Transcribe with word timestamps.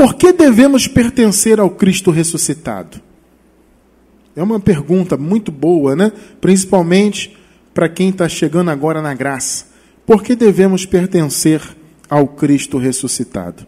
por 0.00 0.14
que 0.14 0.32
devemos 0.32 0.88
pertencer 0.88 1.60
ao 1.60 1.68
Cristo 1.68 2.10
ressuscitado? 2.10 2.98
É 4.34 4.42
uma 4.42 4.58
pergunta 4.58 5.14
muito 5.14 5.52
boa, 5.52 5.94
né? 5.94 6.10
Principalmente 6.40 7.36
para 7.74 7.86
quem 7.86 8.08
está 8.08 8.26
chegando 8.26 8.70
agora 8.70 9.02
na 9.02 9.12
graça. 9.12 9.66
Por 10.06 10.22
que 10.22 10.34
devemos 10.34 10.86
pertencer 10.86 11.60
ao 12.08 12.26
Cristo 12.28 12.78
ressuscitado? 12.78 13.66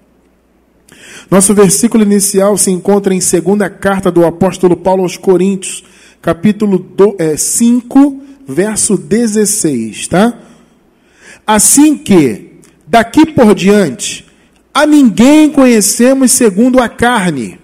Nosso 1.30 1.52
versículo 1.52 2.02
inicial 2.02 2.56
se 2.56 2.70
encontra 2.70 3.12
em 3.12 3.20
segunda 3.20 3.68
carta 3.68 4.10
do 4.10 4.24
apóstolo 4.24 4.74
Paulo 4.74 5.02
aos 5.02 5.18
Coríntios, 5.18 5.84
capítulo 6.22 6.94
5, 7.36 7.98
é, 8.48 8.50
verso 8.50 8.96
16, 8.96 10.08
tá? 10.08 10.40
Assim 11.46 11.94
que, 11.94 12.52
daqui 12.88 13.26
por 13.26 13.54
diante, 13.54 14.31
a 14.74 14.86
ninguém 14.86 15.50
conhecemos 15.50 16.32
segundo 16.32 16.80
a 16.80 16.88
carne, 16.88 17.58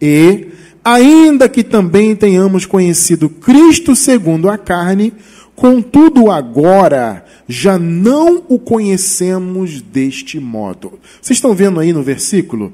e, 0.00 0.48
ainda 0.84 1.48
que 1.48 1.62
também 1.62 2.16
tenhamos 2.16 2.66
conhecido 2.66 3.28
Cristo 3.28 3.94
segundo 3.94 4.48
a 4.48 4.58
carne, 4.58 5.12
contudo 5.54 6.30
agora 6.30 7.24
já 7.48 7.78
não 7.78 8.44
o 8.48 8.58
conhecemos 8.58 9.80
deste 9.80 10.38
modo. 10.38 10.98
Vocês 11.20 11.36
estão 11.36 11.54
vendo 11.54 11.80
aí 11.80 11.92
no 11.92 12.02
versículo? 12.02 12.72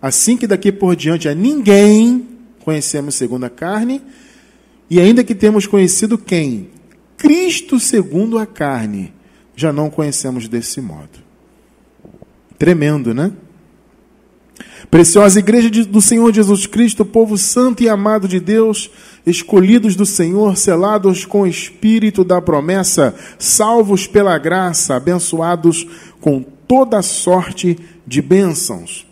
Assim 0.00 0.36
que 0.36 0.46
daqui 0.46 0.70
por 0.70 0.94
diante 0.94 1.28
a 1.28 1.34
ninguém 1.34 2.26
conhecemos 2.64 3.14
segundo 3.14 3.44
a 3.44 3.50
carne, 3.50 4.00
e 4.90 5.00
ainda 5.00 5.24
que 5.24 5.34
temos 5.34 5.66
conhecido 5.66 6.16
quem? 6.16 6.68
Cristo 7.16 7.80
segundo 7.80 8.38
a 8.38 8.46
carne, 8.46 9.12
já 9.56 9.72
não 9.72 9.90
conhecemos 9.90 10.48
desse 10.48 10.80
modo. 10.80 11.27
Tremendo, 12.58 13.14
né? 13.14 13.32
Preciosa 14.90 15.38
igreja 15.38 15.68
do 15.84 16.00
Senhor 16.00 16.32
Jesus 16.32 16.66
Cristo, 16.66 17.04
povo 17.04 17.36
santo 17.36 17.82
e 17.82 17.88
amado 17.88 18.26
de 18.26 18.40
Deus, 18.40 18.90
escolhidos 19.26 19.94
do 19.94 20.06
Senhor, 20.06 20.56
selados 20.56 21.24
com 21.24 21.42
o 21.42 21.46
espírito 21.46 22.24
da 22.24 22.40
promessa, 22.40 23.14
salvos 23.38 24.06
pela 24.06 24.36
graça, 24.38 24.96
abençoados 24.96 25.86
com 26.20 26.42
toda 26.42 27.02
sorte 27.02 27.78
de 28.06 28.22
bênçãos. 28.22 29.06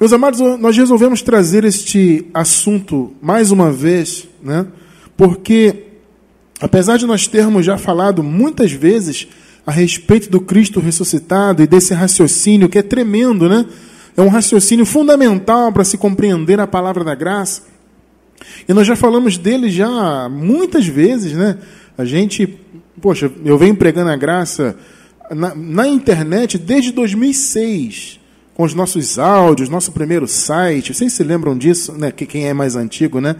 Meus 0.00 0.12
amados, 0.12 0.40
nós 0.58 0.76
resolvemos 0.76 1.22
trazer 1.22 1.64
este 1.64 2.26
assunto 2.32 3.12
mais 3.20 3.50
uma 3.50 3.70
vez, 3.70 4.26
né? 4.42 4.66
Porque 5.16 5.86
apesar 6.60 6.96
de 6.96 7.04
nós 7.06 7.26
termos 7.26 7.66
já 7.66 7.76
falado 7.76 8.22
muitas 8.22 8.72
vezes 8.72 9.28
a 9.68 9.70
respeito 9.70 10.30
do 10.30 10.40
Cristo 10.40 10.80
ressuscitado 10.80 11.62
e 11.62 11.66
desse 11.66 11.92
raciocínio 11.92 12.70
que 12.70 12.78
é 12.78 12.82
tremendo, 12.82 13.50
né? 13.50 13.66
É 14.16 14.22
um 14.22 14.28
raciocínio 14.28 14.86
fundamental 14.86 15.70
para 15.70 15.84
se 15.84 15.98
compreender 15.98 16.58
a 16.58 16.66
palavra 16.66 17.04
da 17.04 17.14
graça. 17.14 17.64
E 18.66 18.72
nós 18.72 18.86
já 18.86 18.96
falamos 18.96 19.36
dele 19.36 19.68
já 19.68 20.26
muitas 20.30 20.86
vezes, 20.86 21.34
né? 21.34 21.58
A 21.98 22.06
gente, 22.06 22.58
poxa, 22.98 23.30
eu 23.44 23.58
venho 23.58 23.76
pregando 23.76 24.08
a 24.08 24.16
graça 24.16 24.74
na, 25.30 25.54
na 25.54 25.86
internet 25.86 26.56
desde 26.56 26.90
2006 26.90 28.20
com 28.54 28.62
os 28.62 28.72
nossos 28.72 29.18
áudios, 29.18 29.68
nosso 29.68 29.92
primeiro 29.92 30.26
site. 30.26 30.94
Vocês 30.94 31.12
se 31.12 31.22
lembram 31.22 31.54
disso, 31.54 31.92
né? 31.92 32.10
Que 32.10 32.24
quem 32.24 32.48
é 32.48 32.54
mais 32.54 32.74
antigo, 32.74 33.20
né? 33.20 33.36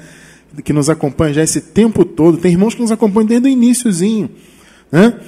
Que 0.63 0.75
nos 0.75 0.91
acompanha 0.91 1.33
já 1.33 1.43
esse 1.43 1.63
tempo 1.63 2.05
todo. 2.05 2.37
Tem 2.37 2.53
irmãos 2.53 2.75
que 2.75 2.83
nos 2.83 2.93
acompanham 2.93 3.29
desde 3.29 3.49
o 3.49 3.51
iníciozinho, 3.51 4.29
né? 4.93 5.19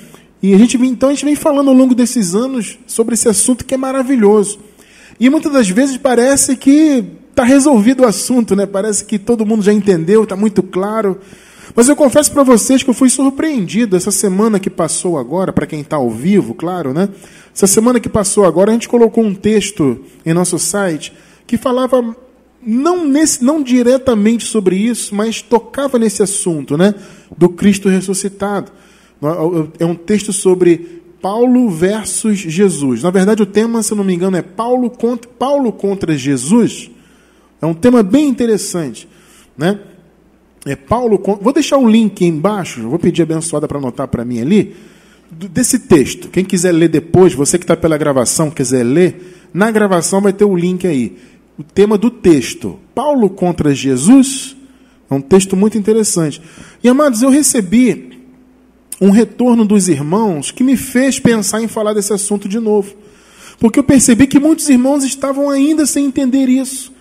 E 0.42 0.54
a 0.54 0.58
gente 0.58 0.76
então 0.76 1.08
a 1.10 1.12
gente 1.12 1.24
vem 1.24 1.36
falando 1.36 1.68
ao 1.68 1.74
longo 1.74 1.94
desses 1.94 2.34
anos 2.34 2.78
sobre 2.86 3.14
esse 3.14 3.28
assunto 3.28 3.64
que 3.64 3.74
é 3.74 3.76
maravilhoso. 3.76 4.58
E 5.18 5.28
muitas 5.28 5.52
das 5.52 5.68
vezes 5.68 5.96
parece 5.98 6.56
que 6.56 7.04
está 7.30 7.44
resolvido 7.44 8.02
o 8.02 8.06
assunto, 8.06 8.56
né? 8.56 8.66
Parece 8.66 9.04
que 9.04 9.18
todo 9.18 9.44
mundo 9.44 9.62
já 9.62 9.72
entendeu, 9.72 10.24
está 10.24 10.34
muito 10.34 10.62
claro. 10.62 11.18
Mas 11.74 11.88
eu 11.88 11.94
confesso 11.94 12.32
para 12.32 12.42
vocês 12.42 12.82
que 12.82 12.90
eu 12.90 12.94
fui 12.94 13.08
surpreendido 13.10 13.96
essa 13.96 14.10
semana 14.10 14.58
que 14.58 14.70
passou 14.70 15.18
agora, 15.18 15.52
para 15.52 15.66
quem 15.66 15.80
está 15.80 15.96
ao 15.96 16.10
vivo, 16.10 16.54
claro, 16.54 16.92
né? 16.92 17.08
Essa 17.54 17.66
semana 17.66 18.00
que 18.00 18.08
passou 18.08 18.44
agora, 18.44 18.70
a 18.70 18.74
gente 18.74 18.88
colocou 18.88 19.22
um 19.22 19.34
texto 19.34 20.00
em 20.24 20.32
nosso 20.32 20.58
site 20.58 21.12
que 21.46 21.56
falava 21.56 22.16
não, 22.62 23.06
nesse, 23.06 23.42
não 23.44 23.62
diretamente 23.62 24.44
sobre 24.44 24.76
isso, 24.76 25.14
mas 25.14 25.42
tocava 25.42 25.98
nesse 25.98 26.22
assunto, 26.22 26.76
né? 26.76 26.94
Do 27.36 27.48
Cristo 27.48 27.88
ressuscitado. 27.88 28.72
É 29.78 29.84
um 29.84 29.94
texto 29.94 30.32
sobre 30.32 31.02
Paulo 31.20 31.68
versus 31.68 32.38
Jesus. 32.38 33.02
Na 33.02 33.10
verdade, 33.10 33.42
o 33.42 33.46
tema, 33.46 33.82
se 33.82 33.92
eu 33.92 33.96
não 33.96 34.04
me 34.04 34.14
engano, 34.14 34.36
é 34.36 34.42
Paulo 34.42 34.88
contra, 34.90 35.30
Paulo 35.38 35.72
contra 35.72 36.16
Jesus. 36.16 36.90
É 37.60 37.66
um 37.66 37.74
tema 37.74 38.02
bem 38.02 38.28
interessante, 38.28 39.06
né? 39.56 39.78
É 40.64 40.74
Paulo. 40.74 41.20
Vou 41.40 41.52
deixar 41.52 41.76
o 41.76 41.82
um 41.82 41.90
link 41.90 42.24
embaixo. 42.24 42.88
Vou 42.88 42.98
pedir 42.98 43.22
abençoada 43.22 43.68
para 43.68 43.78
anotar 43.78 44.08
para 44.08 44.24
mim 44.24 44.40
ali 44.40 44.74
desse 45.30 45.78
texto. 45.80 46.28
Quem 46.28 46.44
quiser 46.44 46.72
ler 46.72 46.88
depois, 46.88 47.34
você 47.34 47.58
que 47.58 47.64
está 47.64 47.76
pela 47.76 47.96
gravação, 47.96 48.50
quiser 48.50 48.84
ler, 48.84 49.48
na 49.52 49.70
gravação 49.70 50.20
vai 50.20 50.32
ter 50.32 50.44
o 50.44 50.56
link 50.56 50.86
aí. 50.86 51.16
O 51.58 51.62
tema 51.62 51.98
do 51.98 52.10
texto. 52.10 52.78
Paulo 52.94 53.28
contra 53.28 53.74
Jesus. 53.74 54.56
É 55.10 55.14
um 55.14 55.20
texto 55.20 55.56
muito 55.56 55.76
interessante. 55.76 56.40
E 56.82 56.88
amados, 56.88 57.20
eu 57.20 57.30
recebi 57.30 58.19
um 59.00 59.10
retorno 59.10 59.64
dos 59.64 59.88
irmãos 59.88 60.50
que 60.50 60.62
me 60.62 60.76
fez 60.76 61.18
pensar 61.18 61.62
em 61.62 61.68
falar 61.68 61.94
desse 61.94 62.12
assunto 62.12 62.48
de 62.48 62.58
novo. 62.58 62.94
Porque 63.58 63.78
eu 63.78 63.84
percebi 63.84 64.26
que 64.26 64.38
muitos 64.38 64.68
irmãos 64.68 65.04
estavam 65.04 65.48
ainda 65.48 65.86
sem 65.86 66.06
entender 66.06 66.48
isso. 66.48 66.92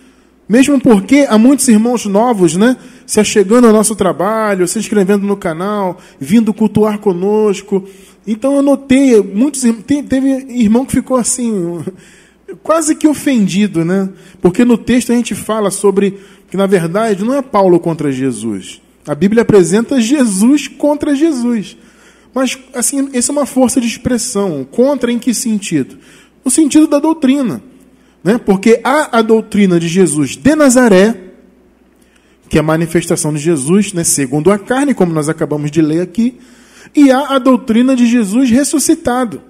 Mesmo 0.48 0.80
porque 0.80 1.26
há 1.28 1.38
muitos 1.38 1.68
irmãos 1.68 2.06
novos, 2.06 2.56
né? 2.56 2.76
Se 3.06 3.20
achegando 3.20 3.66
ao 3.66 3.72
nosso 3.72 3.94
trabalho, 3.94 4.66
se 4.66 4.78
inscrevendo 4.78 5.26
no 5.26 5.36
canal, 5.36 5.98
vindo 6.18 6.52
cultuar 6.52 6.98
conosco. 6.98 7.84
Então 8.26 8.56
eu 8.56 8.62
notei, 8.62 9.20
muitos, 9.22 9.62
teve 9.86 10.28
irmão 10.50 10.84
que 10.84 10.92
ficou 10.92 11.16
assim, 11.16 11.84
quase 12.64 12.94
que 12.94 13.06
ofendido, 13.06 13.84
né? 13.84 14.08
Porque 14.40 14.64
no 14.64 14.76
texto 14.76 15.12
a 15.12 15.14
gente 15.14 15.34
fala 15.34 15.70
sobre 15.70 16.18
que, 16.50 16.56
na 16.56 16.66
verdade, 16.66 17.24
não 17.24 17.34
é 17.34 17.42
Paulo 17.42 17.78
contra 17.78 18.10
Jesus. 18.10 18.82
A 19.06 19.14
Bíblia 19.14 19.42
apresenta 19.42 20.00
Jesus 20.00 20.66
contra 20.66 21.14
Jesus. 21.14 21.76
Mas, 22.34 22.58
assim, 22.74 23.10
essa 23.12 23.32
é 23.32 23.34
uma 23.34 23.46
força 23.46 23.80
de 23.80 23.86
expressão. 23.86 24.66
Contra 24.70 25.10
em 25.10 25.18
que 25.18 25.34
sentido? 25.34 25.98
No 26.44 26.50
sentido 26.50 26.86
da 26.86 26.98
doutrina. 26.98 27.62
Né? 28.22 28.38
Porque 28.38 28.80
há 28.84 29.18
a 29.18 29.22
doutrina 29.22 29.80
de 29.80 29.88
Jesus 29.88 30.36
de 30.36 30.54
Nazaré, 30.54 31.30
que 32.48 32.56
é 32.56 32.60
a 32.60 32.64
manifestação 32.64 33.32
de 33.32 33.38
Jesus, 33.38 33.92
né, 33.92 34.02
segundo 34.02 34.50
a 34.50 34.58
carne, 34.58 34.92
como 34.92 35.12
nós 35.12 35.28
acabamos 35.28 35.70
de 35.70 35.80
ler 35.80 36.00
aqui, 36.00 36.38
e 36.94 37.10
há 37.10 37.34
a 37.34 37.38
doutrina 37.38 37.94
de 37.94 38.06
Jesus 38.06 38.50
ressuscitado. 38.50 39.40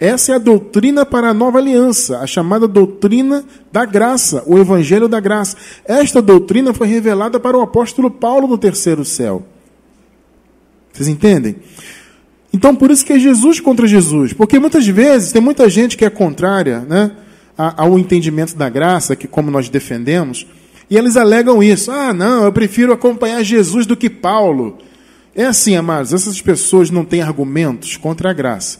Essa 0.00 0.32
é 0.32 0.34
a 0.34 0.38
doutrina 0.38 1.04
para 1.06 1.28
a 1.28 1.34
nova 1.34 1.58
aliança, 1.58 2.18
a 2.18 2.26
chamada 2.26 2.66
doutrina 2.66 3.44
da 3.70 3.84
graça, 3.84 4.42
o 4.46 4.58
evangelho 4.58 5.08
da 5.08 5.20
graça. 5.20 5.56
Esta 5.84 6.22
doutrina 6.22 6.72
foi 6.72 6.88
revelada 6.88 7.38
para 7.38 7.56
o 7.56 7.60
apóstolo 7.60 8.10
Paulo 8.10 8.48
no 8.48 8.58
terceiro 8.58 9.04
céu. 9.04 9.46
Vocês 10.92 11.06
entendem? 11.06 11.56
Então, 12.52 12.74
por 12.74 12.90
isso 12.90 13.04
que 13.04 13.12
é 13.12 13.18
Jesus 13.18 13.60
contra 13.60 13.86
Jesus. 13.86 14.32
Porque 14.32 14.58
muitas 14.58 14.86
vezes 14.86 15.32
tem 15.32 15.40
muita 15.40 15.68
gente 15.68 15.96
que 15.96 16.04
é 16.04 16.10
contrária 16.10 16.80
né, 16.80 17.12
ao 17.56 17.98
entendimento 17.98 18.56
da 18.56 18.68
graça, 18.68 19.14
que 19.14 19.28
como 19.28 19.50
nós 19.50 19.68
defendemos, 19.68 20.46
e 20.88 20.96
eles 20.96 21.16
alegam 21.16 21.62
isso. 21.62 21.90
Ah, 21.90 22.12
não, 22.12 22.44
eu 22.44 22.52
prefiro 22.52 22.92
acompanhar 22.92 23.42
Jesus 23.44 23.86
do 23.86 23.96
que 23.96 24.10
Paulo. 24.10 24.78
É 25.34 25.44
assim, 25.44 25.76
amados, 25.76 26.12
essas 26.12 26.40
pessoas 26.40 26.90
não 26.90 27.04
têm 27.04 27.22
argumentos 27.22 27.96
contra 27.96 28.30
a 28.30 28.32
graça. 28.32 28.78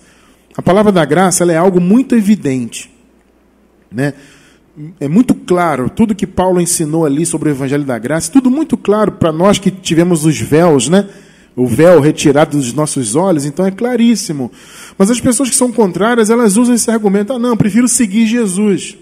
A 0.56 0.62
palavra 0.62 0.91
da 0.91 1.04
graça 1.04 1.44
é 1.50 1.56
algo 1.56 1.80
muito 1.80 2.16
evidente. 2.16 2.91
Né? 3.91 4.14
É 4.98 5.09
muito 5.09 5.34
claro, 5.34 5.89
tudo 5.89 6.15
que 6.15 6.27
Paulo 6.27 6.60
ensinou 6.60 7.04
ali 7.04 7.24
sobre 7.27 7.48
o 7.48 7.53
Evangelho 7.53 7.84
da 7.84 7.98
Graça, 7.98 8.33
tudo 8.33 8.50
muito 8.50 8.77
claro 8.77 9.12
para 9.12 9.33
nós 9.33 9.59
que 9.59 9.71
tivemos 9.71 10.24
os 10.24 10.41
véus, 10.41 10.89
né? 10.89 11.06
O 11.60 11.66
véu 11.66 12.01
retirado 12.01 12.57
dos 12.57 12.72
nossos 12.72 13.15
olhos, 13.15 13.45
então 13.45 13.66
é 13.66 13.71
claríssimo. 13.71 14.51
Mas 14.97 15.10
as 15.10 15.21
pessoas 15.21 15.51
que 15.51 15.54
são 15.54 15.71
contrárias, 15.71 16.30
elas 16.30 16.57
usam 16.57 16.74
esse 16.74 16.91
argumento: 16.91 17.34
ah, 17.34 17.39
não, 17.39 17.54
prefiro 17.54 17.86
seguir 17.86 18.27
Jesus. 18.27 18.97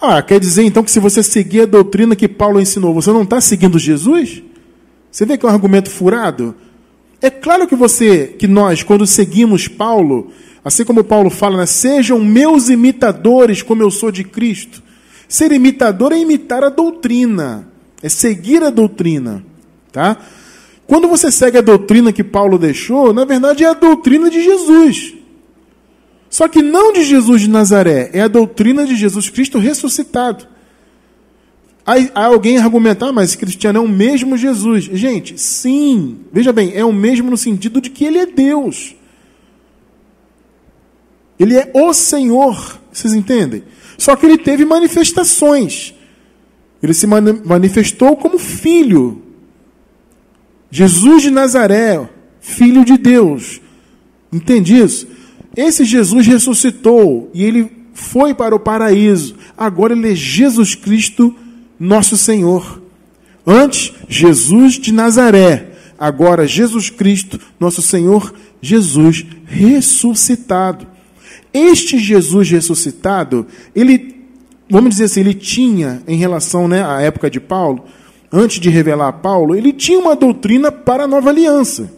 Ah, 0.00 0.22
quer 0.22 0.40
dizer 0.40 0.62
então 0.62 0.82
que 0.82 0.90
se 0.90 0.98
você 0.98 1.22
seguir 1.22 1.60
a 1.60 1.66
doutrina 1.66 2.16
que 2.16 2.26
Paulo 2.26 2.58
ensinou, 2.58 2.94
você 2.94 3.12
não 3.12 3.24
está 3.24 3.42
seguindo 3.42 3.78
Jesus? 3.78 4.42
Você 5.10 5.26
vê 5.26 5.36
que 5.36 5.44
é 5.44 5.48
um 5.50 5.52
argumento 5.52 5.90
furado? 5.90 6.54
É 7.20 7.28
claro 7.28 7.68
que 7.68 7.76
você, 7.76 8.28
que 8.38 8.48
nós, 8.48 8.82
quando 8.82 9.06
seguimos 9.06 9.68
Paulo, 9.68 10.32
assim 10.64 10.82
como 10.82 11.04
Paulo 11.04 11.28
fala, 11.28 11.58
né, 11.58 11.66
sejam 11.66 12.18
meus 12.20 12.70
imitadores 12.70 13.60
como 13.60 13.82
eu 13.82 13.90
sou 13.90 14.10
de 14.10 14.24
Cristo. 14.24 14.82
Ser 15.28 15.52
imitador 15.52 16.12
é 16.12 16.18
imitar 16.18 16.64
a 16.64 16.70
doutrina, 16.70 17.68
é 18.02 18.08
seguir 18.08 18.62
a 18.62 18.70
doutrina, 18.70 19.44
tá? 19.92 20.16
Quando 20.92 21.08
você 21.08 21.32
segue 21.32 21.56
a 21.56 21.62
doutrina 21.62 22.12
que 22.12 22.22
Paulo 22.22 22.58
deixou, 22.58 23.14
na 23.14 23.24
verdade 23.24 23.64
é 23.64 23.66
a 23.66 23.72
doutrina 23.72 24.28
de 24.28 24.44
Jesus. 24.44 25.14
Só 26.28 26.46
que 26.46 26.60
não 26.60 26.92
de 26.92 27.02
Jesus 27.02 27.40
de 27.40 27.48
Nazaré, 27.48 28.10
é 28.12 28.20
a 28.20 28.28
doutrina 28.28 28.84
de 28.84 28.94
Jesus 28.94 29.30
Cristo 29.30 29.58
ressuscitado. 29.58 30.46
Aí, 31.86 32.10
alguém 32.14 32.58
argumentar, 32.58 33.08
ah, 33.08 33.12
mas 33.12 33.34
cristiano 33.34 33.78
é 33.78 33.80
o 33.80 33.88
mesmo 33.88 34.36
Jesus. 34.36 34.84
Gente, 34.84 35.40
sim, 35.40 36.26
veja 36.30 36.52
bem, 36.52 36.72
é 36.74 36.84
o 36.84 36.92
mesmo 36.92 37.30
no 37.30 37.38
sentido 37.38 37.80
de 37.80 37.88
que 37.88 38.04
ele 38.04 38.18
é 38.18 38.26
Deus. 38.26 38.94
Ele 41.40 41.56
é 41.56 41.70
o 41.72 41.94
Senhor, 41.94 42.78
vocês 42.92 43.14
entendem? 43.14 43.64
Só 43.96 44.14
que 44.14 44.26
ele 44.26 44.36
teve 44.36 44.66
manifestações. 44.66 45.94
Ele 46.82 46.92
se 46.92 47.06
manifestou 47.06 48.14
como 48.14 48.38
filho. 48.38 49.21
Jesus 50.72 51.22
de 51.22 51.30
Nazaré, 51.30 52.08
filho 52.40 52.82
de 52.82 52.96
Deus. 52.96 53.60
Entende 54.32 54.74
isso? 54.74 55.06
Esse 55.54 55.84
Jesus 55.84 56.26
ressuscitou 56.26 57.30
e 57.34 57.44
ele 57.44 57.70
foi 57.92 58.32
para 58.32 58.56
o 58.56 58.58
paraíso. 58.58 59.36
Agora 59.54 59.92
ele 59.92 60.12
é 60.12 60.14
Jesus 60.14 60.74
Cristo, 60.74 61.36
nosso 61.78 62.16
Senhor. 62.16 62.80
Antes, 63.46 63.92
Jesus 64.08 64.78
de 64.78 64.92
Nazaré. 64.92 65.72
Agora, 65.98 66.46
Jesus 66.46 66.88
Cristo, 66.88 67.38
nosso 67.60 67.82
Senhor, 67.82 68.34
Jesus 68.62 69.26
ressuscitado. 69.44 70.86
Este 71.52 71.98
Jesus 71.98 72.50
ressuscitado, 72.50 73.46
ele 73.76 74.12
vamos 74.70 74.88
dizer 74.88 75.04
assim, 75.04 75.20
ele 75.20 75.34
tinha, 75.34 76.02
em 76.08 76.16
relação 76.16 76.66
né, 76.66 76.82
à 76.82 77.02
época 77.02 77.28
de 77.28 77.38
Paulo, 77.38 77.84
antes 78.32 78.58
de 78.58 78.70
revelar 78.70 79.08
a 79.08 79.12
Paulo, 79.12 79.54
ele 79.54 79.72
tinha 79.72 79.98
uma 79.98 80.16
doutrina 80.16 80.72
para 80.72 81.04
a 81.04 81.08
nova 81.08 81.30
aliança. 81.30 81.92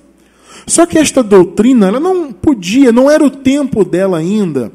Só 0.66 0.86
que 0.86 0.98
esta 0.98 1.22
doutrina, 1.22 1.88
ela 1.88 2.00
não 2.00 2.32
podia, 2.32 2.90
não 2.90 3.10
era 3.10 3.24
o 3.24 3.30
tempo 3.30 3.84
dela 3.84 4.18
ainda, 4.18 4.72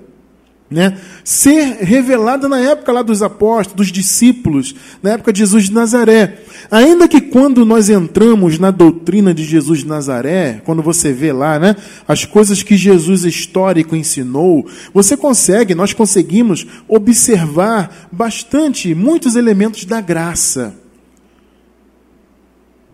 né, 0.70 1.00
ser 1.24 1.78
revelada 1.82 2.48
na 2.48 2.60
época 2.60 2.92
lá 2.92 3.02
dos 3.02 3.24
apóstolos, 3.24 3.76
dos 3.76 3.92
discípulos, 3.92 4.76
na 5.02 5.12
época 5.12 5.34
de 5.34 5.40
Jesus 5.40 5.66
de 5.66 5.74
Nazaré. 5.74 6.44
Ainda 6.70 7.08
que 7.08 7.20
quando 7.20 7.66
nós 7.66 7.90
entramos 7.90 8.60
na 8.60 8.70
doutrina 8.70 9.34
de 9.34 9.44
Jesus 9.44 9.80
de 9.80 9.88
Nazaré, 9.88 10.62
quando 10.64 10.84
você 10.84 11.12
vê 11.12 11.34
lá, 11.34 11.58
né, 11.58 11.76
as 12.08 12.24
coisas 12.24 12.62
que 12.62 12.78
Jesus 12.78 13.24
histórico 13.26 13.96
ensinou, 13.96 14.68
você 14.94 15.18
consegue, 15.18 15.74
nós 15.74 15.92
conseguimos 15.92 16.68
observar 16.88 18.10
bastante, 18.12 18.94
muitos 18.94 19.36
elementos 19.36 19.86
da 19.86 20.00
graça. 20.00 20.79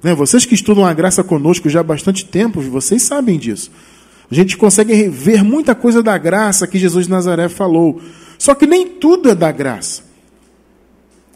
Né, 0.06 0.14
vocês 0.14 0.46
que 0.46 0.54
estudam 0.54 0.86
a 0.86 0.94
graça 0.94 1.24
conosco 1.24 1.68
já 1.68 1.80
há 1.80 1.84
bastante 1.84 2.26
tempo, 2.26 2.62
vocês 2.62 3.02
sabem 3.02 3.40
disso. 3.40 3.72
A 4.30 4.36
gente 4.36 4.56
consegue 4.56 5.10
ver 5.10 5.44
muita 5.44 5.74
coisa 5.74 6.04
da 6.04 6.16
graça 6.16 6.68
que 6.68 6.78
Jesus 6.78 7.08
de 7.08 7.12
Nazaré 7.12 7.50
falou. 7.50 8.00
Só 8.38 8.54
que 8.54 8.68
nem 8.68 8.86
tudo 8.86 9.32
é 9.32 9.34
da 9.34 9.52
graça. 9.52 10.04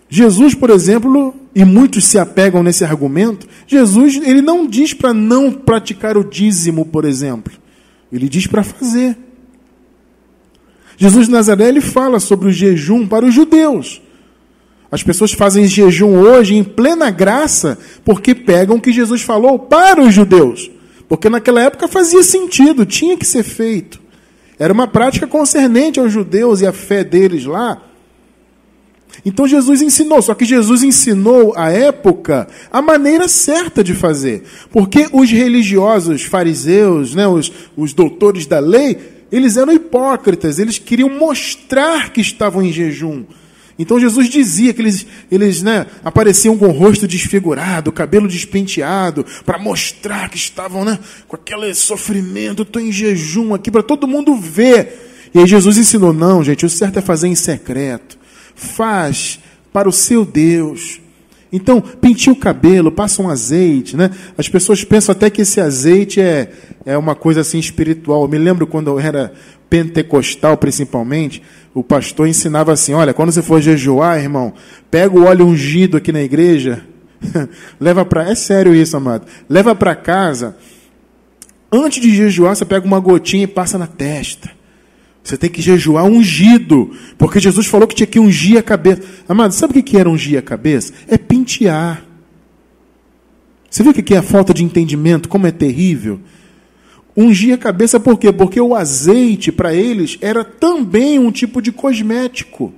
Jesus, 0.08 0.54
por 0.54 0.70
exemplo, 0.70 1.34
e 1.56 1.66
muitos 1.66 2.06
se 2.06 2.20
apegam 2.20 2.62
nesse 2.62 2.84
argumento, 2.84 3.48
Jesus 3.66 4.18
ele 4.18 4.40
não 4.40 4.68
diz 4.68 4.94
para 4.94 5.16
não 5.16 5.52
praticar 5.52 6.16
o 6.16 6.24
dízimo, 6.24 6.86
por 6.86 7.06
exemplo. 7.06 7.52
Ele 8.14 8.30
diz 8.30 8.46
para 8.46 8.62
fazer. 8.62 9.18
Jesus 10.96 11.26
de 11.26 11.32
Nazaré 11.32 11.70
ele 11.70 11.82
fala 11.82 12.20
sobre 12.20 12.50
o 12.50 12.52
jejum 12.52 13.08
para 13.08 13.26
os 13.26 13.34
judeus. 13.34 14.00
As 14.92 15.04
pessoas 15.04 15.34
fazem 15.34 15.68
jejum 15.68 16.18
hoje 16.18 16.56
em 16.56 16.64
plena 16.64 17.12
graça 17.12 17.78
porque 18.04 18.34
pegam 18.34 18.78
o 18.78 18.82
que 18.82 18.92
Jesus 18.92 19.22
falou 19.22 19.60
para 19.60 20.02
os 20.02 20.14
judeus. 20.14 20.70
Porque 21.08 21.30
naquela 21.30 21.62
época 21.62 21.88
fazia 21.88 22.24
sentido, 22.24 22.86
tinha 22.86 23.18
que 23.18 23.26
ser 23.26 23.44
feito. 23.44 24.00
Era 24.58 24.74
uma 24.74 24.88
prática 24.88 25.26
concernente 25.26 26.00
aos 26.00 26.12
judeus 26.12 26.62
e 26.62 26.68
à 26.68 26.74
fé 26.74 27.04
deles 27.04 27.46
lá. 27.46 27.82
Então 29.26 29.48
Jesus 29.48 29.82
ensinou, 29.82 30.22
só 30.22 30.34
que 30.34 30.46
Jesus 30.46 30.84
ensinou 30.84 31.54
à 31.56 31.70
época 31.72 32.48
a 32.72 32.82
maneira 32.82 33.28
certa 33.28 33.84
de 33.84 33.94
fazer. 33.94 34.44
Porque 34.72 35.08
os 35.12 35.30
religiosos, 35.30 36.24
fariseus, 36.24 37.14
né, 37.16 37.28
os, 37.28 37.52
os 37.76 37.94
doutores 37.94 38.46
da 38.46 38.60
lei, 38.60 38.98
eles 39.32 39.58
eram 39.58 39.74
hipócritas, 39.74 40.58
eles 40.58 40.78
queriam 40.78 41.10
mostrar 41.10 42.12
que 42.12 42.22
estavam 42.22 42.62
em 42.62 42.72
jejum. 42.72 43.24
Então 43.80 43.98
Jesus 43.98 44.28
dizia 44.28 44.74
que 44.74 44.82
eles, 44.82 45.08
eles 45.32 45.64
né, 45.64 45.86
apareciam 46.04 46.58
com 46.58 46.68
o 46.68 46.72
rosto 46.72 47.08
desfigurado, 47.08 47.94
cabelo 47.94 48.28
despenteado, 48.28 49.26
para 49.46 49.58
mostrar 49.58 50.30
que 50.30 50.36
estavam 50.36 50.84
né, 50.84 51.00
com 51.30 51.38
aquele 51.38 51.74
sofrimento, 51.74 52.64
estou 52.64 52.82
em 52.82 52.92
jejum 52.92 53.54
aqui, 53.54 53.72
para 53.72 53.82
todo 53.82 54.06
mundo 54.06 54.36
ver. 54.36 55.30
E 55.34 55.40
aí 55.40 55.48
Jesus 55.48 55.78
ensinou: 55.78 56.12
não, 56.12 56.44
gente, 56.44 56.66
o 56.66 56.70
certo 56.70 57.00
é 57.00 57.02
fazer 57.02 57.30
em 57.30 57.36
secreto. 57.36 58.20
Faz 58.54 59.40
para 59.72 59.88
o 59.88 59.94
seu 59.94 60.26
Deus. 60.26 61.00
Então, 61.52 61.82
pinte 61.82 62.30
o 62.30 62.36
cabelo, 62.36 62.92
passa 62.92 63.24
um 63.24 63.30
azeite, 63.30 63.96
né? 63.98 64.12
As 64.38 64.48
pessoas 64.48 64.84
pensam 64.84 65.14
até 65.14 65.30
que 65.30 65.42
esse 65.42 65.60
azeite 65.60 66.22
é, 66.22 66.52
é 66.86 66.98
uma 66.98 67.16
coisa 67.16 67.42
assim 67.42 67.58
espiritual. 67.58 68.24
Eu 68.24 68.28
me 68.28 68.38
lembro 68.38 68.68
quando 68.68 68.88
eu 68.88 69.00
era 69.00 69.34
pentecostal, 69.70 70.58
principalmente, 70.58 71.42
o 71.74 71.84
pastor 71.84 72.28
ensinava 72.28 72.74
assim: 72.74 72.94
olha, 72.94 73.14
quando 73.14 73.32
você 73.32 73.42
for 73.42 73.62
jejuar, 73.62 74.20
irmão, 74.20 74.54
pega 74.90 75.18
o 75.18 75.26
óleo 75.26 75.46
ungido 75.46 75.98
aqui 75.98 76.12
na 76.12 76.22
igreja, 76.22 76.84
leva 77.80 78.04
para. 78.04 78.30
É 78.30 78.36
sério 78.36 78.76
isso, 78.76 78.98
amado. 78.98 79.26
Leva 79.48 79.76
para 79.76 79.96
casa. 79.96 80.58
Antes 81.72 82.02
de 82.02 82.16
jejuar, 82.16 82.56
você 82.56 82.66
pega 82.66 82.86
uma 82.86 83.00
gotinha 83.00 83.44
e 83.44 83.48
passa 83.48 83.78
na 83.78 83.86
testa. 83.86 84.50
Você 85.24 85.38
tem 85.38 85.50
que 85.50 85.62
jejuar 85.62 86.06
ungido, 86.06 86.92
porque 87.18 87.40
Jesus 87.40 87.68
falou 87.68 87.88
que 87.88 87.94
tinha 87.94 88.08
que 88.08 88.20
ungir 88.20 88.58
a 88.58 88.64
cabeça. 88.64 89.04
Amado, 89.28 89.54
sabe 89.54 89.78
o 89.78 89.84
que 89.84 89.98
era 89.98 90.10
ungir 90.10 90.40
a 90.40 90.42
cabeça? 90.42 90.92
É 91.08 91.18
pentear. 91.18 92.04
Você 93.70 93.84
viu 93.84 93.92
o 93.92 93.96
que 93.96 94.16
é 94.16 94.18
a 94.18 94.24
falta 94.24 94.52
de 94.52 94.64
entendimento? 94.64 95.30
Como 95.30 95.46
é 95.46 95.52
terrível? 95.52 96.20
Ungir 97.22 97.54
a 97.54 97.58
cabeça 97.58 98.00
por 98.00 98.18
quê? 98.18 98.32
Porque 98.32 98.62
o 98.62 98.74
azeite 98.74 99.52
para 99.52 99.74
eles 99.74 100.18
era 100.22 100.42
também 100.42 101.20
um 101.20 101.30
tipo 101.34 101.62
de 101.62 101.70
cosmético. 101.70 102.74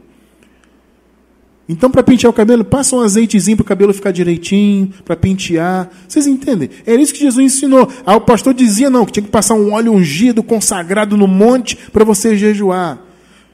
Então, 1.69 1.91
para 1.91 2.01
pentear 2.01 2.31
o 2.31 2.33
cabelo, 2.33 2.65
passa 2.65 2.95
um 2.95 3.01
azeitezinho 3.01 3.57
para 3.57 3.63
o 3.63 3.67
cabelo 3.67 3.93
ficar 3.93 4.09
direitinho, 4.09 4.91
para 5.05 5.15
pentear. 5.15 5.91
Vocês 6.07 6.25
entendem? 6.25 6.71
Era 6.87 6.99
isso 6.99 7.13
que 7.13 7.19
Jesus 7.19 7.53
ensinou. 7.53 7.87
Aí 8.03 8.15
o 8.15 8.21
pastor 8.21 8.55
dizia, 8.55 8.89
não, 8.89 9.05
que 9.05 9.11
tinha 9.11 9.23
que 9.23 9.29
passar 9.29 9.53
um 9.53 9.73
óleo 9.73 9.93
ungido, 9.93 10.41
consagrado 10.41 11.15
no 11.15 11.27
monte, 11.27 11.77
para 11.93 12.03
você 12.03 12.35
jejuar. 12.35 12.99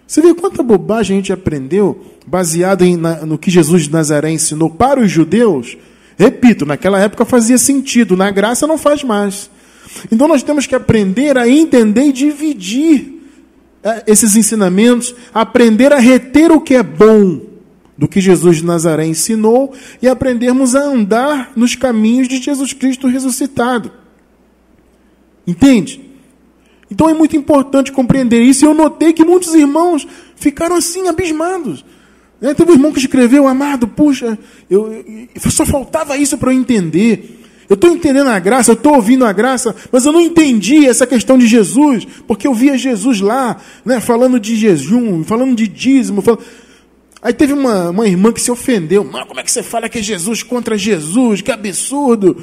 Você 0.07 0.21
vê 0.21 0.33
quanta 0.33 0.63
bobagem 0.63 1.17
a 1.17 1.19
gente 1.19 1.33
aprendeu, 1.33 2.01
baseado 2.25 2.83
em, 2.83 2.95
na, 2.95 3.25
no 3.25 3.37
que 3.37 3.51
Jesus 3.51 3.83
de 3.83 3.91
Nazaré 3.91 4.31
ensinou 4.31 4.69
para 4.69 5.01
os 5.01 5.11
judeus? 5.11 5.77
Repito, 6.17 6.65
naquela 6.65 6.97
época 6.97 7.25
fazia 7.25 7.57
sentido, 7.57 8.15
na 8.15 8.31
graça 8.31 8.65
não 8.65 8.77
faz 8.77 9.03
mais. 9.03 9.49
Então 10.11 10.27
nós 10.27 10.43
temos 10.43 10.65
que 10.65 10.75
aprender 10.75 11.37
a 11.37 11.47
entender 11.47 12.05
e 12.05 12.13
dividir 12.13 13.21
é, 13.83 14.03
esses 14.07 14.35
ensinamentos, 14.35 15.13
aprender 15.33 15.93
a 15.93 15.99
reter 15.99 16.51
o 16.51 16.61
que 16.61 16.75
é 16.75 16.83
bom 16.83 17.41
do 17.97 18.07
que 18.07 18.21
Jesus 18.21 18.57
de 18.57 18.65
Nazaré 18.65 19.05
ensinou 19.05 19.73
e 20.01 20.07
aprendermos 20.07 20.75
a 20.75 20.81
andar 20.81 21.51
nos 21.55 21.75
caminhos 21.75 22.27
de 22.27 22.37
Jesus 22.41 22.73
Cristo 22.73 23.07
ressuscitado. 23.07 23.91
Entende? 25.45 26.01
Então 26.91 27.09
é 27.09 27.13
muito 27.13 27.35
importante 27.35 27.91
compreender 27.91 28.41
isso. 28.41 28.63
E 28.63 28.67
eu 28.67 28.73
notei 28.73 29.13
que 29.13 29.25
muitos 29.25 29.53
irmãos 29.53 30.07
ficaram 30.35 30.75
assim, 30.75 31.07
abismados. 31.07 31.83
É, 32.41 32.53
teve 32.53 32.71
um 32.71 32.75
irmão 32.75 32.91
que 32.91 32.99
escreveu, 32.99 33.47
amado, 33.47 33.87
puxa, 33.87 34.37
eu, 34.69 34.93
eu 35.43 35.51
só 35.51 35.65
faltava 35.65 36.17
isso 36.17 36.37
para 36.37 36.53
eu 36.53 36.59
entender. 36.59 37.36
Eu 37.69 37.73
estou 37.73 37.89
entendendo 37.91 38.29
a 38.29 38.39
graça, 38.39 38.71
eu 38.71 38.75
estou 38.75 38.95
ouvindo 38.95 39.25
a 39.25 39.33
graça, 39.33 39.75
mas 39.91 40.05
eu 40.05 40.11
não 40.11 40.21
entendi 40.21 40.87
essa 40.87 41.05
questão 41.05 41.37
de 41.37 41.47
Jesus, 41.47 42.07
porque 42.25 42.47
eu 42.47 42.53
via 42.53 42.77
Jesus 42.77 43.19
lá, 43.19 43.57
né, 43.83 43.99
falando 43.99 44.39
de 44.39 44.55
jejum, 44.55 45.23
falando 45.23 45.55
de 45.55 45.67
dízimo. 45.67 46.21
Falando... 46.21 46.43
Aí 47.21 47.33
teve 47.33 47.51
uma, 47.51 47.89
uma 47.89 48.07
irmã 48.07 48.31
que 48.31 48.39
se 48.39 48.49
ofendeu. 48.49 49.03
Mas 49.03 49.27
como 49.27 49.39
é 49.39 49.43
que 49.43 49.51
você 49.51 49.61
fala 49.61 49.89
que 49.89 49.99
é 49.99 50.01
Jesus 50.01 50.43
contra 50.43 50.77
Jesus? 50.77 51.41
Que 51.41 51.51
absurdo! 51.51 52.41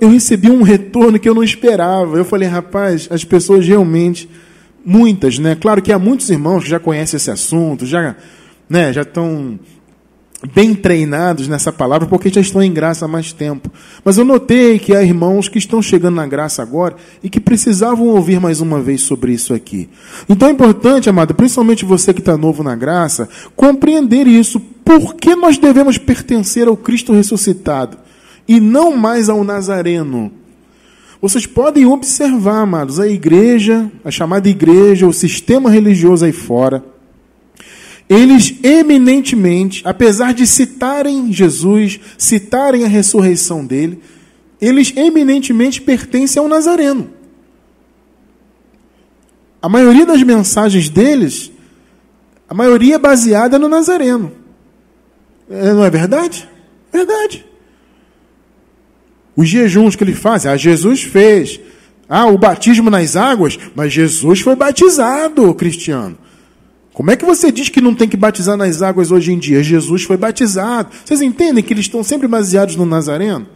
Eu 0.00 0.10
recebi 0.10 0.50
um 0.50 0.62
retorno 0.62 1.18
que 1.18 1.28
eu 1.28 1.34
não 1.34 1.42
esperava. 1.42 2.16
Eu 2.16 2.24
falei, 2.24 2.46
rapaz, 2.46 3.08
as 3.10 3.24
pessoas 3.24 3.66
realmente, 3.66 4.28
muitas, 4.84 5.38
né? 5.38 5.56
Claro 5.56 5.80
que 5.80 5.90
há 5.92 5.98
muitos 5.98 6.28
irmãos 6.30 6.64
que 6.64 6.70
já 6.70 6.78
conhecem 6.78 7.16
esse 7.16 7.30
assunto, 7.30 7.86
já, 7.86 8.14
né, 8.68 8.92
já 8.92 9.02
estão 9.02 9.58
bem 10.54 10.74
treinados 10.74 11.46
nessa 11.46 11.72
palavra, 11.72 12.06
porque 12.06 12.28
já 12.28 12.40
estão 12.40 12.62
em 12.62 12.72
graça 12.72 13.04
há 13.04 13.08
mais 13.08 13.32
tempo. 13.32 13.70
Mas 14.04 14.18
eu 14.18 14.24
notei 14.24 14.78
que 14.78 14.94
há 14.94 15.02
irmãos 15.02 15.48
que 15.48 15.58
estão 15.58 15.80
chegando 15.80 16.16
na 16.16 16.26
graça 16.26 16.62
agora 16.62 16.96
e 17.22 17.30
que 17.30 17.38
precisavam 17.38 18.08
ouvir 18.08 18.40
mais 18.40 18.60
uma 18.60 18.80
vez 18.80 19.02
sobre 19.02 19.32
isso 19.32 19.54
aqui. 19.54 19.88
Então 20.28 20.48
é 20.48 20.52
importante, 20.52 21.08
amado, 21.08 21.34
principalmente 21.34 21.84
você 21.84 22.12
que 22.12 22.20
está 22.20 22.36
novo 22.36 22.62
na 22.62 22.74
graça, 22.74 23.28
compreender 23.54 24.26
isso. 24.26 24.60
Por 24.84 25.14
que 25.14 25.36
nós 25.36 25.58
devemos 25.58 25.96
pertencer 25.96 26.66
ao 26.66 26.76
Cristo 26.76 27.12
ressuscitado 27.12 27.96
e 28.48 28.58
não 28.58 28.96
mais 28.96 29.28
ao 29.28 29.44
Nazareno? 29.44 30.32
Vocês 31.20 31.46
podem 31.46 31.86
observar, 31.86 32.62
amados, 32.62 32.98
a 32.98 33.06
igreja, 33.06 33.88
a 34.04 34.10
chamada 34.10 34.48
igreja, 34.48 35.06
o 35.06 35.12
sistema 35.12 35.70
religioso 35.70 36.24
aí 36.24 36.32
fora, 36.32 36.84
eles 38.12 38.54
eminentemente, 38.62 39.82
apesar 39.86 40.34
de 40.34 40.46
citarem 40.46 41.32
Jesus, 41.32 41.98
citarem 42.18 42.84
a 42.84 42.88
ressurreição 42.88 43.64
dele, 43.64 44.00
eles 44.60 44.92
eminentemente 44.94 45.80
pertencem 45.80 46.40
ao 46.40 46.48
Nazareno. 46.48 47.10
A 49.62 49.68
maioria 49.68 50.04
das 50.04 50.22
mensagens 50.22 50.88
deles, 50.88 51.50
a 52.48 52.54
maioria 52.54 52.96
é 52.96 52.98
baseada 52.98 53.58
no 53.58 53.68
Nazareno. 53.68 54.32
É, 55.48 55.72
não 55.72 55.84
é 55.84 55.90
verdade? 55.90 56.48
Verdade. 56.92 57.46
Os 59.34 59.48
jejuns 59.48 59.96
que 59.96 60.04
ele 60.04 60.14
faz, 60.14 60.44
ah, 60.44 60.56
Jesus 60.56 61.02
fez. 61.02 61.58
Ah, 62.08 62.26
o 62.26 62.36
batismo 62.36 62.90
nas 62.90 63.16
águas, 63.16 63.58
mas 63.74 63.92
Jesus 63.92 64.40
foi 64.40 64.54
batizado, 64.54 65.54
cristiano. 65.54 66.18
Como 66.92 67.10
é 67.10 67.16
que 67.16 67.24
você 67.24 67.50
diz 67.50 67.68
que 67.68 67.80
não 67.80 67.94
tem 67.94 68.08
que 68.08 68.16
batizar 68.16 68.56
nas 68.56 68.82
águas 68.82 69.10
hoje 69.10 69.32
em 69.32 69.38
dia? 69.38 69.62
Jesus 69.62 70.02
foi 70.02 70.16
batizado. 70.16 70.90
Vocês 71.04 71.22
entendem 71.22 71.64
que 71.64 71.72
eles 71.72 71.86
estão 71.86 72.02
sempre 72.02 72.28
baseados 72.28 72.76
no 72.76 72.84
Nazareno? 72.84 73.46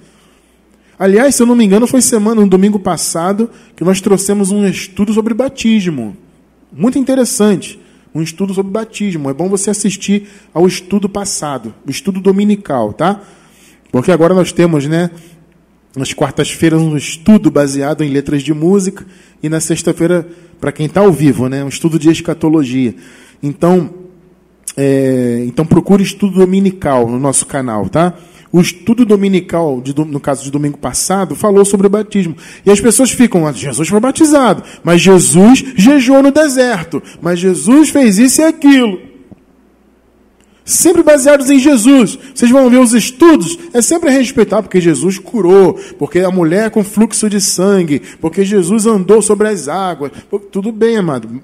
Aliás, 0.98 1.34
se 1.34 1.42
eu 1.42 1.46
não 1.46 1.54
me 1.54 1.62
engano, 1.62 1.86
foi 1.86 2.00
semana, 2.00 2.40
no 2.40 2.48
domingo 2.48 2.78
passado, 2.78 3.50
que 3.76 3.84
nós 3.84 4.00
trouxemos 4.00 4.50
um 4.50 4.66
estudo 4.66 5.12
sobre 5.12 5.34
batismo. 5.34 6.16
Muito 6.72 6.98
interessante. 6.98 7.78
Um 8.14 8.22
estudo 8.22 8.54
sobre 8.54 8.72
batismo. 8.72 9.28
É 9.28 9.34
bom 9.34 9.50
você 9.50 9.68
assistir 9.68 10.26
ao 10.54 10.66
estudo 10.66 11.06
passado, 11.06 11.74
o 11.86 11.90
estudo 11.90 12.18
dominical, 12.18 12.94
tá? 12.94 13.20
Porque 13.92 14.10
agora 14.10 14.32
nós 14.32 14.52
temos, 14.52 14.86
né, 14.86 15.10
nas 15.94 16.14
quartas-feiras, 16.14 16.80
um 16.80 16.96
estudo 16.96 17.50
baseado 17.50 18.02
em 18.02 18.08
letras 18.08 18.42
de 18.42 18.54
música, 18.54 19.06
e 19.42 19.50
na 19.50 19.60
sexta-feira, 19.60 20.26
para 20.58 20.72
quem 20.72 20.86
está 20.86 21.02
ao 21.02 21.12
vivo, 21.12 21.46
né, 21.46 21.62
um 21.62 21.68
estudo 21.68 21.98
de 21.98 22.08
escatologia. 22.08 22.94
Então, 23.42 23.90
é, 24.76 25.44
então 25.46 25.64
procure 25.64 26.02
estudo 26.02 26.38
dominical 26.38 27.08
no 27.08 27.18
nosso 27.18 27.46
canal, 27.46 27.88
tá? 27.88 28.14
O 28.52 28.60
estudo 28.60 29.04
dominical, 29.04 29.80
de, 29.80 29.94
no 29.94 30.20
caso 30.20 30.44
de 30.44 30.50
domingo 30.50 30.78
passado, 30.78 31.34
falou 31.34 31.64
sobre 31.64 31.86
o 31.86 31.90
batismo. 31.90 32.36
E 32.64 32.70
as 32.70 32.80
pessoas 32.80 33.10
ficam, 33.10 33.46
ah, 33.46 33.52
Jesus 33.52 33.88
foi 33.88 34.00
batizado, 34.00 34.62
mas 34.82 35.00
Jesus 35.00 35.64
jejuou 35.76 36.22
no 36.22 36.30
deserto, 36.30 37.02
mas 37.20 37.38
Jesus 37.38 37.90
fez 37.90 38.18
isso 38.18 38.40
e 38.40 38.44
aquilo. 38.44 38.98
Sempre 40.64 41.02
baseados 41.02 41.48
em 41.48 41.58
Jesus. 41.58 42.18
Vocês 42.34 42.50
vão 42.50 42.68
ver 42.68 42.78
os 42.78 42.92
estudos, 42.92 43.58
é 43.72 43.80
sempre 43.80 44.10
respeitar, 44.10 44.62
porque 44.62 44.80
Jesus 44.80 45.18
curou, 45.18 45.74
porque 45.98 46.20
a 46.20 46.30
mulher 46.30 46.70
com 46.70 46.82
fluxo 46.82 47.30
de 47.30 47.40
sangue, 47.40 48.00
porque 48.20 48.44
Jesus 48.44 48.86
andou 48.86 49.22
sobre 49.22 49.48
as 49.48 49.68
águas. 49.68 50.12
Tudo 50.50 50.72
bem, 50.72 50.96
amado. 50.96 51.40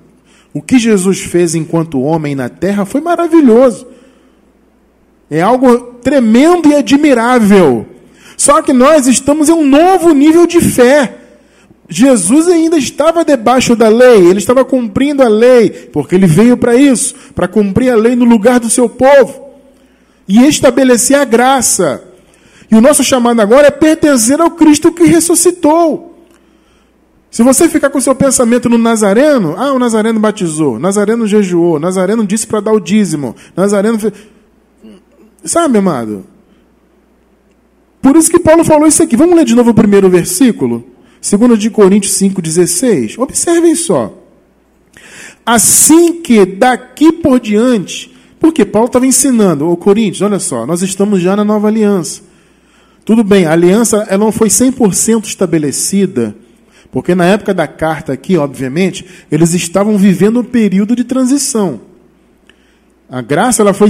O 0.55 0.61
que 0.61 0.79
Jesus 0.79 1.21
fez 1.21 1.55
enquanto 1.55 2.03
homem 2.03 2.35
na 2.35 2.49
terra 2.49 2.85
foi 2.85 3.01
maravilhoso. 3.01 3.87
É 5.31 5.41
algo 5.41 5.95
tremendo 6.03 6.69
e 6.69 6.75
admirável. 6.75 7.87
Só 8.37 8.61
que 8.61 8.73
nós 8.73 9.07
estamos 9.07 9.49
em 9.49 9.53
um 9.53 9.67
novo 9.67 10.13
nível 10.13 10.47
de 10.47 10.61
fé. 10.61 11.17
Jesus 11.89 12.49
ainda 12.49 12.77
estava 12.77 13.25
debaixo 13.25 13.77
da 13.77 13.89
lei, 13.89 14.27
ele 14.27 14.39
estava 14.39 14.65
cumprindo 14.65 15.23
a 15.23 15.29
lei, 15.29 15.71
porque 15.71 16.15
ele 16.15 16.27
veio 16.27 16.57
para 16.57 16.75
isso, 16.75 17.15
para 17.35 17.47
cumprir 17.47 17.91
a 17.91 17.97
lei 17.97 18.17
no 18.17 18.25
lugar 18.25 18.59
do 18.59 18.71
seu 18.71 18.89
povo 18.89 19.51
e 20.27 20.47
estabelecer 20.47 21.19
a 21.19 21.25
graça. 21.25 22.03
E 22.71 22.75
o 22.75 22.81
nosso 22.81 23.05
chamado 23.05 23.41
agora 23.41 23.67
é 23.67 23.71
pertencer 23.71 24.41
ao 24.41 24.51
Cristo 24.53 24.93
que 24.93 25.05
ressuscitou. 25.05 26.12
Se 27.33 27.43
você 27.43 27.67
ficar 27.67 27.89
com 27.89 27.97
o 27.97 28.03
seu 28.03 28.15
pensamento 28.15 28.69
no 28.69 28.77
Nazareno, 28.77 29.55
ah, 29.57 29.73
o 29.73 29.79
Nazareno 29.79 30.21
batizou, 30.21 30.79
Nazareno 30.79 31.27
jejuou, 31.27 31.81
Nazareno 31.81 32.27
disse 32.27 32.47
para 32.47 32.61
dar 32.61 32.73
o 32.73 32.79
dízimo, 32.79 33.35
Nazareno. 33.57 33.99
Sabe, 35.43 35.79
amado? 35.79 36.27
Por 38.03 38.17
isso 38.17 38.31
que 38.31 38.39
Paulo 38.39 38.63
falou 38.63 38.87
isso 38.87 39.03
aqui. 39.03 39.17
Vamos 39.17 39.35
ler 39.35 39.47
de 39.47 39.55
novo 39.55 39.71
o 39.71 39.75
primeiro 39.75 40.11
versículo? 40.11 40.85
2 41.23 41.59
de 41.59 41.71
Coríntios 41.71 42.13
5,16. 42.21 43.19
Observem 43.19 43.75
só. 43.75 44.13
Assim 45.47 46.21
que 46.21 46.45
daqui 46.45 47.13
por 47.13 47.41
diante, 47.41 48.15
porque 48.39 48.63
Paulo 48.67 48.89
estava 48.89 49.07
ensinando, 49.07 49.71
ô 49.71 49.75
Coríntios, 49.75 50.21
olha 50.21 50.39
só, 50.39 50.67
nós 50.67 50.83
estamos 50.83 51.23
já 51.23 51.35
na 51.35 51.45
nova 51.45 51.69
aliança. 51.69 52.21
Tudo 53.07 53.25
bem, 53.25 53.47
a 53.47 53.53
aliança 53.53 54.07
ela 54.11 54.23
não 54.23 54.31
foi 54.31 54.49
100% 54.49 55.25
estabelecida 55.25 56.37
porque 56.93 57.15
na 57.15 57.25
época 57.25 57.55
da 57.55 57.67
carta 57.67 58.13
aqui, 58.13 58.37
obviamente, 58.37 59.05
eles 59.33 59.55
estavam 59.55 59.97
vivendo 59.97 60.41
um 60.41 60.45
período 60.45 60.95
de 60.95 61.05
transição. 61.05 61.81
A 63.09 63.23
graça 63.23 63.63
ela 63.63 63.73
foi 63.73 63.89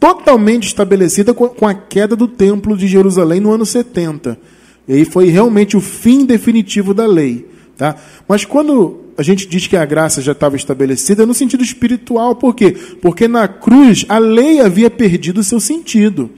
totalmente 0.00 0.66
estabelecida 0.66 1.32
com 1.32 1.66
a 1.66 1.74
queda 1.74 2.16
do 2.16 2.26
templo 2.26 2.76
de 2.76 2.88
Jerusalém 2.88 3.38
no 3.38 3.52
ano 3.52 3.64
70. 3.64 4.36
E 4.88 4.94
aí 4.94 5.04
foi 5.04 5.28
realmente 5.28 5.76
o 5.76 5.80
fim 5.80 6.26
definitivo 6.26 6.92
da 6.92 7.06
lei. 7.06 7.48
Tá? 7.76 7.94
Mas 8.26 8.44
quando 8.44 9.04
a 9.16 9.22
gente 9.22 9.46
diz 9.46 9.68
que 9.68 9.76
a 9.76 9.84
graça 9.84 10.20
já 10.20 10.32
estava 10.32 10.56
estabelecida, 10.56 11.22
é 11.22 11.26
no 11.26 11.34
sentido 11.34 11.62
espiritual, 11.62 12.34
por 12.34 12.54
quê? 12.54 12.72
Porque 13.00 13.28
na 13.28 13.46
cruz 13.46 14.04
a 14.08 14.18
lei 14.18 14.60
havia 14.60 14.90
perdido 14.90 15.38
o 15.38 15.44
seu 15.44 15.60
sentido. 15.60 16.30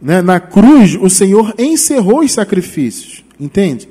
Né? 0.00 0.22
Na 0.22 0.38
cruz 0.38 0.94
o 0.94 1.10
Senhor 1.10 1.54
encerrou 1.58 2.20
os 2.20 2.32
sacrifícios, 2.32 3.24
entende? 3.40 3.88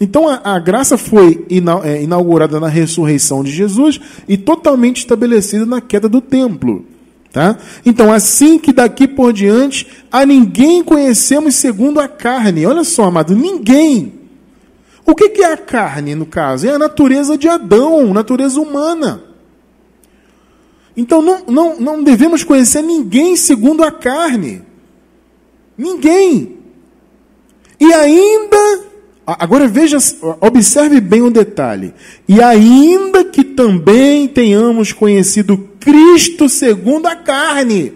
Então 0.00 0.26
a, 0.26 0.40
a 0.42 0.58
graça 0.58 0.96
foi 0.96 1.46
é, 1.84 2.02
inaugurada 2.02 2.58
na 2.58 2.68
ressurreição 2.68 3.44
de 3.44 3.50
Jesus 3.50 4.00
e 4.26 4.38
totalmente 4.38 4.98
estabelecida 4.98 5.66
na 5.66 5.80
queda 5.80 6.08
do 6.08 6.22
templo. 6.22 6.86
Tá? 7.30 7.56
Então, 7.86 8.12
assim 8.12 8.58
que 8.58 8.72
daqui 8.72 9.06
por 9.06 9.32
diante, 9.32 9.86
a 10.10 10.26
ninguém 10.26 10.82
conhecemos 10.82 11.54
segundo 11.54 12.00
a 12.00 12.08
carne. 12.08 12.66
Olha 12.66 12.82
só, 12.82 13.04
amado, 13.04 13.36
ninguém. 13.36 14.14
O 15.06 15.14
que, 15.14 15.28
que 15.28 15.42
é 15.42 15.52
a 15.52 15.56
carne, 15.56 16.16
no 16.16 16.26
caso? 16.26 16.66
É 16.66 16.72
a 16.72 16.78
natureza 16.78 17.38
de 17.38 17.48
Adão, 17.48 18.12
natureza 18.12 18.60
humana. 18.60 19.22
Então, 20.96 21.22
não, 21.22 21.44
não, 21.46 21.80
não 21.80 22.02
devemos 22.02 22.42
conhecer 22.42 22.82
ninguém 22.82 23.36
segundo 23.36 23.84
a 23.84 23.92
carne. 23.92 24.62
Ninguém. 25.78 26.58
E 27.78 27.92
ainda 27.94 28.89
Agora 29.38 29.68
veja, 29.68 29.98
observe 30.40 31.00
bem 31.00 31.22
um 31.22 31.30
detalhe. 31.30 31.92
E 32.28 32.42
ainda 32.42 33.24
que 33.24 33.44
também 33.44 34.26
tenhamos 34.26 34.92
conhecido 34.92 35.68
Cristo 35.78 36.48
segundo 36.48 37.06
a 37.06 37.14
carne. 37.14 37.92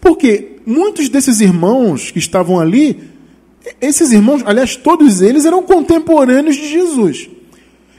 Porque 0.00 0.56
muitos 0.66 1.08
desses 1.08 1.40
irmãos 1.40 2.10
que 2.10 2.18
estavam 2.18 2.58
ali, 2.60 3.00
esses 3.80 4.12
irmãos, 4.12 4.42
aliás, 4.44 4.76
todos 4.76 5.20
eles 5.20 5.44
eram 5.44 5.62
contemporâneos 5.62 6.56
de 6.56 6.68
Jesus. 6.68 7.28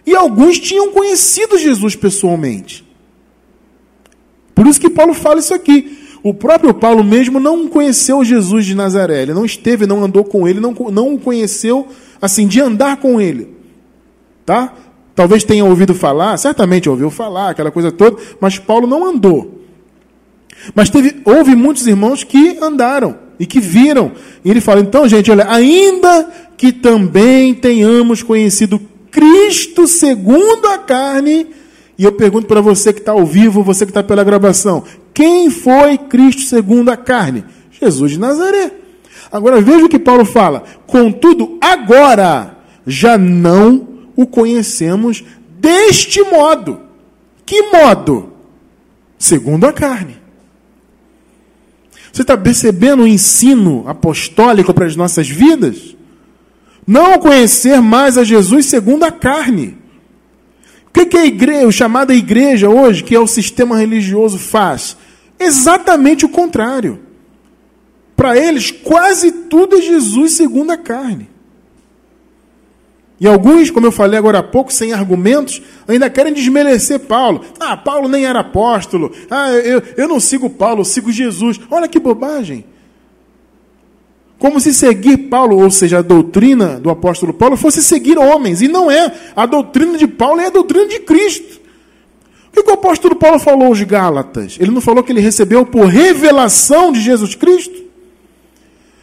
E 0.06 0.16
alguns 0.16 0.60
tinham 0.60 0.92
conhecido 0.92 1.58
Jesus 1.58 1.96
pessoalmente. 1.96 2.86
Por 4.56 4.68
isso 4.68 4.80
que 4.80 4.90
Paulo 4.90 5.14
fala 5.14 5.40
isso 5.40 5.54
aqui. 5.54 5.98
O 6.22 6.34
próprio 6.34 6.74
Paulo 6.74 7.04
mesmo 7.04 7.40
não 7.40 7.68
conheceu 7.68 8.24
Jesus 8.26 8.66
de 8.66 8.76
Nazaré. 8.76 9.22
Ele 9.22 9.34
não 9.34 9.46
esteve, 9.46 9.86
não 9.86 10.04
andou 10.04 10.24
com 10.24 10.48
ele, 10.48 10.60
não, 10.60 10.74
não 10.92 11.14
o 11.14 11.20
conheceu 11.20 11.88
assim, 12.22 12.48
de 12.48 12.62
andar 12.62 12.98
com 12.98 13.20
ele. 13.20 13.56
Tá? 14.46 14.74
Talvez 15.16 15.44
tenha 15.44 15.66
ouvido 15.66 15.94
falar, 15.94 16.38
certamente 16.38 16.90
ouviu 16.90 17.10
falar, 17.10 17.50
aquela 17.50 17.72
coisa 17.72 17.92
toda, 17.92 18.18
mas 18.40 18.58
Paulo 18.58 18.88
não 18.88 19.06
andou. 19.06 19.60
Mas 20.74 20.90
teve, 20.90 21.22
houve 21.26 21.56
muitos 21.56 21.88
irmãos 21.88 22.24
que 22.24 22.58
andaram 22.62 23.18
e 23.40 23.46
que 23.46 23.60
viram. 23.60 24.12
E 24.44 24.50
ele 24.50 24.62
fala: 24.62 24.82
então, 24.82 25.08
gente, 25.08 25.32
olha, 25.32 25.50
ainda 25.50 26.30
que 26.58 26.72
também 26.72 27.54
tenhamos 27.54 28.22
conhecido 28.22 28.80
Cristo 29.12 29.88
segundo 29.88 30.68
a 30.68 30.78
carne, 30.78 31.48
e 31.98 32.04
eu 32.04 32.12
pergunto 32.12 32.48
para 32.48 32.62
você 32.62 32.94
que 32.94 33.00
está 33.00 33.12
ao 33.12 33.26
vivo, 33.26 33.64
você 33.64 33.86
que 33.86 33.92
está 33.92 34.04
pela 34.04 34.24
gravação: 34.24 34.84
quem 35.14 35.50
foi 35.50 35.98
Cristo 35.98 36.44
segundo 36.44 36.90
a 36.90 36.98
carne? 36.98 37.44
Jesus 37.72 38.12
de 38.12 38.20
Nazaré. 38.20 38.72
Agora 39.32 39.62
veja 39.62 39.86
o 39.86 39.90
que 39.90 40.00
Paulo 40.00 40.26
fala. 40.26 40.64
Contudo, 40.88 41.58
agora 41.62 42.58
já 42.86 43.18
não 43.18 43.88
o 44.16 44.26
conhecemos 44.26 45.24
deste 45.60 46.22
modo. 46.24 46.82
Que 47.46 47.64
modo? 47.64 48.34
Segundo 49.18 49.66
a 49.66 49.74
carne. 49.74 50.18
Você 52.12 52.24
está 52.24 52.36
percebendo 52.36 53.04
o 53.04 53.08
ensino 53.08 53.84
apostólico 53.88 54.74
para 54.74 54.86
as 54.86 54.96
nossas 54.96 55.30
vidas? 55.30 55.96
Não 56.86 57.20
conhecer 57.20 57.82
mais 57.82 58.18
a 58.18 58.24
Jesus 58.24 58.66
segundo 58.66 59.04
a 59.04 59.12
carne. 59.12 59.78
O 60.88 60.92
que, 60.92 61.06
que 61.06 61.18
a 61.18 61.26
igreja, 61.26 61.68
o 61.68 61.72
chamada 61.72 62.16
igreja 62.16 62.68
hoje, 62.68 63.04
que 63.04 63.14
é 63.14 63.20
o 63.20 63.28
sistema 63.28 63.78
religioso, 63.78 64.40
faz? 64.40 64.98
Exatamente 65.40 66.26
o 66.26 66.30
contrário. 66.30 67.00
Para 68.20 68.38
eles, 68.38 68.70
quase 68.70 69.32
tudo 69.32 69.78
é 69.78 69.82
Jesus 69.82 70.34
segundo 70.34 70.72
a 70.72 70.78
carne. 70.78 71.30
E 73.18 73.26
alguns, 73.26 73.72
como 73.72 73.88
eu 73.88 73.94
falei 73.94 74.20
agora 74.20 74.40
há 74.40 74.44
pouco, 74.44 74.74
sem 74.74 74.92
argumentos, 74.92 75.62
ainda 75.88 76.10
querem 76.10 76.34
desmerecer 76.34 77.00
Paulo. 77.00 77.46
Ah, 77.58 77.78
Paulo 77.78 78.10
nem 78.10 78.26
era 78.26 78.42
apóstolo. 78.42 79.10
Ah, 79.32 79.52
eu, 79.52 79.82
eu 79.96 80.06
não 80.06 80.20
sigo 80.20 80.50
Paulo, 80.50 80.82
eu 80.82 80.86
sigo 80.86 81.14
Jesus. 81.14 81.62
Olha 81.72 81.88
que 81.88 81.98
bobagem. 81.98 82.66
Como 84.38 84.60
se 84.60 84.74
seguir 84.74 85.30
Paulo, 85.30 85.58
ou 85.58 85.72
seja, 85.72 86.00
a 86.00 86.02
doutrina 86.02 86.78
do 86.78 86.90
apóstolo 86.90 87.34
Paulo, 87.34 87.56
fosse 87.56 87.82
seguir 87.82 88.18
homens. 88.18 88.62
E 88.62 88.68
não 88.68 88.92
é. 88.92 89.14
A 89.34 89.46
doutrina 89.46 89.98
de 89.98 90.08
Paulo 90.08 90.42
é 90.42 90.48
a 90.48 90.52
doutrina 90.52 90.88
de 90.88 91.00
Cristo. 91.00 91.62
O 92.50 92.52
que, 92.52 92.70
o 92.70 92.74
apóstolo 92.74 93.16
Paulo 93.16 93.40
falou 93.40 93.68
aos 93.68 93.82
Gálatas? 93.82 94.58
Ele 94.60 94.72
não 94.72 94.82
falou 94.82 95.02
que 95.04 95.14
ele 95.14 95.22
recebeu 95.22 95.66
por 95.66 95.86
revelação 95.86 96.92
de 96.92 97.00
Jesus 97.00 97.34
Cristo? 97.34 97.88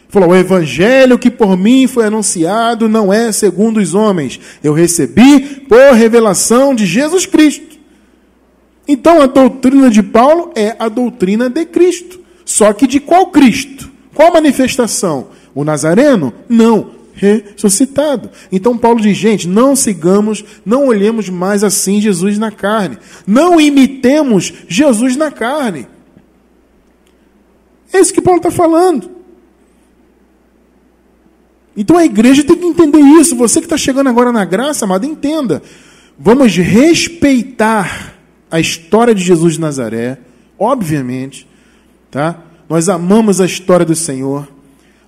Falou: 0.09 0.31
o 0.31 0.37
evangelho 0.37 1.19
que 1.19 1.31
por 1.31 1.57
mim 1.57 1.87
foi 1.87 2.07
anunciado 2.07 2.89
não 2.89 3.13
é 3.13 3.33
segundo 3.33 3.79
os 3.79 3.95
homens. 3.95 4.41
Eu 4.63 4.73
recebi 4.73 5.41
por 5.69 5.95
revelação 5.95 6.75
de 6.75 6.87
Jesus 6.87 7.27
Cristo. 7.27 7.77
Então 8.89 9.21
a 9.21 9.27
doutrina 9.27 9.91
de 9.91 10.03
Paulo 10.03 10.53
é 10.55 10.77
a 10.79 10.89
doutrina 10.89 11.51
de 11.51 11.65
Cristo. 11.65 12.21
Só 12.45 12.73
que 12.73 12.87
de 12.87 13.01
qual 13.01 13.27
Cristo? 13.27 13.91
Qual 14.15 14.33
manifestação? 14.33 15.29
O 15.55 15.65
Nazareno? 15.65 16.33
Não, 16.49 16.93
ressuscitado. 17.15 18.31
Então 18.53 18.79
Paulo 18.79 19.01
diz: 19.01 19.17
gente, 19.17 19.49
não 19.49 19.75
sigamos, 19.75 20.45
não 20.65 20.87
olhemos 20.87 21.29
mais 21.29 21.65
assim 21.65 22.01
Jesus 22.01 22.39
na 22.39 22.53
carne. 22.53 22.99
Não 23.27 23.61
imitemos 23.61 24.53
Jesus 24.69 25.17
na 25.17 25.33
carne. 25.33 25.89
É 27.93 27.99
isso 27.99 28.15
que 28.15 28.21
Paulo 28.21 28.39
está 28.39 28.51
falando. 28.51 29.16
Então 31.77 31.97
a 31.99 32.05
igreja 32.05 32.43
tem 32.43 32.57
que 32.57 32.67
entender 32.67 33.01
isso. 33.01 33.37
Você 33.37 33.61
que 33.61 33.67
está 33.67 33.77
chegando 33.77 34.09
agora 34.09 34.33
na 34.33 34.45
graça, 34.45 34.85
amado, 34.85 35.05
entenda. 35.05 35.63
Vamos 36.19 36.57
respeitar 36.57 38.15
a 38.51 38.59
história 38.59 39.15
de 39.15 39.23
Jesus 39.23 39.55
de 39.55 39.61
Nazaré, 39.61 40.19
obviamente, 40.59 41.47
tá? 42.11 42.43
Nós 42.69 42.89
amamos 42.89 43.41
a 43.41 43.45
história 43.45 43.85
do 43.85 43.95
Senhor, 43.95 44.49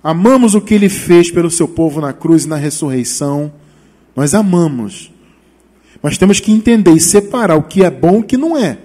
amamos 0.03 0.53
o 0.53 0.61
que 0.61 0.73
ele 0.73 0.87
fez 0.87 1.31
pelo 1.31 1.49
seu 1.49 1.67
povo 1.67 1.99
na 1.99 2.13
cruz 2.13 2.45
e 2.45 2.47
na 2.47 2.57
ressurreição. 2.57 3.51
Nós 4.15 4.33
amamos. 4.35 5.11
Mas 6.01 6.17
temos 6.17 6.39
que 6.39 6.51
entender 6.51 6.91
e 6.91 6.99
separar 6.99 7.55
o 7.55 7.63
que 7.63 7.83
é 7.83 7.89
bom 7.89 8.17
e 8.17 8.19
o 8.19 8.23
que 8.23 8.37
não 8.37 8.55
é. 8.57 8.77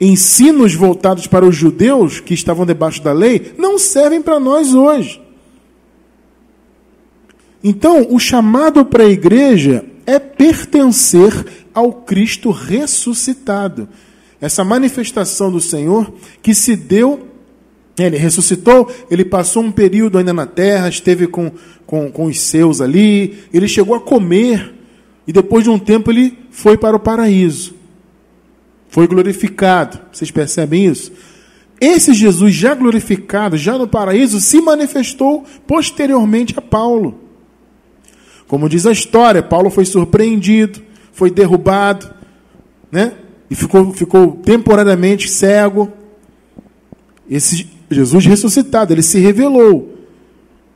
Ensinos 0.00 0.74
voltados 0.74 1.26
para 1.26 1.44
os 1.44 1.54
judeus 1.54 2.20
que 2.20 2.32
estavam 2.32 2.64
debaixo 2.64 3.02
da 3.02 3.12
lei 3.12 3.52
não 3.58 3.78
servem 3.78 4.22
para 4.22 4.40
nós 4.40 4.72
hoje. 4.72 5.20
Então, 7.62 8.06
o 8.10 8.18
chamado 8.18 8.84
para 8.84 9.04
a 9.04 9.10
igreja 9.10 9.84
é 10.06 10.18
pertencer 10.18 11.32
ao 11.74 11.92
Cristo 11.92 12.50
ressuscitado. 12.50 13.88
Essa 14.40 14.64
manifestação 14.64 15.52
do 15.52 15.60
Senhor 15.60 16.12
que 16.42 16.54
se 16.54 16.74
deu, 16.74 17.28
ele 17.98 18.16
ressuscitou, 18.16 18.90
ele 19.10 19.24
passou 19.24 19.62
um 19.62 19.70
período 19.70 20.16
ainda 20.16 20.32
na 20.32 20.46
terra, 20.46 20.88
esteve 20.88 21.26
com, 21.26 21.52
com, 21.86 22.10
com 22.10 22.24
os 22.24 22.40
seus 22.40 22.80
ali, 22.80 23.44
ele 23.52 23.68
chegou 23.68 23.94
a 23.94 24.00
comer, 24.00 24.74
e 25.26 25.32
depois 25.32 25.64
de 25.64 25.70
um 25.70 25.78
tempo 25.78 26.10
ele 26.10 26.38
foi 26.50 26.78
para 26.78 26.96
o 26.96 27.00
paraíso. 27.00 27.74
Foi 28.88 29.06
glorificado. 29.06 30.00
Vocês 30.10 30.30
percebem 30.30 30.86
isso? 30.86 31.12
Esse 31.80 32.12
Jesus 32.12 32.54
já 32.54 32.74
glorificado, 32.74 33.56
já 33.56 33.78
no 33.78 33.86
paraíso, 33.86 34.40
se 34.40 34.60
manifestou 34.60 35.44
posteriormente 35.66 36.54
a 36.56 36.60
Paulo. 36.60 37.29
Como 38.50 38.68
diz 38.68 38.84
a 38.84 38.90
história, 38.90 39.44
Paulo 39.44 39.70
foi 39.70 39.84
surpreendido, 39.84 40.82
foi 41.12 41.30
derrubado, 41.30 42.12
né? 42.90 43.12
E 43.48 43.54
ficou, 43.54 43.92
ficou 43.92 44.32
temporariamente 44.44 45.30
cego. 45.30 45.88
Esse 47.30 47.68
Jesus 47.88 48.26
ressuscitado, 48.26 48.92
ele 48.92 49.02
se 49.02 49.20
revelou. 49.20 49.96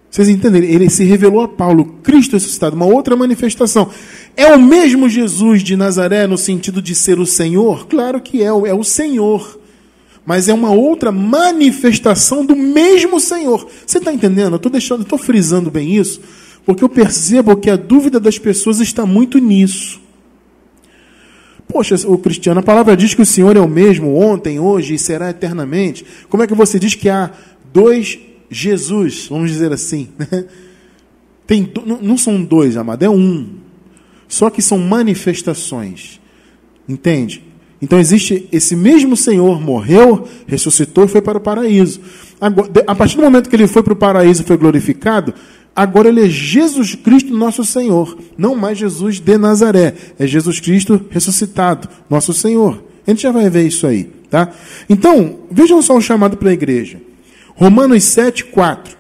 Vocês 0.09 0.29
entendem? 0.29 0.63
Ele 0.63 0.89
se 0.89 1.03
revelou 1.03 1.41
a 1.41 1.49
Paulo, 1.49 1.97
Cristo 2.01 2.35
ressuscitado, 2.35 2.77
uma 2.77 2.87
outra 2.87 3.17
manifestação. 3.17 3.91
É 4.37 4.55
o 4.55 4.63
mesmo 4.63 5.09
Jesus 5.09 5.61
de 5.61 5.77
Nazaré 5.77 6.29
no 6.29 6.39
sentido 6.39 6.81
de 6.81 6.95
ser 6.95 7.19
o 7.19 7.27
Senhor? 7.27 7.89
Claro 7.89 8.21
que 8.21 8.41
é, 8.41 8.47
é 8.47 8.73
o 8.73 8.85
Senhor. 8.85 9.59
Mas 10.25 10.49
é 10.49 10.55
uma 10.55 10.71
outra 10.71 11.11
manifestação 11.11 12.47
do 12.47 12.55
mesmo 12.55 13.19
Senhor. 13.19 13.67
Você 13.85 13.99
está 13.99 14.13
entendendo? 14.13 14.53
Eu 14.53 14.59
estou 14.59 14.71
deixando, 14.71 15.03
estou 15.03 15.19
frisando 15.19 15.73
bem 15.73 15.97
isso, 15.97 16.21
porque 16.65 16.83
eu 16.83 16.89
percebo 16.89 17.57
que 17.57 17.71
a 17.71 17.77
dúvida 17.77 18.19
das 18.19 18.39
pessoas 18.39 18.81
está 18.81 19.05
muito 19.05 19.39
nisso. 19.39 20.01
Poxa, 21.69 21.95
o 22.07 22.19
cristiano, 22.19 22.61
a 22.61 22.63
palavra 22.63 22.97
diz 22.97 23.15
que 23.15 23.23
o 23.23 23.27
Senhor 23.27 23.57
é 23.57 23.61
o 23.61 23.69
mesmo 23.69 24.17
ontem, 24.17 24.61
hoje 24.61 24.95
e 24.95 24.99
será 24.99 25.31
eternamente. 25.31 26.05
Como 26.29 26.43
é 26.43 26.47
que 26.47 26.55
você 26.55 26.79
diz 26.79 26.95
que 26.95 27.09
há 27.09 27.31
dois 27.73 28.19
Jesus, 28.51 29.27
vamos 29.29 29.51
dizer 29.51 29.73
assim? 29.73 30.09
Né? 30.19 30.45
Tem, 31.47 31.71
não 32.01 32.17
são 32.17 32.43
dois, 32.43 32.77
amado, 32.77 33.03
é 33.03 33.11
um. 33.11 33.47
Só 34.27 34.49
que 34.49 34.63
são 34.63 34.79
manifestações. 34.79 36.19
Entende? 36.89 37.43
Então 37.83 37.99
existe 37.99 38.49
esse 38.51 38.75
mesmo 38.75 39.15
Senhor, 39.15 39.61
morreu, 39.61 40.27
ressuscitou 40.47 41.05
e 41.05 41.09
foi 41.09 41.21
para 41.21 41.37
o 41.37 41.41
paraíso. 41.41 42.01
A 42.87 42.95
partir 42.95 43.17
do 43.17 43.23
momento 43.23 43.51
que 43.51 43.57
ele 43.57 43.67
foi 43.67 43.83
para 43.83 43.93
o 43.93 43.97
paraíso 43.97 44.43
e 44.43 44.47
foi 44.47 44.57
glorificado, 44.57 45.35
Agora 45.75 46.09
ele 46.09 46.25
é 46.25 46.29
Jesus 46.29 46.95
Cristo, 46.95 47.35
nosso 47.35 47.65
Senhor. 47.65 48.17
Não 48.39 48.55
mais 48.55 48.79
Jesus 48.79 49.19
de 49.19 49.37
Nazaré. 49.37 49.95
É 50.19 50.27
Jesus 50.27 50.61
Cristo 50.61 51.05
ressuscitado, 51.11 51.89
nosso 52.09 52.33
Senhor. 52.33 52.85
A 53.05 53.11
gente 53.11 53.23
já 53.23 53.33
vai 53.33 53.51
ver 53.51 53.67
isso 53.67 53.87
aí, 53.87 54.05
tá? 54.31 54.53
Então, 54.89 55.41
vejam 55.51 55.83
só 55.83 55.97
o 55.97 56.01
chamado 56.01 56.37
para 56.37 56.51
a 56.51 56.53
igreja. 56.53 57.01
Romanos 57.57 58.05
7, 58.05 58.45
4. 58.47 58.97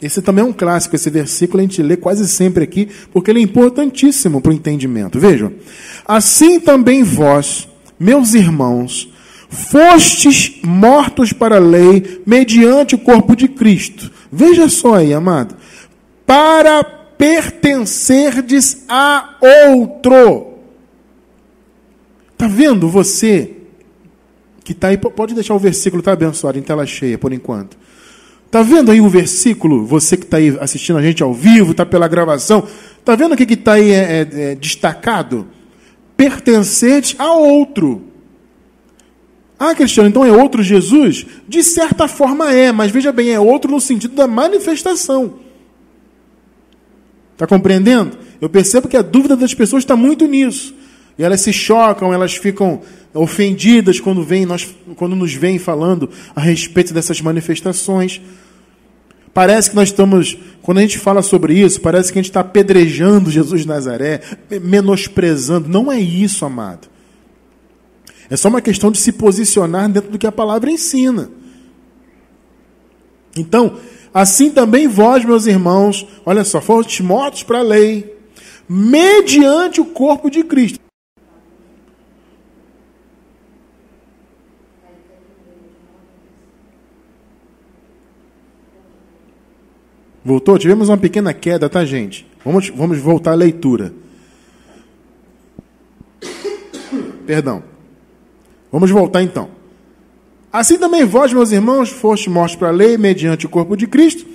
Esse 0.00 0.22
também 0.22 0.44
é 0.44 0.46
um 0.46 0.52
clássico, 0.52 0.94
esse 0.94 1.10
versículo 1.10 1.60
a 1.60 1.62
gente 1.62 1.82
lê 1.82 1.96
quase 1.96 2.26
sempre 2.28 2.64
aqui, 2.64 2.88
porque 3.12 3.30
ele 3.30 3.40
é 3.40 3.42
importantíssimo 3.42 4.40
para 4.40 4.50
o 4.50 4.54
entendimento. 4.54 5.18
Vejam. 5.18 5.52
Assim 6.06 6.60
também 6.60 7.02
vós, 7.02 7.68
meus 7.98 8.34
irmãos, 8.34 9.10
fostes 9.48 10.60
mortos 10.62 11.32
para 11.32 11.56
a 11.56 11.60
lei 11.60 12.22
mediante 12.26 12.94
o 12.94 12.98
corpo 12.98 13.34
de 13.34 13.48
Cristo. 13.48 14.10
Veja 14.30 14.68
só 14.68 14.94
aí, 14.94 15.12
amado 15.12 15.59
para 16.30 16.84
pertencerdes 16.84 18.84
a 18.88 19.34
outro. 19.40 20.60
Está 22.30 22.46
vendo 22.46 22.88
você 22.88 23.56
que 24.62 24.70
está 24.70 24.86
aí? 24.86 24.96
Pode 24.96 25.34
deixar 25.34 25.54
o 25.54 25.58
versículo, 25.58 26.04
tá 26.04 26.12
abençoado, 26.12 26.56
em 26.56 26.62
tela 26.62 26.86
cheia 26.86 27.18
por 27.18 27.32
enquanto. 27.32 27.76
Está 28.46 28.62
vendo 28.62 28.92
aí 28.92 29.00
o 29.00 29.08
versículo? 29.08 29.84
Você 29.84 30.16
que 30.16 30.22
está 30.22 30.36
aí 30.36 30.56
assistindo 30.60 31.00
a 31.00 31.02
gente 31.02 31.20
ao 31.20 31.34
vivo, 31.34 31.72
está 31.72 31.84
pela 31.84 32.06
gravação. 32.06 32.64
Está 32.96 33.16
vendo 33.16 33.32
o 33.32 33.36
que 33.36 33.52
está 33.52 33.72
aí 33.72 33.90
é, 33.90 33.96
é, 33.96 34.20
é, 34.20 34.54
destacado? 34.54 35.48
Pertencente 36.16 37.16
a 37.18 37.32
outro. 37.32 38.04
Ah, 39.58 39.74
Cristiano, 39.74 40.08
então 40.08 40.24
é 40.24 40.30
outro 40.30 40.62
Jesus? 40.62 41.26
De 41.48 41.64
certa 41.64 42.06
forma 42.06 42.54
é, 42.54 42.70
mas 42.70 42.92
veja 42.92 43.10
bem, 43.10 43.30
é 43.30 43.40
outro 43.40 43.68
no 43.68 43.80
sentido 43.80 44.14
da 44.14 44.28
manifestação. 44.28 45.49
Está 47.40 47.46
compreendendo? 47.46 48.18
Eu 48.38 48.50
percebo 48.50 48.86
que 48.86 48.98
a 48.98 49.00
dúvida 49.00 49.34
das 49.34 49.54
pessoas 49.54 49.82
está 49.82 49.96
muito 49.96 50.26
nisso. 50.26 50.74
E 51.18 51.24
elas 51.24 51.40
se 51.40 51.54
chocam, 51.54 52.12
elas 52.12 52.36
ficam 52.36 52.82
ofendidas 53.14 53.98
quando, 53.98 54.22
vem, 54.22 54.44
nós, 54.44 54.68
quando 54.94 55.16
nos 55.16 55.32
vêm 55.32 55.58
falando 55.58 56.10
a 56.36 56.40
respeito 56.42 56.92
dessas 56.92 57.22
manifestações. 57.22 58.20
Parece 59.32 59.70
que 59.70 59.76
nós 59.76 59.88
estamos, 59.88 60.36
quando 60.60 60.78
a 60.78 60.80
gente 60.82 60.98
fala 60.98 61.22
sobre 61.22 61.58
isso, 61.58 61.80
parece 61.80 62.12
que 62.12 62.18
a 62.18 62.20
gente 62.20 62.28
está 62.28 62.40
apedrejando 62.40 63.30
Jesus 63.30 63.62
de 63.62 63.68
Nazaré, 63.68 64.20
menosprezando. 64.60 65.66
Não 65.66 65.90
é 65.90 65.98
isso, 65.98 66.44
amado. 66.44 66.88
É 68.28 68.36
só 68.36 68.50
uma 68.50 68.60
questão 68.60 68.90
de 68.90 68.98
se 68.98 69.12
posicionar 69.12 69.88
dentro 69.88 70.10
do 70.10 70.18
que 70.18 70.26
a 70.26 70.32
palavra 70.32 70.70
ensina. 70.70 71.30
Então, 73.34 73.78
Assim 74.12 74.50
também 74.50 74.88
vós, 74.88 75.24
meus 75.24 75.46
irmãos, 75.46 76.06
olha 76.26 76.44
só, 76.44 76.60
fostes 76.60 77.00
mortos 77.00 77.42
para 77.44 77.58
a 77.58 77.62
lei, 77.62 78.16
mediante 78.68 79.80
o 79.80 79.86
corpo 79.86 80.28
de 80.28 80.42
Cristo. 80.42 80.80
Voltou? 90.24 90.58
Tivemos 90.58 90.88
uma 90.88 90.98
pequena 90.98 91.32
queda, 91.32 91.68
tá, 91.68 91.84
gente? 91.84 92.26
Vamos, 92.44 92.68
vamos 92.68 92.98
voltar 92.98 93.32
à 93.32 93.34
leitura. 93.34 93.92
Perdão. 97.26 97.62
Vamos 98.70 98.90
voltar 98.90 99.22
então. 99.22 99.59
Assim 100.52 100.78
também 100.78 101.04
vós, 101.04 101.32
meus 101.32 101.52
irmãos, 101.52 101.90
foste 101.90 102.28
mortos 102.28 102.56
para 102.56 102.68
a 102.68 102.72
lei 102.72 102.98
mediante 102.98 103.46
o 103.46 103.48
corpo 103.48 103.76
de 103.76 103.86
Cristo, 103.86 104.26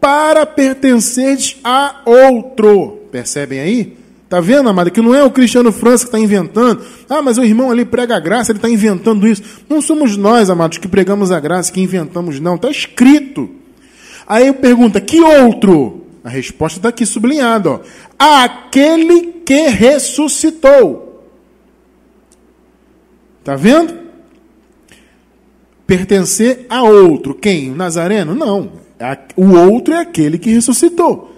para 0.00 0.44
pertenceres 0.44 1.56
a 1.64 2.02
outro. 2.04 2.98
Percebem 3.10 3.60
aí? 3.60 3.96
Tá 4.28 4.40
vendo, 4.40 4.68
amado? 4.68 4.90
Que 4.90 5.00
não 5.00 5.14
é 5.14 5.22
o 5.22 5.30
Cristiano 5.30 5.70
França 5.72 6.04
que 6.04 6.08
está 6.08 6.18
inventando. 6.18 6.84
Ah, 7.08 7.22
mas 7.22 7.38
o 7.38 7.44
irmão 7.44 7.70
ali 7.70 7.84
prega 7.84 8.16
a 8.16 8.20
graça, 8.20 8.52
ele 8.52 8.58
está 8.58 8.68
inventando 8.68 9.26
isso. 9.26 9.42
Não 9.68 9.80
somos 9.80 10.16
nós, 10.16 10.50
amados, 10.50 10.76
que 10.76 10.88
pregamos 10.88 11.30
a 11.30 11.40
graça, 11.40 11.72
que 11.72 11.80
inventamos, 11.80 12.40
não. 12.40 12.56
Está 12.56 12.70
escrito. 12.70 13.48
Aí 14.26 14.52
pergunta, 14.52 15.00
que 15.00 15.20
outro? 15.20 16.04
A 16.22 16.28
resposta 16.28 16.78
está 16.78 16.88
aqui 16.88 17.06
sublinhada, 17.06 17.70
ó. 17.70 17.80
Aquele 18.18 19.34
que 19.46 19.68
ressuscitou. 19.68 21.24
Tá 23.42 23.54
vendo? 23.56 24.03
Pertencer 25.96 26.66
a 26.68 26.82
outro. 26.82 27.34
Quem? 27.34 27.70
O 27.70 27.76
Nazareno? 27.76 28.34
Não. 28.34 28.72
O 29.36 29.52
outro 29.52 29.94
é 29.94 30.00
aquele 30.00 30.38
que 30.38 30.50
ressuscitou. 30.50 31.32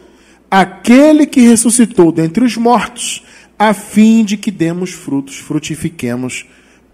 Aquele 0.50 1.26
que 1.26 1.42
ressuscitou 1.42 2.10
dentre 2.10 2.42
os 2.42 2.56
mortos, 2.56 3.22
a 3.58 3.74
fim 3.74 4.24
de 4.24 4.38
que 4.38 4.50
demos 4.50 4.92
frutos, 4.92 5.36
frutifiquemos 5.36 6.46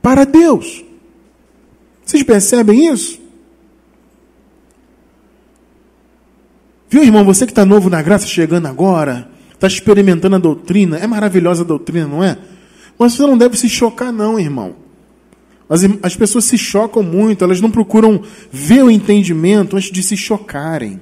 para 0.02 0.24
Deus. 0.24 0.84
Vocês 2.04 2.24
percebem 2.24 2.92
isso? 2.92 3.20
Viu, 6.90 7.04
irmão, 7.04 7.24
você 7.24 7.46
que 7.46 7.52
está 7.52 7.64
novo 7.64 7.88
na 7.88 8.02
graça, 8.02 8.26
chegando 8.26 8.66
agora, 8.66 9.30
está 9.54 9.68
experimentando 9.68 10.34
a 10.34 10.40
doutrina, 10.40 10.96
é 10.96 11.06
maravilhosa 11.06 11.62
a 11.62 11.66
doutrina, 11.66 12.08
não 12.08 12.24
é? 12.24 12.36
Mas 12.98 13.12
você 13.12 13.22
não 13.22 13.38
deve 13.38 13.56
se 13.56 13.68
chocar, 13.68 14.12
não, 14.12 14.36
irmão. 14.36 14.81
As, 15.68 15.82
as 16.02 16.16
pessoas 16.16 16.44
se 16.44 16.58
chocam 16.58 17.02
muito, 17.02 17.44
elas 17.44 17.60
não 17.60 17.70
procuram 17.70 18.22
ver 18.50 18.82
o 18.82 18.90
entendimento 18.90 19.76
antes 19.76 19.90
de 19.90 20.02
se 20.02 20.16
chocarem. 20.16 21.00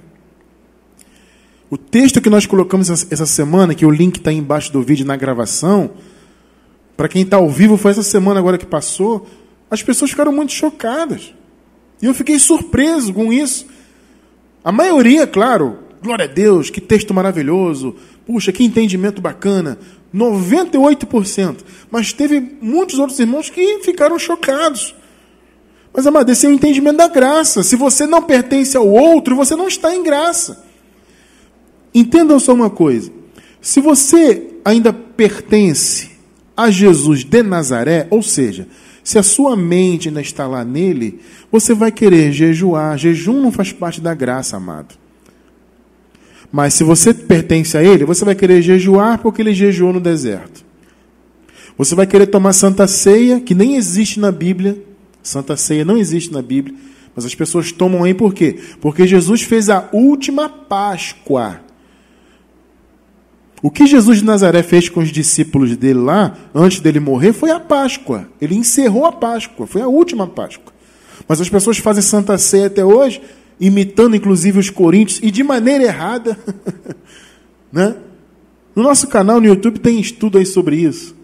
O 1.70 1.78
texto 1.78 2.20
que 2.20 2.28
nós 2.28 2.46
colocamos 2.46 2.90
essa 2.90 3.26
semana, 3.26 3.74
que 3.74 3.86
o 3.86 3.90
link 3.90 4.16
está 4.16 4.32
embaixo 4.32 4.72
do 4.72 4.82
vídeo 4.82 5.06
na 5.06 5.16
gravação, 5.16 5.92
para 6.96 7.08
quem 7.08 7.22
está 7.22 7.36
ao 7.36 7.48
vivo, 7.48 7.76
foi 7.76 7.92
essa 7.92 8.02
semana 8.02 8.40
agora 8.40 8.58
que 8.58 8.66
passou, 8.66 9.26
as 9.70 9.82
pessoas 9.82 10.10
ficaram 10.10 10.32
muito 10.32 10.52
chocadas. 10.52 11.32
E 12.02 12.06
eu 12.06 12.12
fiquei 12.12 12.38
surpreso 12.38 13.14
com 13.14 13.32
isso. 13.32 13.66
A 14.64 14.72
maioria, 14.72 15.26
claro, 15.26 15.78
glória 16.02 16.24
a 16.24 16.28
Deus, 16.28 16.70
que 16.70 16.80
texto 16.80 17.14
maravilhoso, 17.14 17.94
puxa, 18.26 18.52
que 18.52 18.64
entendimento 18.64 19.20
bacana. 19.20 19.78
98%. 20.14 21.58
Mas 21.90 22.12
teve 22.12 22.40
muitos 22.60 22.98
outros 22.98 23.18
irmãos 23.18 23.50
que 23.50 23.80
ficaram 23.80 24.18
chocados. 24.18 24.94
Mas, 25.92 26.06
amado, 26.06 26.30
esse 26.30 26.46
é 26.46 26.48
o 26.48 26.52
entendimento 26.52 26.98
da 26.98 27.08
graça. 27.08 27.62
Se 27.62 27.76
você 27.76 28.06
não 28.06 28.22
pertence 28.22 28.76
ao 28.76 28.88
outro, 28.88 29.36
você 29.36 29.56
não 29.56 29.66
está 29.66 29.94
em 29.94 30.02
graça. 30.02 30.64
Entendam 31.94 32.38
só 32.38 32.52
uma 32.52 32.70
coisa. 32.70 33.10
Se 33.60 33.80
você 33.80 34.54
ainda 34.64 34.92
pertence 34.92 36.10
a 36.56 36.70
Jesus 36.70 37.24
de 37.24 37.42
Nazaré, 37.42 38.06
ou 38.10 38.22
seja, 38.22 38.68
se 39.02 39.18
a 39.18 39.22
sua 39.22 39.56
mente 39.56 40.08
ainda 40.08 40.20
está 40.20 40.46
lá 40.46 40.64
nele, 40.64 41.20
você 41.50 41.74
vai 41.74 41.90
querer 41.90 42.32
jejuar. 42.32 42.96
Jejum 42.96 43.40
não 43.40 43.50
faz 43.50 43.72
parte 43.72 44.00
da 44.00 44.14
graça, 44.14 44.56
amado. 44.56 44.99
Mas 46.52 46.74
se 46.74 46.82
você 46.82 47.14
pertence 47.14 47.76
a 47.76 47.82
ele, 47.82 48.04
você 48.04 48.24
vai 48.24 48.34
querer 48.34 48.60
jejuar 48.60 49.18
porque 49.18 49.40
ele 49.40 49.54
jejuou 49.54 49.92
no 49.92 50.00
deserto. 50.00 50.64
Você 51.78 51.94
vai 51.94 52.06
querer 52.06 52.26
tomar 52.26 52.52
santa 52.52 52.86
ceia, 52.86 53.40
que 53.40 53.54
nem 53.54 53.76
existe 53.76 54.18
na 54.18 54.32
Bíblia. 54.32 54.76
Santa 55.22 55.56
ceia 55.56 55.84
não 55.84 55.96
existe 55.96 56.32
na 56.32 56.42
Bíblia. 56.42 56.76
Mas 57.14 57.24
as 57.24 57.34
pessoas 57.34 57.72
tomam 57.72 58.04
aí 58.04 58.14
por 58.14 58.34
quê? 58.34 58.58
Porque 58.80 59.06
Jesus 59.06 59.42
fez 59.42 59.70
a 59.70 59.88
última 59.92 60.48
Páscoa. 60.48 61.60
O 63.62 63.70
que 63.70 63.86
Jesus 63.86 64.18
de 64.18 64.24
Nazaré 64.24 64.62
fez 64.62 64.88
com 64.88 65.00
os 65.00 65.10
discípulos 65.10 65.76
dele 65.76 66.00
lá, 66.00 66.36
antes 66.54 66.80
dele 66.80 66.98
morrer, 66.98 67.32
foi 67.32 67.50
a 67.50 67.60
Páscoa. 67.60 68.28
Ele 68.40 68.54
encerrou 68.54 69.04
a 69.04 69.12
Páscoa, 69.12 69.66
foi 69.66 69.82
a 69.82 69.88
última 69.88 70.26
Páscoa. 70.26 70.72
Mas 71.28 71.40
as 71.40 71.48
pessoas 71.48 71.78
fazem 71.78 72.02
Santa 72.02 72.36
Ceia 72.38 72.66
até 72.66 72.84
hoje, 72.84 73.20
imitando 73.60 74.16
inclusive 74.16 74.58
os 74.58 74.70
coríntios, 74.70 75.20
e 75.22 75.30
de 75.30 75.44
maneira 75.44 75.84
errada. 75.84 76.38
né? 77.70 77.94
No 78.74 78.82
nosso 78.82 79.06
canal 79.08 79.40
no 79.40 79.46
YouTube 79.46 79.78
tem 79.78 80.00
estudo 80.00 80.38
aí 80.38 80.46
sobre 80.46 80.76
isso. 80.76 81.14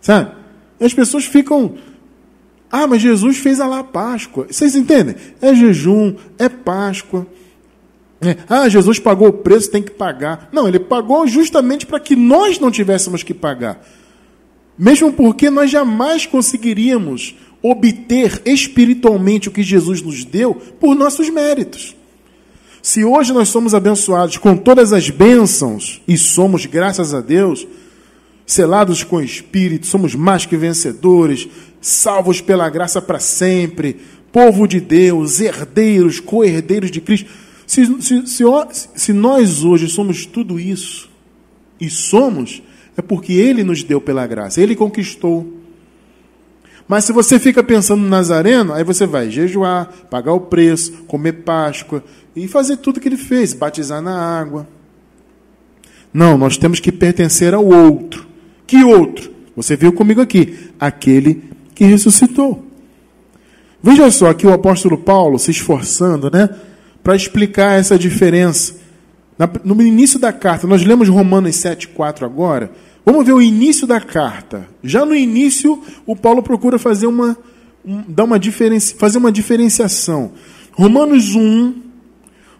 Sabe? 0.00 0.32
As 0.78 0.92
pessoas 0.92 1.24
ficam. 1.24 1.76
Ah, 2.70 2.86
mas 2.86 3.00
Jesus 3.00 3.38
fez 3.38 3.60
a 3.60 3.66
lá 3.66 3.82
Páscoa. 3.82 4.46
Vocês 4.50 4.76
entendem? 4.76 5.16
É 5.40 5.54
jejum, 5.54 6.14
é 6.38 6.48
Páscoa. 6.48 7.26
É, 8.20 8.36
ah, 8.48 8.68
Jesus 8.68 8.98
pagou 8.98 9.28
o 9.28 9.32
preço, 9.32 9.70
tem 9.70 9.82
que 9.82 9.92
pagar. 9.92 10.48
Não, 10.52 10.68
ele 10.68 10.78
pagou 10.78 11.26
justamente 11.26 11.86
para 11.86 12.00
que 12.00 12.14
nós 12.14 12.58
não 12.58 12.70
tivéssemos 12.70 13.22
que 13.22 13.32
pagar. 13.32 13.80
Mesmo 14.76 15.12
porque 15.12 15.50
nós 15.50 15.70
jamais 15.70 16.26
conseguiríamos 16.26 17.34
obter 17.70 18.42
espiritualmente 18.44 19.48
o 19.48 19.52
que 19.52 19.62
Jesus 19.62 20.02
nos 20.02 20.24
deu 20.24 20.54
por 20.54 20.94
nossos 20.94 21.28
méritos. 21.30 21.96
Se 22.82 23.04
hoje 23.04 23.32
nós 23.32 23.48
somos 23.48 23.74
abençoados 23.74 24.36
com 24.38 24.56
todas 24.56 24.92
as 24.92 25.10
bênçãos, 25.10 26.00
e 26.06 26.16
somos, 26.16 26.64
graças 26.66 27.12
a 27.12 27.20
Deus, 27.20 27.66
selados 28.46 29.02
com 29.02 29.16
o 29.16 29.22
Espírito, 29.22 29.86
somos 29.86 30.14
mais 30.14 30.46
que 30.46 30.56
vencedores, 30.56 31.48
salvos 31.80 32.40
pela 32.40 32.70
graça 32.70 33.02
para 33.02 33.18
sempre, 33.18 33.96
povo 34.32 34.66
de 34.66 34.80
Deus, 34.80 35.40
herdeiros, 35.40 36.20
co-herdeiros 36.20 36.90
de 36.90 37.00
Cristo 37.00 37.28
se, 37.68 37.84
se, 38.00 38.26
se, 38.26 38.44
se 38.94 39.12
nós 39.12 39.62
hoje 39.62 39.90
somos 39.90 40.24
tudo 40.24 40.58
isso, 40.58 41.10
e 41.78 41.90
somos, 41.90 42.62
é 42.96 43.02
porque 43.02 43.34
Ele 43.34 43.62
nos 43.62 43.84
deu 43.84 44.00
pela 44.00 44.26
graça, 44.26 44.58
Ele 44.58 44.74
conquistou. 44.74 45.57
Mas 46.88 47.04
se 47.04 47.12
você 47.12 47.38
fica 47.38 47.62
pensando 47.62 48.02
no 48.02 48.08
Nazareno, 48.08 48.72
aí 48.72 48.82
você 48.82 49.06
vai 49.06 49.30
jejuar, 49.30 49.92
pagar 50.10 50.32
o 50.32 50.40
preço, 50.40 50.92
comer 51.06 51.32
Páscoa 51.44 52.02
e 52.34 52.48
fazer 52.48 52.78
tudo 52.78 52.98
que 52.98 53.08
ele 53.08 53.18
fez, 53.18 53.52
batizar 53.52 54.00
na 54.00 54.18
água. 54.18 54.66
Não, 56.12 56.38
nós 56.38 56.56
temos 56.56 56.80
que 56.80 56.90
pertencer 56.90 57.52
ao 57.52 57.66
outro. 57.66 58.26
Que 58.66 58.82
outro? 58.82 59.30
Você 59.54 59.76
viu 59.76 59.92
comigo 59.92 60.20
aqui, 60.20 60.70
aquele 60.80 61.44
que 61.74 61.84
ressuscitou. 61.84 62.64
Veja 63.82 64.10
só 64.10 64.30
aqui 64.30 64.46
o 64.46 64.52
apóstolo 64.52 64.96
Paulo 64.96 65.38
se 65.38 65.50
esforçando, 65.50 66.30
né? 66.30 66.48
para 67.08 67.16
explicar 67.16 67.78
essa 67.78 67.98
diferença. 67.98 68.74
No 69.64 69.80
início 69.80 70.18
da 70.18 70.30
carta, 70.30 70.66
nós 70.66 70.84
lemos 70.84 71.08
Romanos 71.08 71.56
7,4 71.56 72.22
agora. 72.22 72.70
Vamos 73.10 73.24
ver 73.24 73.32
o 73.32 73.40
início 73.40 73.86
da 73.86 74.02
carta. 74.02 74.68
Já 74.84 75.02
no 75.02 75.16
início, 75.16 75.82
o 76.04 76.14
Paulo 76.14 76.42
procura 76.42 76.78
fazer 76.78 77.06
uma, 77.06 77.38
um, 77.82 78.02
dar 78.06 78.24
uma 78.24 78.38
diferenci, 78.38 78.94
fazer 78.96 79.16
uma 79.16 79.32
diferenciação. 79.32 80.32
Romanos 80.72 81.34
1, 81.34 81.72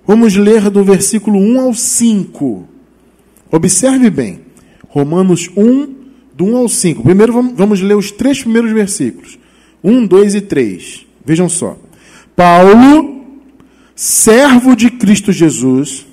vamos 0.07 0.37
ler 0.37 0.71
do 0.71 0.83
versículo 0.83 1.39
1 1.39 1.61
ao 1.61 1.75
5. 1.75 2.67
Observe 3.53 4.09
bem. 4.09 4.41
Romanos 4.89 5.51
1, 5.55 5.95
do 6.35 6.47
1 6.47 6.57
ao 6.57 6.67
5. 6.67 7.03
Primeiro 7.03 7.31
vamos, 7.31 7.53
vamos 7.55 7.83
ler 7.83 7.99
os 7.99 8.11
três 8.11 8.41
primeiros 8.41 8.73
versículos. 8.73 9.39
1, 9.85 10.07
2 10.07 10.35
e 10.35 10.41
3. 10.41 11.07
Vejam 11.27 11.51
só. 11.51 11.77
Paulo 12.35 13.23
servo 13.95 14.75
de 14.75 14.93
Cristo 14.93 15.31
Jesus, 15.31 16.07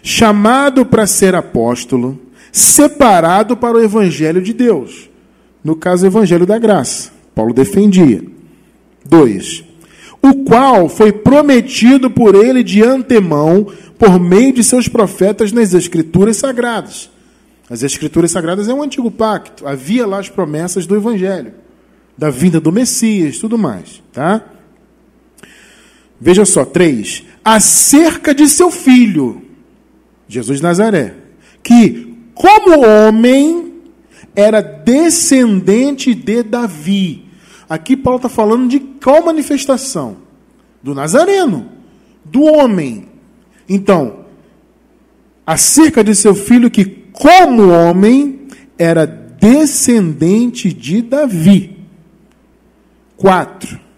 chamado 0.00 0.86
para 0.86 1.08
ser 1.08 1.34
apóstolo, 1.34 2.29
separado 2.52 3.56
para 3.56 3.76
o 3.76 3.82
evangelho 3.82 4.40
de 4.40 4.52
Deus. 4.52 5.08
No 5.62 5.76
caso, 5.76 6.04
o 6.04 6.06
evangelho 6.06 6.46
da 6.46 6.58
graça. 6.58 7.10
Paulo 7.34 7.52
defendia. 7.52 8.22
Dois. 9.04 9.64
O 10.22 10.44
qual 10.44 10.88
foi 10.88 11.12
prometido 11.12 12.10
por 12.10 12.34
ele 12.34 12.62
de 12.62 12.82
antemão 12.82 13.66
por 13.98 14.18
meio 14.18 14.52
de 14.54 14.64
seus 14.64 14.88
profetas 14.88 15.52
nas 15.52 15.74
escrituras 15.74 16.38
sagradas. 16.38 17.10
As 17.68 17.82
escrituras 17.82 18.30
sagradas 18.30 18.66
é 18.66 18.72
um 18.72 18.82
antigo 18.82 19.10
pacto. 19.10 19.66
Havia 19.66 20.06
lá 20.06 20.18
as 20.18 20.28
promessas 20.30 20.86
do 20.86 20.96
evangelho, 20.96 21.52
da 22.16 22.30
vinda 22.30 22.58
do 22.58 22.72
Messias, 22.72 23.38
tudo 23.38 23.58
mais, 23.58 24.02
tá? 24.10 24.42
Veja 26.18 26.46
só, 26.46 26.64
três. 26.64 27.24
Acerca 27.44 28.34
de 28.34 28.48
seu 28.48 28.70
filho, 28.70 29.42
Jesus 30.26 30.58
de 30.58 30.62
Nazaré, 30.62 31.14
que, 31.62 32.09
como 32.40 32.86
homem, 32.86 33.74
era 34.34 34.62
descendente 34.62 36.14
de 36.14 36.42
Davi. 36.42 37.26
Aqui 37.68 37.94
Paulo 37.94 38.16
está 38.16 38.30
falando 38.30 38.66
de 38.66 38.80
qual 38.80 39.22
manifestação? 39.22 40.16
Do 40.82 40.94
Nazareno, 40.94 41.68
do 42.24 42.44
homem. 42.44 43.08
Então, 43.68 44.24
acerca 45.46 46.02
de 46.02 46.14
seu 46.14 46.34
filho, 46.34 46.70
que, 46.70 46.84
como 47.12 47.68
homem, 47.68 48.48
era 48.78 49.04
descendente 49.04 50.72
de 50.72 51.02
Davi. 51.02 51.76
Quatro 53.16 53.90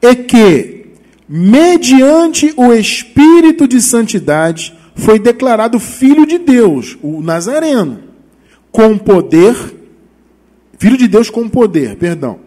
e 0.00 0.14
que, 0.14 0.86
mediante 1.28 2.52
o 2.56 2.72
Espírito 2.72 3.66
de 3.66 3.80
Santidade, 3.80 4.75
foi 4.96 5.18
declarado 5.18 5.78
Filho 5.78 6.26
de 6.26 6.38
Deus, 6.38 6.96
o 7.02 7.20
Nazareno, 7.20 8.00
com 8.72 8.96
poder, 8.96 9.54
Filho 10.78 10.96
de 10.96 11.06
Deus 11.06 11.30
com 11.30 11.48
poder, 11.48 11.96
perdão, 11.96 12.40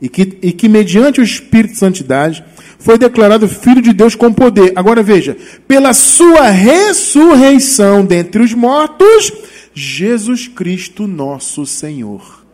e 0.00 0.08
que, 0.08 0.38
e 0.42 0.50
que 0.50 0.68
mediante 0.68 1.20
o 1.20 1.24
Espírito 1.24 1.72
de 1.72 1.78
Santidade 1.78 2.44
foi 2.78 2.98
declarado 2.98 3.46
Filho 3.46 3.80
de 3.80 3.92
Deus 3.92 4.14
com 4.14 4.32
poder. 4.32 4.72
Agora 4.74 5.02
veja, 5.02 5.36
pela 5.68 5.92
sua 5.92 6.48
ressurreição 6.48 8.04
dentre 8.04 8.42
os 8.42 8.52
mortos, 8.52 9.32
Jesus 9.72 10.48
Cristo 10.48 11.06
nosso 11.06 11.64
Senhor. 11.64 12.44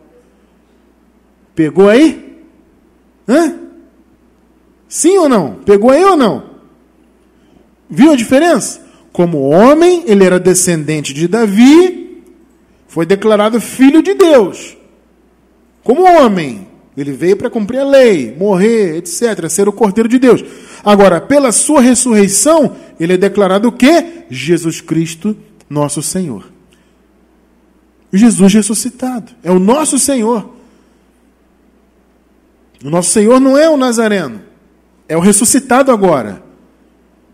Pegou 1.55 1.89
aí? 1.89 2.37
Hã? 3.27 3.55
Sim 4.87 5.17
ou 5.17 5.29
não? 5.29 5.55
Pegou 5.65 5.89
aí 5.89 6.03
ou 6.03 6.17
não? 6.17 6.51
Viu 7.89 8.11
a 8.11 8.15
diferença? 8.15 8.90
Como 9.11 9.49
homem, 9.49 10.03
ele 10.05 10.23
era 10.23 10.39
descendente 10.39 11.13
de 11.13 11.27
Davi, 11.27 12.23
foi 12.87 13.05
declarado 13.05 13.59
filho 13.59 14.01
de 14.01 14.13
Deus. 14.13 14.77
Como 15.83 16.03
homem, 16.03 16.67
ele 16.95 17.11
veio 17.11 17.37
para 17.37 17.49
cumprir 17.49 17.79
a 17.79 17.85
lei, 17.85 18.35
morrer, 18.37 18.97
etc., 18.97 19.49
ser 19.49 19.67
o 19.67 19.73
cordeiro 19.73 20.09
de 20.09 20.19
Deus. 20.19 20.43
Agora, 20.83 21.19
pela 21.19 21.51
sua 21.51 21.81
ressurreição, 21.81 22.75
ele 22.99 23.13
é 23.13 23.17
declarado 23.17 23.67
o 23.67 23.71
quê? 23.71 24.25
Jesus 24.29 24.81
Cristo, 24.81 25.35
nosso 25.69 26.01
Senhor. 26.01 26.51
Jesus 28.13 28.53
ressuscitado. 28.53 29.31
É 29.43 29.51
o 29.51 29.59
nosso 29.59 29.97
Senhor. 29.97 30.49
O 32.83 32.89
nosso 32.89 33.11
Senhor 33.11 33.39
não 33.39 33.57
é 33.57 33.69
o 33.69 33.77
Nazareno. 33.77 34.41
É 35.07 35.15
o 35.15 35.21
ressuscitado 35.21 35.91
agora. 35.91 36.43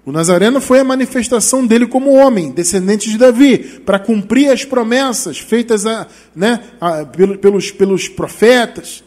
O 0.08 0.12
Nazareno 0.14 0.62
foi 0.62 0.80
a 0.80 0.86
manifestação 0.86 1.68
dele 1.68 1.86
como 1.86 2.14
homem, 2.14 2.50
descendente 2.50 3.10
de 3.10 3.18
Davi, 3.18 3.58
para 3.86 4.00
cumprir 4.00 4.50
as 4.50 4.64
promessas 4.64 5.38
feitas 5.38 5.86
a, 5.86 6.08
né, 6.34 6.64
a, 6.80 7.04
pelos, 7.04 7.72
pelos 7.72 8.08
profetas. 8.08 9.04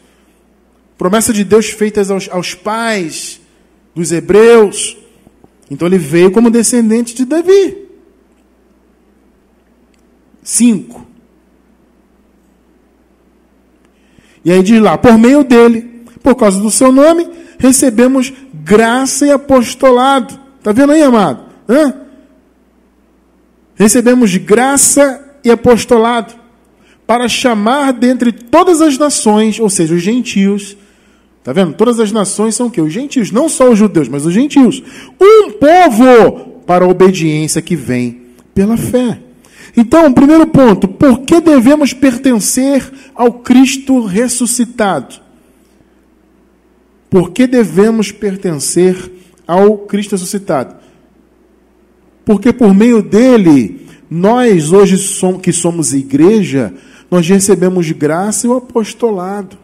Promessa 0.99 1.33
de 1.33 1.43
Deus 1.43 1.71
feitas 1.71 2.11
aos, 2.11 2.29
aos 2.29 2.53
pais 2.53 3.41
dos 3.95 4.11
hebreus. 4.11 4.95
Então 5.71 5.87
ele 5.87 5.97
veio 5.97 6.29
como 6.29 6.51
descendente 6.51 7.15
de 7.15 7.25
Davi. 7.25 7.77
Cinco. 10.43 11.07
E 14.45 14.51
aí 14.51 14.61
diz 14.61 14.79
lá, 14.79 14.99
por 14.99 15.17
meio 15.17 15.43
dele, 15.43 16.03
por 16.21 16.35
causa 16.35 16.59
do 16.59 16.69
seu 16.69 16.91
nome, 16.91 17.27
recebemos 17.57 18.31
graça 18.53 19.25
e 19.25 19.31
apostolado. 19.31 20.50
Está 20.61 20.71
vendo 20.71 20.91
aí, 20.91 21.01
amado? 21.01 21.43
Hã? 21.67 21.91
Recebemos 23.73 24.35
graça 24.37 25.37
e 25.43 25.49
apostolado 25.49 26.35
para 27.07 27.27
chamar 27.27 27.93
dentre 27.93 28.31
todas 28.31 28.79
as 28.79 28.95
nações, 28.95 29.59
ou 29.59 29.71
seja, 29.71 29.95
os 29.95 30.03
gentios. 30.03 30.77
Está 31.39 31.51
vendo? 31.51 31.73
Todas 31.73 31.99
as 31.99 32.11
nações 32.11 32.53
são 32.53 32.67
o 32.67 32.71
quê? 32.71 32.79
Os 32.79 32.93
gentios, 32.93 33.31
não 33.31 33.49
só 33.49 33.71
os 33.71 33.79
judeus, 33.79 34.07
mas 34.07 34.23
os 34.23 34.35
gentios. 34.35 34.83
Um 35.19 35.53
povo 35.53 36.61
para 36.67 36.85
a 36.85 36.87
obediência 36.87 37.59
que 37.59 37.75
vem 37.75 38.21
pela 38.53 38.77
fé. 38.77 39.19
Então, 39.75 40.13
primeiro 40.13 40.45
ponto, 40.45 40.87
por 40.87 41.21
que 41.21 41.41
devemos 41.41 41.91
pertencer 41.91 42.87
ao 43.15 43.33
Cristo 43.33 44.05
ressuscitado? 44.05 45.15
Por 47.09 47.31
que 47.31 47.47
devemos 47.47 48.11
pertencer 48.11 49.20
ao 49.47 49.79
Cristo 49.79 50.11
ressuscitado? 50.11 50.75
Porque 52.25 52.53
por 52.53 52.73
meio 52.73 53.01
dele, 53.01 53.87
nós 54.09 54.71
hoje 54.71 54.97
que 55.41 55.51
somos 55.51 55.93
igreja, 55.93 56.73
nós 57.09 57.27
recebemos 57.27 57.91
graça 57.91 58.45
e 58.45 58.49
o 58.49 58.55
apostolado. 58.55 59.57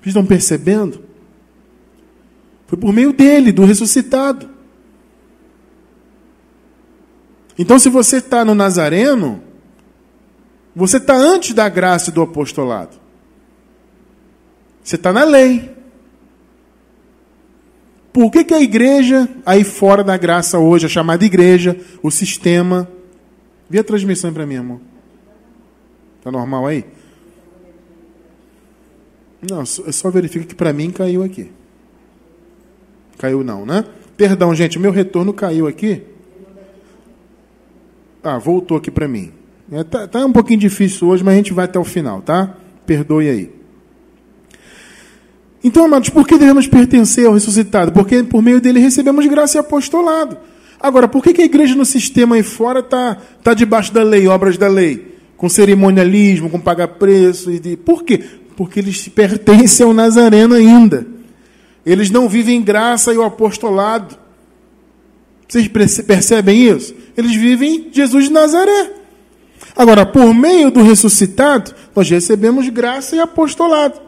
Vocês 0.00 0.08
estão 0.08 0.26
percebendo? 0.26 1.02
Foi 2.66 2.78
por 2.78 2.92
meio 2.92 3.12
dele, 3.12 3.52
do 3.52 3.64
ressuscitado. 3.64 4.48
Então, 7.58 7.78
se 7.78 7.88
você 7.88 8.16
está 8.16 8.44
no 8.44 8.54
Nazareno, 8.54 9.42
você 10.74 10.96
está 10.96 11.14
antes 11.14 11.54
da 11.54 11.68
graça 11.68 12.10
e 12.10 12.12
do 12.12 12.22
apostolado. 12.22 12.96
Você 14.82 14.96
está 14.96 15.12
na 15.12 15.24
lei. 15.24 15.73
Por 18.14 18.30
que, 18.30 18.44
que 18.44 18.54
a 18.54 18.60
igreja, 18.60 19.28
aí 19.44 19.64
fora 19.64 20.04
da 20.04 20.16
graça 20.16 20.56
hoje, 20.56 20.86
a 20.86 20.88
chamada 20.88 21.24
igreja, 21.24 21.76
o 22.00 22.12
sistema. 22.12 22.88
Vê 23.68 23.80
a 23.80 23.84
transmissão 23.84 24.32
para 24.32 24.46
mim, 24.46 24.54
amor. 24.54 24.80
Está 26.20 26.30
normal 26.30 26.64
aí? 26.64 26.84
Não, 29.50 29.66
só 29.66 30.10
verifica 30.12 30.46
que 30.46 30.54
para 30.54 30.72
mim 30.72 30.92
caiu 30.92 31.24
aqui. 31.24 31.50
Caiu 33.18 33.42
não, 33.42 33.66
né? 33.66 33.84
Perdão, 34.16 34.54
gente, 34.54 34.78
meu 34.78 34.92
retorno 34.92 35.32
caiu 35.32 35.66
aqui. 35.66 36.02
Ah, 38.22 38.38
voltou 38.38 38.76
aqui 38.76 38.92
para 38.92 39.08
mim. 39.08 39.32
É, 39.72 39.82
tá, 39.82 40.06
tá, 40.06 40.24
um 40.24 40.32
pouquinho 40.32 40.60
difícil 40.60 41.08
hoje, 41.08 41.24
mas 41.24 41.34
a 41.34 41.36
gente 41.36 41.52
vai 41.52 41.64
até 41.64 41.80
o 41.80 41.84
final, 41.84 42.22
tá? 42.22 42.58
Perdoe 42.86 43.28
aí. 43.28 43.63
Então, 45.64 45.86
amados, 45.86 46.10
por 46.10 46.26
que 46.26 46.36
devemos 46.36 46.66
pertencer 46.66 47.26
ao 47.26 47.32
ressuscitado? 47.32 47.90
Porque 47.90 48.22
por 48.22 48.42
meio 48.42 48.60
dele 48.60 48.78
recebemos 48.78 49.24
graça 49.26 49.56
e 49.56 49.60
apostolado. 49.60 50.36
Agora, 50.78 51.08
por 51.08 51.24
que, 51.24 51.32
que 51.32 51.40
a 51.40 51.46
igreja 51.46 51.74
no 51.74 51.86
sistema 51.86 52.36
aí 52.36 52.42
fora 52.42 52.80
está 52.80 53.16
tá 53.42 53.54
debaixo 53.54 53.90
da 53.90 54.02
lei, 54.02 54.28
obras 54.28 54.58
da 54.58 54.68
lei? 54.68 55.14
Com 55.38 55.48
cerimonialismo, 55.48 56.50
com 56.50 56.60
pagar 56.60 56.88
preço. 56.88 57.50
E 57.50 57.58
de... 57.58 57.78
Por 57.78 58.04
quê? 58.04 58.22
Porque 58.54 58.78
eles 58.78 59.08
pertencem 59.08 59.86
ao 59.86 59.94
Nazareno 59.94 60.54
ainda. 60.54 61.06
Eles 61.86 62.10
não 62.10 62.28
vivem 62.28 62.60
graça 62.60 63.14
e 63.14 63.16
o 63.16 63.22
apostolado. 63.22 64.18
Vocês 65.48 65.66
percebem 66.02 66.68
isso? 66.68 66.94
Eles 67.16 67.34
vivem 67.34 67.88
Jesus 67.90 68.26
de 68.26 68.32
Nazaré. 68.32 68.92
Agora, 69.74 70.04
por 70.04 70.34
meio 70.34 70.70
do 70.70 70.82
ressuscitado, 70.82 71.74
nós 71.96 72.10
recebemos 72.10 72.68
graça 72.68 73.16
e 73.16 73.20
apostolado. 73.20 74.04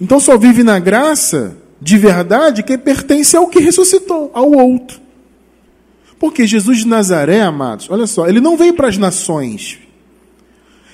Então 0.00 0.20
só 0.20 0.36
vive 0.36 0.62
na 0.62 0.78
graça 0.78 1.56
de 1.80 1.98
verdade 1.98 2.62
quem 2.62 2.78
pertence 2.78 3.36
ao 3.36 3.48
que 3.48 3.60
ressuscitou, 3.60 4.30
ao 4.34 4.50
outro. 4.50 5.00
Porque 6.18 6.46
Jesus 6.46 6.78
de 6.78 6.86
Nazaré, 6.86 7.42
amados, 7.42 7.88
olha 7.90 8.06
só, 8.06 8.26
ele 8.26 8.40
não 8.40 8.56
veio 8.56 8.74
para 8.74 8.88
as 8.88 8.96
nações. 8.96 9.78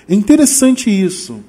É 0.09 0.15
interessante 0.15 0.91
isso. 0.91 1.41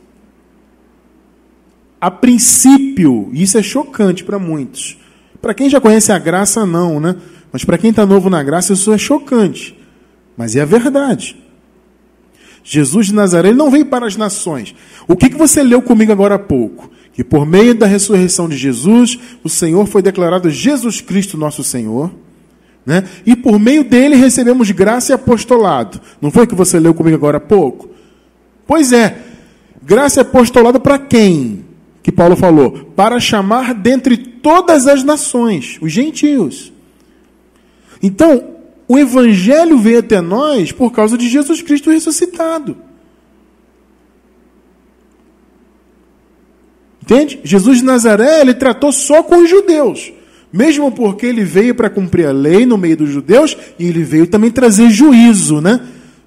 A 1.99 2.11
princípio, 2.11 3.29
isso 3.33 3.57
é 3.57 3.63
chocante 3.63 4.23
para 4.23 4.37
muitos. 4.37 4.97
Para 5.41 5.53
quem 5.53 5.69
já 5.69 5.81
conhece 5.81 6.11
a 6.11 6.19
graça, 6.19 6.65
não, 6.65 6.99
né? 6.99 7.15
Mas 7.51 7.63
para 7.63 7.77
quem 7.77 7.89
está 7.89 8.05
novo 8.05 8.29
na 8.29 8.43
graça, 8.43 8.73
isso 8.73 8.91
é 8.93 8.97
chocante. 8.97 9.77
Mas 10.37 10.55
é 10.55 10.61
a 10.61 10.65
verdade. 10.65 11.37
Jesus 12.63 13.07
de 13.07 13.13
Nazaré 13.13 13.49
ele 13.49 13.57
não 13.57 13.69
veio 13.69 13.85
para 13.85 14.05
as 14.05 14.15
nações. 14.15 14.73
O 15.07 15.15
que, 15.15 15.29
que 15.29 15.37
você 15.37 15.61
leu 15.61 15.81
comigo 15.81 16.11
agora 16.11 16.35
há 16.35 16.39
pouco? 16.39 16.89
Que 17.13 17.23
por 17.23 17.45
meio 17.45 17.75
da 17.75 17.85
ressurreição 17.85 18.49
de 18.49 18.57
Jesus, 18.57 19.19
o 19.43 19.49
Senhor 19.49 19.85
foi 19.85 20.01
declarado 20.01 20.49
Jesus 20.49 20.99
Cristo, 20.99 21.37
nosso 21.37 21.63
Senhor. 21.63 22.11
Né? 22.85 23.03
E 23.25 23.35
por 23.35 23.59
meio 23.59 23.83
dele 23.83 24.15
recebemos 24.15 24.69
graça 24.71 25.11
e 25.11 25.15
apostolado. 25.15 26.01
Não 26.21 26.31
foi 26.31 26.47
que 26.47 26.55
você 26.55 26.79
leu 26.79 26.93
comigo 26.93 27.15
agora 27.15 27.37
há 27.37 27.41
pouco? 27.41 27.89
Pois 28.67 28.91
é. 28.91 29.17
Graça 29.81 30.19
e 30.19 30.21
apostolado 30.21 30.79
para 30.79 30.97
quem? 30.97 31.65
Que 32.01 32.11
Paulo 32.11 32.35
falou. 32.35 32.91
Para 32.95 33.19
chamar 33.19 33.73
dentre 33.73 34.17
todas 34.17 34.87
as 34.87 35.03
nações, 35.03 35.77
os 35.81 35.91
gentios. 35.91 36.73
Então, 38.01 38.53
o 38.87 38.97
Evangelho 38.97 39.77
veio 39.77 39.99
até 39.99 40.19
nós 40.19 40.71
por 40.71 40.91
causa 40.91 41.17
de 41.17 41.29
Jesus 41.29 41.61
Cristo 41.61 41.89
ressuscitado. 41.89 42.75
Entende? 47.03 47.41
Jesus 47.43 47.79
de 47.79 47.83
Nazaré, 47.83 48.39
ele 48.39 48.53
tratou 48.53 48.89
só 48.93 49.21
com 49.21 49.43
os 49.43 49.49
judeus. 49.49 50.13
Mesmo 50.53 50.89
porque 50.89 51.25
ele 51.25 51.43
veio 51.43 51.75
para 51.75 51.89
cumprir 51.89 52.27
a 52.27 52.31
lei 52.31 52.65
no 52.65 52.77
meio 52.77 52.95
dos 52.95 53.09
judeus 53.09 53.57
e 53.77 53.87
ele 53.87 54.03
veio 54.05 54.25
também 54.25 54.49
trazer 54.49 54.89
juízo, 54.89 55.59
né? 55.59 55.81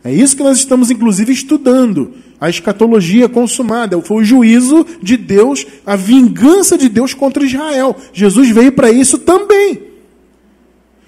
É 0.04 0.12
isso 0.12 0.36
que 0.36 0.42
nós 0.42 0.58
estamos, 0.58 0.90
inclusive, 0.90 1.32
estudando. 1.32 2.12
A 2.38 2.50
escatologia 2.50 3.26
consumada. 3.26 3.98
Foi 4.02 4.18
o 4.18 4.24
juízo 4.24 4.84
de 5.02 5.16
Deus, 5.16 5.66
a 5.86 5.96
vingança 5.96 6.76
de 6.76 6.90
Deus 6.90 7.14
contra 7.14 7.42
Israel. 7.42 7.96
Jesus 8.12 8.50
veio 8.50 8.72
para 8.72 8.90
isso 8.90 9.16
também. 9.16 9.80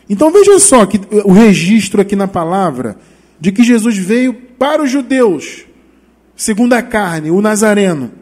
Então 0.09 0.33
veja 0.33 0.59
só 0.59 0.87
que 0.87 0.99
o 1.27 1.33
registro 1.33 2.01
aqui 2.01 2.17
na 2.17 2.27
palavra 2.27 2.97
de 3.39 3.53
que 3.53 3.63
Jesus 3.63 3.99
veio 3.99 4.33
para 4.33 4.83
os 4.83 4.91
judeus, 4.91 5.67
segundo 6.35 6.73
a 6.73 6.81
carne, 6.81 7.31
o 7.31 7.43
Nazareno. 7.43 8.18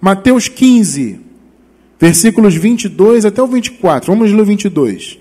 Mateus 0.00 0.48
15, 0.48 1.20
versículos 1.98 2.54
22 2.54 3.24
até 3.24 3.42
o 3.42 3.46
24. 3.46 4.12
Vamos 4.12 4.30
ler 4.30 4.40
o 4.40 4.44
22. 4.44 5.18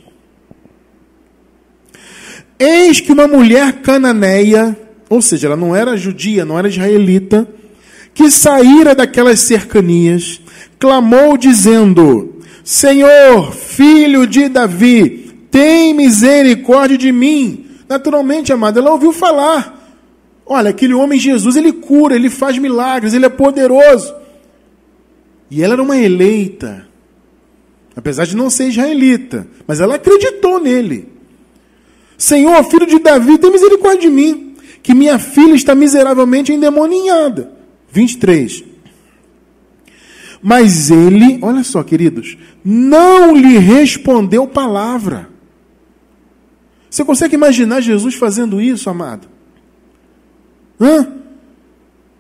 Eis 2.59 2.99
que 2.99 3.11
uma 3.11 3.27
mulher 3.27 3.81
cananeia, 3.81 4.77
ou 5.09 5.21
seja, 5.21 5.47
ela 5.47 5.55
não 5.55 5.75
era 5.75 5.97
judia, 5.97 6.45
não 6.45 6.57
era 6.57 6.67
israelita, 6.67 7.47
que 8.13 8.29
saíra 8.31 8.95
daquelas 8.95 9.39
cercanias, 9.39 10.41
clamou 10.79 11.37
dizendo: 11.37 12.35
Senhor, 12.63 13.53
filho 13.53 14.27
de 14.27 14.49
Davi, 14.49 15.47
tem 15.49 15.93
misericórdia 15.93 16.97
de 16.97 17.11
mim. 17.11 17.65
Naturalmente, 17.89 18.53
amada, 18.53 18.79
ela 18.79 18.91
ouviu 18.91 19.13
falar. 19.13 19.75
Olha, 20.45 20.69
aquele 20.69 20.93
homem 20.93 21.19
Jesus, 21.19 21.55
ele 21.55 21.71
cura, 21.71 22.15
ele 22.15 22.29
faz 22.29 22.57
milagres, 22.57 23.13
ele 23.13 23.25
é 23.25 23.29
poderoso. 23.29 24.13
E 25.49 25.63
ela 25.63 25.73
era 25.73 25.83
uma 25.83 25.97
eleita, 25.97 26.88
apesar 27.95 28.25
de 28.25 28.36
não 28.36 28.49
ser 28.49 28.69
israelita, 28.69 29.47
mas 29.65 29.79
ela 29.79 29.95
acreditou 29.95 30.60
nele. 30.60 31.07
Senhor, 32.17 32.63
filho 32.65 32.86
de 32.86 32.99
Davi, 32.99 33.38
tem 33.38 33.51
misericórdia 33.51 34.01
de 34.01 34.10
mim, 34.10 34.55
que 34.81 34.93
minha 34.93 35.19
filha 35.19 35.53
está 35.53 35.75
miseravelmente 35.75 36.51
endemoninhada. 36.51 37.51
23. 37.91 38.63
Mas 40.41 40.91
ele, 40.91 41.39
olha 41.41 41.63
só, 41.63 41.83
queridos, 41.83 42.38
não 42.63 43.36
lhe 43.36 43.57
respondeu 43.57 44.47
palavra. 44.47 45.29
Você 46.89 47.03
consegue 47.03 47.36
imaginar 47.36 47.81
Jesus 47.81 48.15
fazendo 48.15 48.62
isso, 48.62 48.89
amado? 48.89 49.27
Hã? 50.79 51.13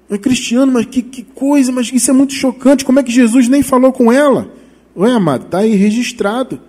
É 0.09 0.17
cristiano, 0.17 0.71
mas 0.71 0.85
que, 0.85 1.01
que 1.01 1.23
coisa, 1.23 1.71
mas 1.71 1.91
isso 1.91 2.09
é 2.09 2.13
muito 2.13 2.33
chocante. 2.33 2.85
Como 2.85 2.99
é 2.99 3.03
que 3.03 3.11
Jesus 3.11 3.47
nem 3.47 3.61
falou 3.61 3.91
com 3.91 4.11
ela? 4.11 4.53
Ué, 4.95 5.11
amado, 5.11 5.45
está 5.45 5.59
aí 5.59 5.75
registrado. 5.75 6.59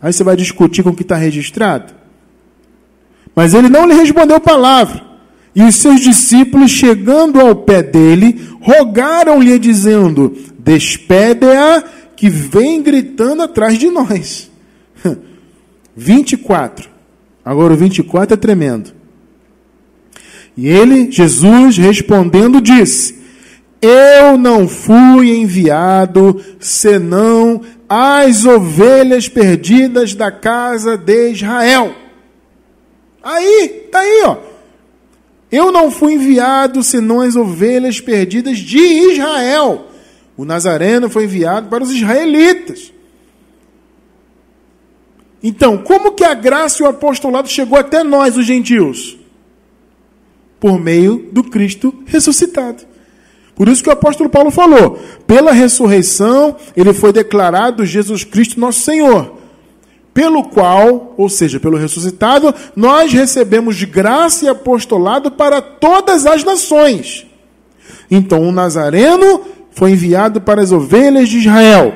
Aí 0.00 0.12
você 0.12 0.22
vai 0.22 0.36
discutir 0.36 0.82
com 0.82 0.90
o 0.90 0.94
que 0.94 1.02
está 1.02 1.16
registrado. 1.16 1.94
Mas 3.34 3.54
ele 3.54 3.68
não 3.68 3.86
lhe 3.86 3.94
respondeu 3.94 4.38
palavra. 4.38 5.02
E 5.54 5.62
os 5.62 5.76
seus 5.76 6.00
discípulos, 6.00 6.70
chegando 6.70 7.40
ao 7.40 7.54
pé 7.54 7.82
dele, 7.82 8.48
rogaram-lhe, 8.60 9.58
dizendo: 9.58 10.36
Despede-a, 10.58 11.82
que 12.16 12.28
vem 12.28 12.82
gritando 12.82 13.42
atrás 13.42 13.78
de 13.78 13.88
nós. 13.88 14.50
24. 15.96 16.90
Agora 17.44 17.72
o 17.72 17.76
24 17.76 18.34
é 18.34 18.36
tremendo. 18.36 18.92
E 20.56 20.68
ele, 20.68 21.10
Jesus, 21.10 21.76
respondendo, 21.76 22.60
disse: 22.60 23.18
Eu 23.82 24.38
não 24.38 24.68
fui 24.68 25.36
enviado 25.36 26.40
senão 26.60 27.60
as 27.88 28.44
ovelhas 28.44 29.28
perdidas 29.28 30.14
da 30.14 30.30
casa 30.30 30.96
de 30.96 31.30
Israel. 31.30 31.94
Aí, 33.22 33.88
tá 33.90 34.00
aí, 34.00 34.22
ó. 34.26 34.36
Eu 35.50 35.70
não 35.70 35.90
fui 35.90 36.14
enviado 36.14 36.82
senão 36.82 37.20
as 37.20 37.36
ovelhas 37.36 38.00
perdidas 38.00 38.58
de 38.58 38.78
Israel. 38.78 39.86
O 40.36 40.44
Nazareno 40.44 41.08
foi 41.08 41.24
enviado 41.24 41.68
para 41.68 41.84
os 41.84 41.92
israelitas. 41.92 42.92
Então, 45.42 45.78
como 45.78 46.12
que 46.12 46.24
a 46.24 46.34
graça 46.34 46.82
e 46.82 46.86
o 46.86 46.88
apostolado 46.88 47.48
chegou 47.48 47.78
até 47.78 48.02
nós, 48.02 48.36
os 48.36 48.46
gentios? 48.46 49.16
Por 50.64 50.80
meio 50.80 51.28
do 51.30 51.44
Cristo 51.44 51.92
ressuscitado. 52.06 52.84
Por 53.54 53.68
isso 53.68 53.82
que 53.82 53.90
o 53.90 53.92
apóstolo 53.92 54.30
Paulo 54.30 54.50
falou: 54.50 54.98
pela 55.26 55.52
ressurreição, 55.52 56.56
ele 56.74 56.94
foi 56.94 57.12
declarado 57.12 57.84
Jesus 57.84 58.24
Cristo, 58.24 58.58
nosso 58.58 58.80
Senhor. 58.80 59.36
Pelo 60.14 60.44
qual, 60.44 61.12
ou 61.18 61.28
seja, 61.28 61.60
pelo 61.60 61.76
ressuscitado, 61.76 62.54
nós 62.74 63.12
recebemos 63.12 63.82
graça 63.84 64.46
e 64.46 64.48
apostolado 64.48 65.30
para 65.30 65.60
todas 65.60 66.24
as 66.24 66.42
nações. 66.42 67.26
Então, 68.10 68.40
o 68.40 68.50
Nazareno 68.50 69.42
foi 69.70 69.90
enviado 69.90 70.40
para 70.40 70.62
as 70.62 70.72
ovelhas 70.72 71.28
de 71.28 71.40
Israel. 71.40 71.92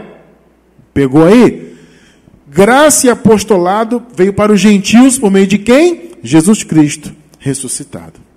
Pegou 0.92 1.24
aí? 1.24 1.72
Graça 2.46 3.06
e 3.06 3.10
apostolado 3.10 4.02
veio 4.14 4.34
para 4.34 4.52
os 4.52 4.60
gentios 4.60 5.18
por 5.18 5.30
meio 5.30 5.46
de 5.46 5.56
quem? 5.56 6.10
Jesus 6.22 6.62
Cristo 6.62 7.16
ressuscitado. 7.38 8.27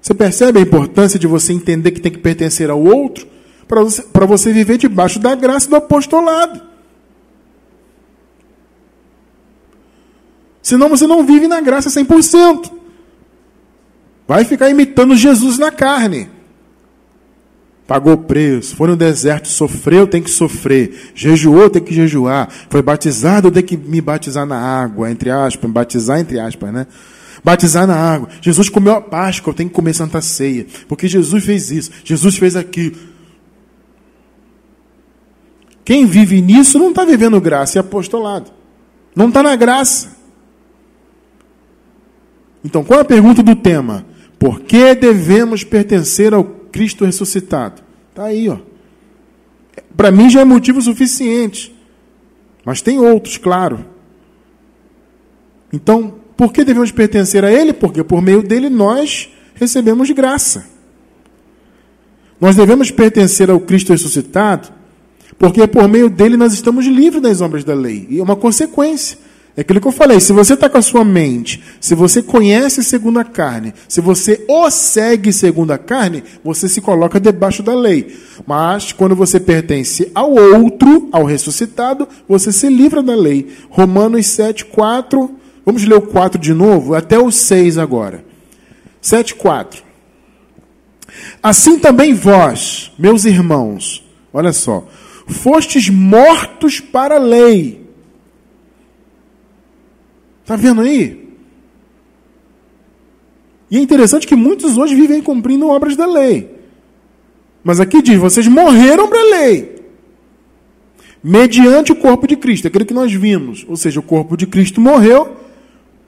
Você 0.00 0.14
percebe 0.14 0.58
a 0.58 0.62
importância 0.62 1.18
de 1.18 1.26
você 1.26 1.52
entender 1.52 1.90
que 1.90 2.00
tem 2.00 2.12
que 2.12 2.18
pertencer 2.18 2.70
ao 2.70 2.82
outro 2.82 3.26
para 3.68 3.82
você, 3.82 4.04
você 4.26 4.52
viver 4.52 4.78
debaixo 4.78 5.18
da 5.18 5.34
graça 5.34 5.68
do 5.68 5.76
apostolado. 5.76 6.60
Senão 10.62 10.88
você 10.88 11.06
não 11.06 11.24
vive 11.24 11.46
na 11.46 11.60
graça 11.60 11.88
100%. 11.88 12.72
Vai 14.26 14.44
ficar 14.44 14.70
imitando 14.70 15.16
Jesus 15.16 15.58
na 15.58 15.70
carne. 15.70 16.28
Pagou 17.86 18.16
preço, 18.16 18.76
foi 18.76 18.86
no 18.86 18.96
deserto, 18.96 19.48
sofreu, 19.48 20.06
tem 20.06 20.22
que 20.22 20.30
sofrer. 20.30 21.10
Jejuou, 21.12 21.68
tem 21.68 21.82
que 21.82 21.92
jejuar. 21.92 22.48
Foi 22.68 22.80
batizado, 22.82 23.50
tem 23.50 23.64
que 23.64 23.76
me 23.76 24.00
batizar 24.00 24.46
na 24.46 24.56
água, 24.56 25.10
entre 25.10 25.30
aspas, 25.30 25.68
batizar 25.68 26.20
entre 26.20 26.38
aspas, 26.38 26.72
né? 26.72 26.86
Batizar 27.42 27.86
na 27.86 27.96
água. 27.96 28.28
Jesus 28.40 28.68
comeu 28.68 28.94
a 28.94 29.00
Páscoa, 29.00 29.50
eu 29.50 29.54
tenho 29.54 29.68
que 29.68 29.74
comer 29.74 29.94
Santa 29.94 30.20
Ceia. 30.20 30.66
Porque 30.88 31.08
Jesus 31.08 31.44
fez 31.44 31.70
isso, 31.70 31.90
Jesus 32.04 32.36
fez 32.36 32.56
aquilo. 32.56 32.96
Quem 35.84 36.06
vive 36.06 36.40
nisso 36.40 36.78
não 36.78 36.90
está 36.90 37.04
vivendo 37.04 37.40
graça 37.40 37.78
e 37.78 37.80
apostolado. 37.80 38.52
Não 39.14 39.28
está 39.28 39.42
na 39.42 39.56
graça. 39.56 40.16
Então, 42.64 42.84
qual 42.84 43.00
é 43.00 43.02
a 43.02 43.06
pergunta 43.06 43.42
do 43.42 43.56
tema? 43.56 44.06
Por 44.38 44.60
que 44.60 44.94
devemos 44.94 45.64
pertencer 45.64 46.32
ao 46.32 46.44
Cristo 46.44 47.04
ressuscitado? 47.04 47.82
Está 48.10 48.24
aí, 48.24 48.48
ó. 48.48 48.58
Para 49.96 50.10
mim 50.10 50.30
já 50.30 50.40
é 50.40 50.44
motivo 50.44 50.80
suficiente. 50.80 51.74
Mas 52.64 52.80
tem 52.80 52.98
outros, 52.98 53.36
claro. 53.36 53.84
Então, 55.72 56.19
por 56.40 56.54
que 56.54 56.64
devemos 56.64 56.90
pertencer 56.90 57.44
a 57.44 57.52
Ele? 57.52 57.70
Porque 57.70 58.02
por 58.02 58.22
meio 58.22 58.42
dele 58.42 58.70
nós 58.70 59.28
recebemos 59.56 60.10
graça. 60.10 60.64
Nós 62.40 62.56
devemos 62.56 62.90
pertencer 62.90 63.50
ao 63.50 63.60
Cristo 63.60 63.92
ressuscitado, 63.92 64.70
porque 65.38 65.66
por 65.66 65.86
meio 65.86 66.08
dele 66.08 66.38
nós 66.38 66.54
estamos 66.54 66.86
livres 66.86 67.20
das 67.20 67.42
obras 67.42 67.62
da 67.62 67.74
lei. 67.74 68.06
E 68.08 68.20
é 68.20 68.22
uma 68.22 68.36
consequência. 68.36 69.18
É 69.54 69.60
aquilo 69.60 69.82
que 69.82 69.88
eu 69.88 69.92
falei, 69.92 70.18
se 70.18 70.32
você 70.32 70.54
está 70.54 70.66
com 70.66 70.78
a 70.78 70.82
sua 70.82 71.04
mente, 71.04 71.62
se 71.78 71.94
você 71.94 72.22
conhece 72.22 72.82
segundo 72.82 73.18
a 73.18 73.24
carne, 73.24 73.74
se 73.86 74.00
você 74.00 74.42
o 74.48 74.70
segue 74.70 75.34
segundo 75.34 75.72
a 75.72 75.78
carne, 75.78 76.24
você 76.42 76.70
se 76.70 76.80
coloca 76.80 77.20
debaixo 77.20 77.62
da 77.62 77.74
lei. 77.74 78.16
Mas 78.46 78.92
quando 78.92 79.14
você 79.14 79.38
pertence 79.38 80.10
ao 80.14 80.32
outro, 80.32 81.10
ao 81.12 81.26
ressuscitado, 81.26 82.08
você 82.26 82.50
se 82.50 82.70
livra 82.70 83.02
da 83.02 83.14
lei. 83.14 83.46
Romanos 83.68 84.24
7, 84.28 84.64
4 84.64 85.39
Vamos 85.64 85.84
ler 85.84 85.96
o 85.96 86.02
4 86.02 86.40
de 86.40 86.52
novo, 86.52 86.94
até 86.94 87.18
o 87.18 87.30
6 87.30 87.78
agora. 87.78 88.24
7, 89.00 89.34
4. 89.34 89.82
Assim 91.42 91.78
também 91.78 92.14
vós, 92.14 92.92
meus 92.98 93.24
irmãos, 93.24 94.04
olha 94.32 94.52
só, 94.52 94.86
fostes 95.26 95.88
mortos 95.88 96.80
para 96.80 97.16
a 97.16 97.18
lei. 97.18 97.86
Está 100.42 100.56
vendo 100.56 100.80
aí? 100.80 101.28
E 103.70 103.76
é 103.76 103.80
interessante 103.80 104.26
que 104.26 104.34
muitos 104.34 104.76
hoje 104.76 104.94
vivem 104.94 105.22
cumprindo 105.22 105.68
obras 105.68 105.96
da 105.96 106.06
lei. 106.06 106.58
Mas 107.62 107.78
aqui 107.78 108.02
diz: 108.02 108.18
vocês 108.18 108.48
morreram 108.48 109.08
para 109.08 109.20
a 109.20 109.30
lei. 109.38 109.80
Mediante 111.22 111.92
o 111.92 111.96
corpo 111.96 112.26
de 112.26 112.34
Cristo, 112.34 112.66
aquilo 112.66 112.86
que 112.86 112.94
nós 112.94 113.12
vimos. 113.12 113.64
Ou 113.68 113.76
seja, 113.76 114.00
o 114.00 114.02
corpo 114.02 114.36
de 114.36 114.46
Cristo 114.46 114.80
morreu 114.80 115.36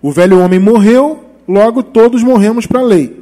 o 0.02 0.10
velho 0.10 0.40
homem 0.40 0.58
morreu, 0.58 1.24
logo 1.46 1.82
todos 1.82 2.22
morremos 2.22 2.66
para 2.66 2.80
a 2.80 2.84
lei. 2.84 3.16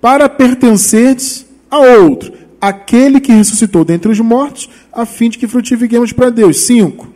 Para 0.00 0.28
pertenceres 0.28 1.46
a 1.70 1.78
outro, 1.78 2.32
aquele 2.60 3.20
que 3.20 3.32
ressuscitou 3.32 3.84
dentre 3.84 4.10
os 4.10 4.18
mortos, 4.20 4.70
a 4.90 5.04
fim 5.04 5.28
de 5.28 5.38
que 5.38 5.46
frutifiquemos 5.46 6.12
para 6.12 6.30
Deus. 6.30 6.66
Cinco. 6.66 7.08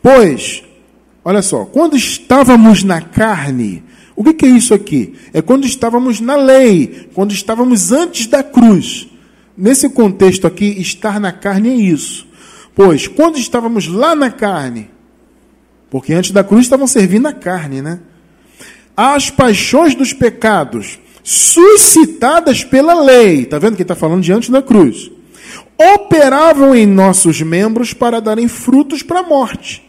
Pois, 0.00 0.62
olha 1.24 1.42
só, 1.42 1.64
quando 1.64 1.96
estávamos 1.96 2.84
na 2.84 3.00
carne, 3.00 3.82
o 4.14 4.22
que, 4.22 4.32
que 4.32 4.46
é 4.46 4.50
isso 4.50 4.72
aqui? 4.72 5.14
É 5.32 5.42
quando 5.42 5.66
estávamos 5.66 6.20
na 6.20 6.36
lei, 6.36 7.08
quando 7.12 7.32
estávamos 7.32 7.90
antes 7.90 8.26
da 8.28 8.42
cruz. 8.42 9.08
Nesse 9.56 9.88
contexto 9.88 10.46
aqui, 10.46 10.80
estar 10.80 11.18
na 11.18 11.32
carne 11.32 11.70
é 11.70 11.74
isso. 11.74 12.26
Pois, 12.74 13.08
quando 13.08 13.38
estávamos 13.38 13.88
lá 13.88 14.14
na 14.14 14.30
carne, 14.30 14.90
porque 15.90 16.12
antes 16.12 16.30
da 16.30 16.44
cruz 16.44 16.62
estavam 16.62 16.86
servindo 16.86 17.26
a 17.26 17.32
carne, 17.32 17.82
né? 17.82 18.00
As 18.96 19.30
paixões 19.30 19.94
dos 19.94 20.12
pecados 20.12 20.98
suscitadas 21.22 22.64
pela 22.64 22.94
lei. 23.02 23.42
Está 23.42 23.58
vendo 23.58 23.76
que 23.76 23.82
está 23.82 23.94
falando 23.94 24.22
de 24.22 24.32
antes 24.32 24.48
da 24.48 24.62
cruz? 24.62 25.10
operavam 25.78 26.74
em 26.74 26.86
nossos 26.86 27.40
membros 27.42 27.92
para 27.92 28.20
darem 28.20 28.48
frutos 28.48 29.02
para 29.02 29.20
a 29.20 29.22
morte. 29.22 29.84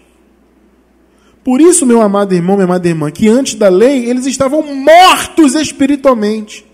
Por 1.44 1.62
isso, 1.62 1.86
meu 1.86 2.02
amado 2.02 2.34
irmão, 2.34 2.58
minha 2.58 2.66
amada 2.66 2.88
irmã, 2.88 3.10
que 3.10 3.28
antes 3.28 3.56
da 3.56 3.70
lei 3.70 4.10
eles 4.10 4.26
estavam 4.26 4.62
mortos 4.76 5.56
espiritualmente. 5.56 6.66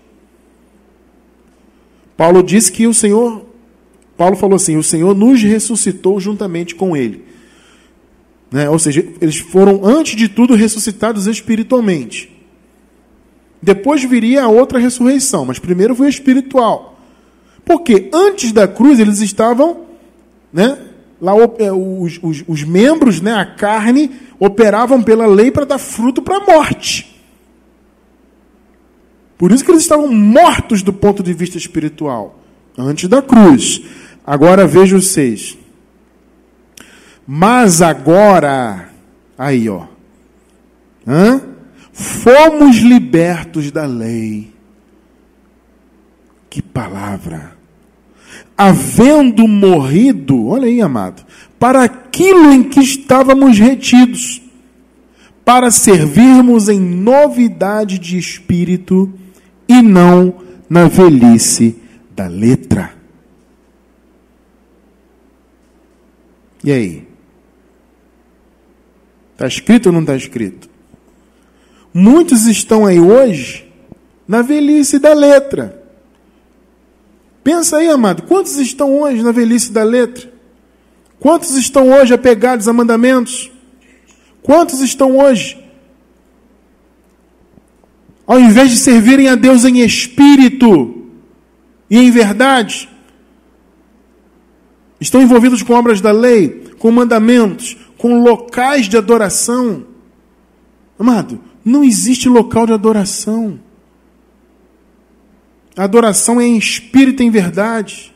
Paulo 2.16 2.42
disse 2.42 2.72
que 2.72 2.86
o 2.86 2.94
Senhor, 2.94 3.46
Paulo 4.16 4.34
falou 4.34 4.56
assim: 4.56 4.76
o 4.76 4.82
Senhor 4.82 5.14
nos 5.14 5.40
ressuscitou 5.42 6.18
juntamente 6.18 6.74
com 6.74 6.96
ele. 6.96 7.24
Né? 8.54 8.70
Ou 8.70 8.78
seja, 8.78 9.04
eles 9.20 9.38
foram, 9.38 9.84
antes 9.84 10.14
de 10.14 10.28
tudo, 10.28 10.54
ressuscitados 10.54 11.26
espiritualmente. 11.26 12.30
Depois 13.60 14.04
viria 14.04 14.44
a 14.44 14.48
outra 14.48 14.78
ressurreição, 14.78 15.44
mas 15.44 15.58
primeiro 15.58 15.92
foi 15.92 16.08
espiritual. 16.08 16.96
Porque 17.64 18.08
antes 18.12 18.52
da 18.52 18.68
cruz 18.68 19.00
eles 19.00 19.20
estavam, 19.20 19.86
né, 20.52 20.78
lá 21.20 21.32
é, 21.58 21.72
os, 21.72 22.20
os, 22.22 22.44
os 22.46 22.62
membros, 22.62 23.20
né, 23.20 23.34
a 23.34 23.44
carne, 23.44 24.12
operavam 24.38 25.02
pela 25.02 25.26
lei 25.26 25.50
para 25.50 25.66
dar 25.66 25.78
fruto 25.78 26.22
para 26.22 26.36
a 26.36 26.44
morte. 26.44 27.20
Por 29.36 29.50
isso 29.50 29.64
que 29.64 29.70
eles 29.72 29.82
estavam 29.82 30.06
mortos 30.06 30.80
do 30.80 30.92
ponto 30.92 31.24
de 31.24 31.32
vista 31.32 31.58
espiritual, 31.58 32.38
antes 32.78 33.08
da 33.08 33.20
cruz. 33.20 33.82
Agora 34.24 34.64
veja 34.64 34.94
os 34.94 35.08
seis. 35.08 35.58
Mas 37.26 37.80
agora, 37.80 38.90
aí 39.38 39.68
ó, 39.68 39.86
hã? 41.06 41.40
fomos 41.94 42.76
libertos 42.78 43.70
da 43.70 43.86
lei. 43.86 44.52
Que 46.50 46.60
palavra! 46.60 47.54
Havendo 48.56 49.48
morrido, 49.48 50.46
olha 50.48 50.66
aí, 50.66 50.80
amado, 50.80 51.24
para 51.58 51.82
aquilo 51.84 52.52
em 52.52 52.62
que 52.62 52.80
estávamos 52.80 53.58
retidos, 53.58 54.42
para 55.44 55.70
servirmos 55.70 56.68
em 56.68 56.78
novidade 56.78 57.98
de 57.98 58.18
espírito 58.18 59.12
e 59.68 59.82
não 59.82 60.34
na 60.68 60.88
velhice 60.88 61.76
da 62.14 62.26
letra. 62.26 62.92
E 66.62 66.72
aí? 66.72 67.13
Está 69.34 69.46
escrito 69.46 69.86
ou 69.86 69.92
não 69.92 70.00
está 70.00 70.16
escrito? 70.16 70.68
Muitos 71.92 72.46
estão 72.46 72.86
aí 72.86 72.98
hoje 72.98 73.70
na 74.26 74.40
velhice 74.40 74.98
da 74.98 75.12
letra. 75.12 75.82
Pensa 77.44 77.76
aí, 77.76 77.88
amado, 77.88 78.22
quantos 78.22 78.56
estão 78.56 78.98
hoje 78.98 79.22
na 79.22 79.30
velhice 79.30 79.70
da 79.70 79.84
letra? 79.84 80.32
Quantos 81.20 81.54
estão 81.56 81.90
hoje 81.90 82.14
apegados 82.14 82.66
a 82.66 82.72
mandamentos? 82.72 83.52
Quantos 84.42 84.80
estão 84.80 85.18
hoje 85.18 85.62
ao 88.26 88.40
invés 88.40 88.70
de 88.70 88.76
servirem 88.76 89.28
a 89.28 89.34
Deus 89.34 89.64
em 89.64 89.80
espírito 89.80 91.02
e 91.90 91.98
em 91.98 92.10
verdade, 92.10 92.88
estão 95.00 95.20
envolvidos 95.20 95.62
com 95.62 95.74
obras 95.74 96.00
da 96.00 96.10
lei, 96.10 96.72
com 96.78 96.90
mandamentos, 96.90 97.76
com 98.04 98.22
locais 98.22 98.86
de 98.86 98.98
adoração. 98.98 99.86
Amado, 100.98 101.40
não 101.64 101.82
existe 101.82 102.28
local 102.28 102.66
de 102.66 102.74
adoração. 102.74 103.58
A 105.74 105.84
adoração 105.84 106.38
é 106.38 106.44
em 106.44 106.58
espírito 106.58 107.22
e 107.22 107.26
em 107.26 107.30
verdade. 107.30 108.14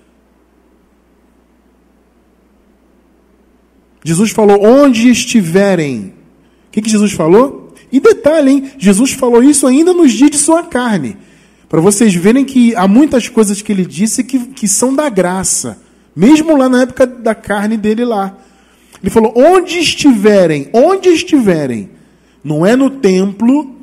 Jesus 4.04 4.30
falou: 4.30 4.62
onde 4.62 5.08
estiverem. 5.08 6.12
O 6.68 6.70
que, 6.70 6.82
que 6.82 6.90
Jesus 6.90 7.12
falou? 7.12 7.72
E 7.90 7.98
detalhe, 7.98 8.50
hein? 8.50 8.72
Jesus 8.76 9.12
falou 9.12 9.42
isso 9.42 9.66
ainda 9.66 9.94
nos 9.94 10.12
dias 10.12 10.32
de 10.32 10.36
sua 10.36 10.64
carne. 10.64 11.16
Para 11.66 11.80
vocês 11.80 12.14
verem 12.14 12.44
que 12.44 12.76
há 12.76 12.86
muitas 12.86 13.26
coisas 13.26 13.62
que 13.62 13.72
ele 13.72 13.86
disse 13.86 14.22
que, 14.22 14.38
que 14.48 14.68
são 14.68 14.94
da 14.94 15.08
graça. 15.08 15.80
Mesmo 16.14 16.58
lá 16.58 16.68
na 16.68 16.82
época 16.82 17.06
da 17.06 17.34
carne 17.34 17.78
dele 17.78 18.04
lá. 18.04 18.36
Ele 19.02 19.10
falou: 19.10 19.32
onde 19.36 19.78
estiverem, 19.78 20.68
onde 20.72 21.08
estiverem, 21.08 21.90
não 22.42 22.64
é 22.64 22.76
no 22.76 22.90
templo. 22.90 23.76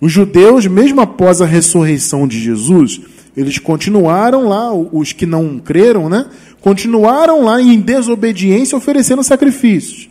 Os 0.00 0.12
judeus, 0.12 0.66
mesmo 0.66 1.00
após 1.00 1.40
a 1.40 1.46
ressurreição 1.46 2.28
de 2.28 2.38
Jesus, 2.38 3.00
eles 3.36 3.58
continuaram 3.58 4.48
lá, 4.48 4.72
os 4.72 5.12
que 5.12 5.26
não 5.26 5.58
creram, 5.58 6.08
né? 6.08 6.26
Continuaram 6.60 7.44
lá 7.44 7.60
em 7.60 7.80
desobediência 7.80 8.78
oferecendo 8.78 9.22
sacrifícios 9.22 10.08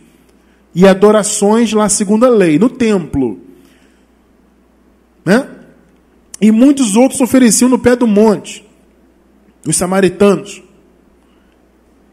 e 0.74 0.86
adorações 0.86 1.72
lá 1.72 1.88
segundo 1.88 2.24
a 2.24 2.28
lei, 2.28 2.58
no 2.58 2.68
templo. 2.68 3.40
Né? 5.24 5.46
E 6.40 6.50
muitos 6.50 6.96
outros 6.96 7.20
ofereciam 7.20 7.68
no 7.68 7.78
pé 7.78 7.96
do 7.96 8.06
monte, 8.06 8.64
os 9.66 9.76
samaritanos. 9.76 10.62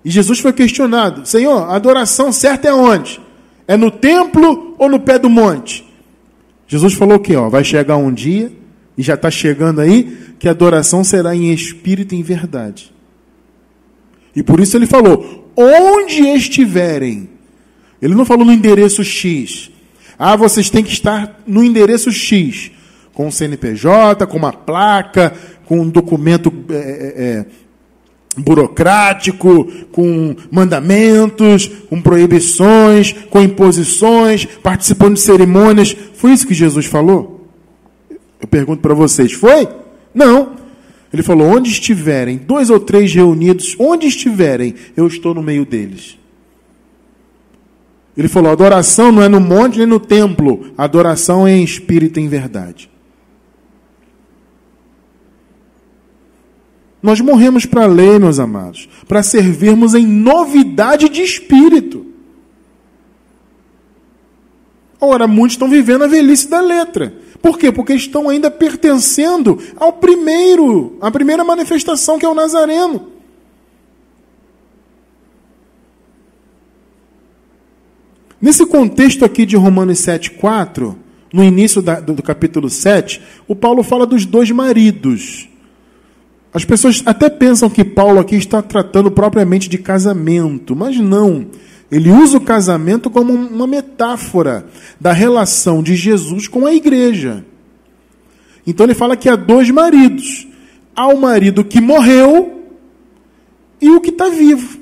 E 0.06 0.12
Jesus 0.12 0.40
foi 0.40 0.54
questionado: 0.54 1.26
Senhor, 1.26 1.64
a 1.64 1.76
adoração 1.76 2.32
certa 2.32 2.70
é 2.70 2.74
onde? 2.74 3.20
É 3.68 3.76
no 3.76 3.92
templo 3.92 4.76
ou 4.78 4.88
no 4.88 5.00
pé 5.00 5.20
do 5.20 5.30
monte? 5.30 5.84
Jesus 6.68 6.94
falou 6.94 7.20
que 7.20 7.36
ó, 7.36 7.50
vai 7.50 7.64
chegar 7.64 7.98
um 7.98 8.14
dia, 8.14 8.52
e 8.98 9.02
já 9.04 9.16
está 9.16 9.30
chegando 9.32 9.82
aí, 9.82 10.18
que 10.40 10.48
a 10.48 10.52
adoração 10.52 11.04
será 11.04 11.36
em 11.36 11.52
espírito 11.52 12.14
e 12.14 12.20
em 12.20 12.24
verdade. 12.24 12.94
E 14.36 14.44
por 14.44 14.60
isso 14.60 14.78
ele 14.78 14.86
falou: 14.86 15.52
onde 15.58 16.22
estiverem 16.22 17.36
ele 18.06 18.14
não 18.14 18.26
falou 18.26 18.46
no 18.46 18.52
endereço 18.52 19.04
X. 19.04 19.72
Ah, 20.18 20.36
vocês 20.36 20.70
têm 20.70 20.84
que 20.84 20.92
estar 20.92 21.42
no 21.46 21.64
endereço 21.64 22.12
X, 22.12 22.72
com 23.14 23.28
o 23.28 23.32
CNPJ, 23.32 24.28
com 24.28 24.38
uma 24.38 24.54
placa, 24.54 25.34
com 25.66 25.82
um 25.82 25.90
documento 25.90 26.54
é, 26.70 26.76
é, 26.76 27.46
burocrático, 28.38 29.66
com 29.92 30.36
mandamentos, 30.52 31.68
com 31.90 32.02
proibições, 32.02 33.14
com 33.30 33.42
imposições, 33.42 34.46
participando 34.46 35.16
de 35.16 35.22
cerimônias. 35.22 35.96
Foi 36.14 36.32
isso 36.32 36.48
que 36.48 36.54
Jesus 36.54 36.86
falou? 36.86 37.48
Eu 38.42 38.48
pergunto 38.48 38.82
para 38.82 38.94
vocês, 38.94 39.32
foi? 39.34 39.68
Não. 40.14 40.54
Ele 41.14 41.24
falou: 41.24 41.48
onde 41.48 41.70
estiverem, 41.70 42.38
dois 42.38 42.70
ou 42.70 42.80
três 42.80 43.14
reunidos, 43.14 43.76
onde 43.80 44.08
estiverem, 44.08 44.76
eu 44.98 45.08
estou 45.08 45.34
no 45.34 45.42
meio 45.42 45.66
deles. 45.66 46.18
Ele 48.18 48.28
falou: 48.28 48.52
adoração 48.52 49.12
não 49.12 49.24
é 49.24 49.30
no 49.30 49.40
monte 49.40 49.78
nem 49.78 49.88
no 49.88 50.00
templo, 50.00 50.74
adoração 50.78 51.48
é 51.48 51.54
em 51.54 51.64
espírito 51.64 52.20
e 52.20 52.24
em 52.24 52.28
verdade. 52.28 52.90
Nós 57.06 57.22
morremos 57.22 57.68
para 57.68 57.84
a 57.84 57.88
lei, 57.88 58.18
meus 58.18 58.40
amados, 58.40 58.90
para 59.08 59.22
servirmos 59.22 59.94
em 59.94 60.08
novidade 60.08 61.08
de 61.08 61.22
espírito. 61.22 62.04
Ora, 65.00 65.28
muitos 65.28 65.54
estão 65.54 65.70
vivendo 65.70 66.04
a 66.04 66.08
velhice 66.08 66.50
da 66.50 66.60
letra. 66.60 67.14
Por 67.44 67.60
quê? 67.60 67.72
Porque 67.72 67.94
estão 67.94 68.28
ainda 68.28 68.50
pertencendo 68.50 69.62
ao 69.76 69.94
primeiro, 69.94 70.98
à 71.00 71.12
primeira 71.12 71.44
manifestação 71.44 72.18
que 72.18 72.26
é 72.26 72.30
o 72.30 72.34
Nazareno. 72.34 73.12
Nesse 78.42 78.66
contexto 78.66 79.24
aqui 79.24 79.46
de 79.46 79.56
Romanos 79.56 80.00
7,4, 80.00 80.96
no 81.32 81.44
início 81.44 81.84
da, 81.84 82.00
do, 82.00 82.16
do 82.16 82.24
capítulo 82.24 82.68
7, 82.68 83.22
o 83.48 83.56
Paulo 83.56 83.84
fala 83.84 84.08
dos 84.08 84.26
dois 84.26 84.50
maridos. 84.50 85.50
As 86.56 86.64
pessoas 86.64 87.04
até 87.06 87.30
pensam 87.30 87.70
que 87.70 87.84
Paulo 87.84 88.18
aqui 88.18 88.38
está 88.38 88.62
tratando 88.62 89.12
propriamente 89.12 89.68
de 89.68 89.78
casamento, 89.78 90.74
mas 90.74 90.98
não. 90.98 91.48
Ele 91.92 92.10
usa 92.10 92.38
o 92.38 92.42
casamento 92.42 93.10
como 93.10 93.34
uma 93.34 93.68
metáfora 93.68 94.66
da 94.98 95.12
relação 95.12 95.84
de 95.84 95.98
Jesus 95.98 96.48
com 96.48 96.66
a 96.66 96.74
igreja. 96.74 97.46
Então 98.66 98.86
ele 98.86 98.94
fala 98.94 99.18
que 99.18 99.28
há 99.28 99.36
dois 99.36 99.70
maridos: 99.70 100.48
há 100.96 101.08
o 101.08 101.20
marido 101.20 101.62
que 101.62 101.82
morreu 101.82 102.70
e 103.82 103.90
o 103.90 104.00
que 104.00 104.12
está 104.12 104.30
vivo. 104.30 104.80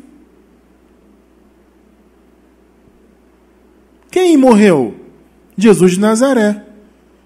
Quem 4.11 4.37
morreu? 4.37 4.93
Jesus 5.57 5.93
de 5.93 5.99
Nazaré. 5.99 6.67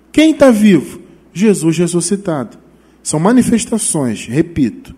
Quem 0.09 0.31
está 0.31 0.51
vivo? 0.51 1.01
Jesus 1.33 1.77
ressuscitado. 1.77 2.66
São 3.07 3.21
manifestações, 3.21 4.25
repito. 4.25 4.93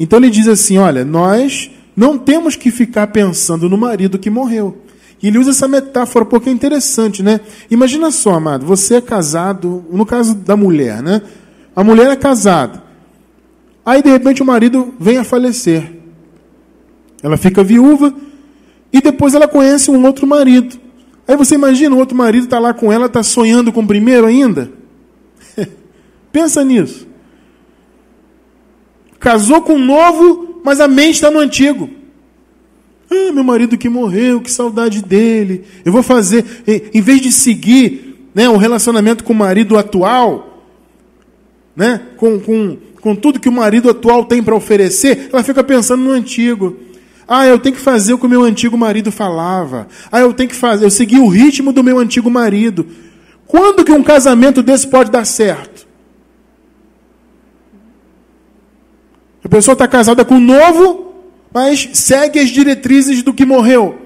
Então 0.00 0.18
ele 0.18 0.30
diz 0.30 0.48
assim: 0.48 0.78
olha, 0.78 1.04
nós 1.04 1.70
não 1.94 2.16
temos 2.16 2.56
que 2.56 2.70
ficar 2.70 3.08
pensando 3.08 3.68
no 3.68 3.76
marido 3.76 4.18
que 4.18 4.30
morreu. 4.30 4.78
E 5.22 5.26
ele 5.26 5.36
usa 5.36 5.50
essa 5.50 5.68
metáfora 5.68 6.24
porque 6.24 6.48
é 6.48 6.52
interessante, 6.52 7.22
né? 7.22 7.40
Imagina 7.70 8.10
só, 8.10 8.32
amado, 8.32 8.64
você 8.64 8.94
é 8.94 9.00
casado, 9.02 9.84
no 9.90 10.06
caso 10.06 10.34
da 10.34 10.56
mulher, 10.56 11.02
né? 11.02 11.20
A 11.76 11.84
mulher 11.84 12.10
é 12.10 12.16
casada. 12.16 12.82
Aí, 13.84 14.02
de 14.02 14.08
repente, 14.08 14.42
o 14.42 14.46
marido 14.46 14.94
vem 14.98 15.18
a 15.18 15.24
falecer. 15.24 15.92
Ela 17.22 17.36
fica 17.36 17.62
viúva 17.62 18.14
e 18.90 19.02
depois 19.02 19.34
ela 19.34 19.46
conhece 19.46 19.90
um 19.90 20.02
outro 20.06 20.26
marido. 20.26 20.80
Aí 21.26 21.36
você 21.36 21.54
imagina, 21.54 21.94
o 21.94 21.98
outro 21.98 22.16
marido 22.16 22.44
está 22.44 22.58
lá 22.58 22.72
com 22.72 22.90
ela, 22.90 23.04
está 23.04 23.22
sonhando 23.22 23.70
com 23.70 23.82
o 23.82 23.86
primeiro 23.86 24.26
ainda? 24.26 24.77
Pensa 26.32 26.64
nisso. 26.64 27.06
Casou 29.18 29.62
com 29.62 29.74
um 29.74 29.84
novo, 29.84 30.60
mas 30.64 30.80
a 30.80 30.88
mente 30.88 31.14
está 31.14 31.30
no 31.30 31.38
antigo. 31.38 31.90
Ah, 33.10 33.32
meu 33.32 33.42
marido 33.42 33.78
que 33.78 33.88
morreu, 33.88 34.40
que 34.40 34.50
saudade 34.50 35.02
dele. 35.02 35.64
Eu 35.84 35.92
vou 35.92 36.02
fazer, 36.02 36.44
em 36.92 37.00
vez 37.00 37.20
de 37.20 37.32
seguir 37.32 38.28
né, 38.34 38.48
um 38.48 38.56
relacionamento 38.56 39.24
com 39.24 39.32
o 39.32 39.36
marido 39.36 39.78
atual, 39.78 40.64
né, 41.74 42.02
com, 42.16 42.38
com, 42.38 42.76
com 43.00 43.14
tudo 43.14 43.40
que 43.40 43.48
o 43.48 43.52
marido 43.52 43.88
atual 43.88 44.24
tem 44.24 44.42
para 44.42 44.54
oferecer, 44.54 45.30
ela 45.32 45.42
fica 45.42 45.64
pensando 45.64 46.02
no 46.02 46.10
antigo. 46.10 46.76
Ah, 47.26 47.46
eu 47.46 47.58
tenho 47.58 47.76
que 47.76 47.80
fazer 47.80 48.14
o 48.14 48.18
que 48.18 48.26
o 48.26 48.28
meu 48.28 48.42
antigo 48.42 48.76
marido 48.76 49.12
falava. 49.12 49.86
Ah, 50.10 50.20
eu 50.20 50.32
tenho 50.32 50.48
que 50.48 50.56
fazer, 50.56 50.84
eu 50.84 50.90
segui 50.90 51.18
o 51.18 51.28
ritmo 51.28 51.72
do 51.72 51.84
meu 51.84 51.98
antigo 51.98 52.30
marido. 52.30 52.86
Quando 53.46 53.84
que 53.84 53.92
um 53.92 54.02
casamento 54.02 54.62
desse 54.62 54.86
pode 54.86 55.10
dar 55.10 55.24
certo? 55.24 55.77
A 59.48 59.50
pessoa 59.50 59.72
está 59.72 59.88
casada 59.88 60.26
com 60.26 60.34
um 60.34 60.40
novo, 60.40 61.14
mas 61.54 61.88
segue 61.94 62.38
as 62.38 62.50
diretrizes 62.50 63.22
do 63.22 63.32
que 63.32 63.46
morreu. 63.46 63.96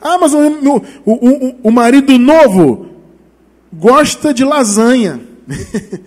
Ah, 0.00 0.16
mas 0.20 0.32
o, 0.32 0.38
o, 0.38 0.82
o, 1.04 1.56
o 1.64 1.70
marido 1.72 2.16
novo 2.16 2.86
gosta 3.72 4.32
de 4.32 4.44
lasanha. 4.44 5.20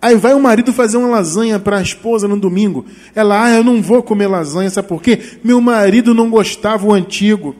Aí 0.00 0.14
vai 0.14 0.32
o 0.32 0.38
marido 0.38 0.72
fazer 0.72 0.96
uma 0.96 1.08
lasanha 1.08 1.58
para 1.58 1.78
a 1.78 1.82
esposa 1.82 2.28
no 2.28 2.38
domingo. 2.38 2.86
Ela, 3.16 3.46
ah, 3.46 3.56
eu 3.56 3.64
não 3.64 3.82
vou 3.82 4.00
comer 4.00 4.28
lasanha, 4.28 4.70
sabe 4.70 4.86
por 4.86 5.02
quê? 5.02 5.18
Meu 5.42 5.60
marido 5.60 6.14
não 6.14 6.30
gostava 6.30 6.86
o 6.86 6.94
antigo. 6.94 7.56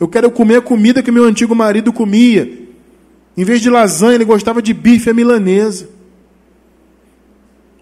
Eu 0.00 0.08
quero 0.08 0.30
comer 0.30 0.56
a 0.56 0.62
comida 0.62 1.02
que 1.02 1.10
meu 1.10 1.24
antigo 1.24 1.54
marido 1.54 1.92
comia. 1.92 2.50
Em 3.36 3.44
vez 3.44 3.60
de 3.60 3.68
lasanha, 3.68 4.14
ele 4.14 4.24
gostava 4.24 4.62
de 4.62 4.72
bife 4.72 5.10
à 5.10 5.12
milanesa. 5.12 5.90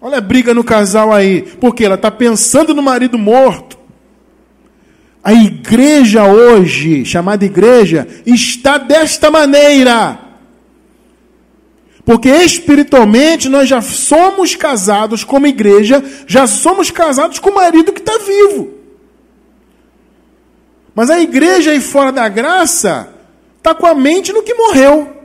Olha 0.03 0.17
a 0.17 0.21
briga 0.21 0.53
no 0.53 0.65
casal 0.65 1.13
aí. 1.13 1.43
Porque 1.61 1.85
ela 1.85 1.95
está 1.95 2.11
pensando 2.11 2.73
no 2.73 2.83
marido 2.83 3.17
morto. 3.17 3.79
A 5.23 5.31
igreja 5.31 6.25
hoje, 6.25 7.05
chamada 7.05 7.45
igreja, 7.45 8.05
está 8.25 8.77
desta 8.77 9.31
maneira. 9.31 10.19
Porque 12.03 12.27
espiritualmente 12.27 13.47
nós 13.47 13.69
já 13.69 13.81
somos 13.81 14.57
casados 14.57 15.23
como 15.23 15.47
igreja, 15.47 16.03
já 16.27 16.45
somos 16.47 16.91
casados 16.91 17.39
com 17.39 17.51
o 17.51 17.55
marido 17.55 17.93
que 17.93 18.01
está 18.01 18.17
vivo. 18.17 18.73
Mas 20.93 21.09
a 21.09 21.21
igreja 21.21 21.71
aí 21.71 21.79
fora 21.79 22.11
da 22.11 22.27
graça 22.27 23.07
está 23.57 23.73
com 23.73 23.87
a 23.87 23.95
mente 23.95 24.33
no 24.33 24.43
que 24.43 24.53
morreu. 24.53 25.15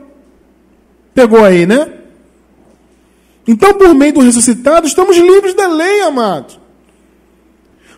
Pegou 1.13 1.43
aí, 1.43 1.65
né? 1.65 1.98
Então, 3.51 3.73
por 3.73 3.95
meio 3.95 4.13
do 4.13 4.19
ressuscitado, 4.19 4.85
estamos 4.85 5.17
livres 5.17 5.55
da 5.55 5.67
lei, 5.67 6.01
amado. 6.01 6.53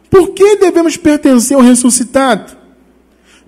Por 0.10 0.30
que 0.30 0.56
devemos 0.56 0.96
pertencer 0.96 1.58
ao 1.58 1.62
ressuscitado? 1.62 2.56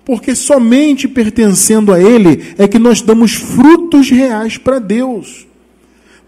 Porque 0.04 0.34
somente 0.34 1.08
pertencendo 1.08 1.94
a 1.94 1.98
Ele 1.98 2.54
é 2.58 2.68
que 2.68 2.78
nós 2.78 3.00
damos 3.00 3.32
frutos 3.32 4.10
reais 4.10 4.58
para 4.58 4.78
Deus. 4.78 5.46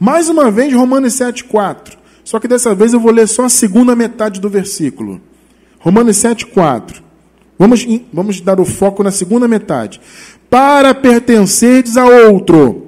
Mais 0.01 0.31
uma 0.31 0.51
vez, 0.51 0.73
Romanos 0.73 1.13
7,4. 1.13 1.93
Só 2.25 2.41
que 2.41 2.49
dessa 2.49 2.75
vez 2.75 2.95
eu 2.95 3.01
vou 3.01 3.13
ler 3.13 3.29
só 3.29 3.45
a 3.45 3.51
segunda 3.51 3.95
metade 3.95 4.41
do 4.41 4.49
versículo. 4.49 5.21
Romanos 5.79 6.17
7,4. 6.17 7.03
Vamos, 7.59 7.87
vamos 8.11 8.41
dar 8.41 8.59
o 8.59 8.65
foco 8.65 9.03
na 9.03 9.11
segunda 9.11 9.47
metade. 9.47 10.01
Para 10.49 10.95
pertencerdes 10.95 11.99
a 11.99 12.07
outro, 12.07 12.86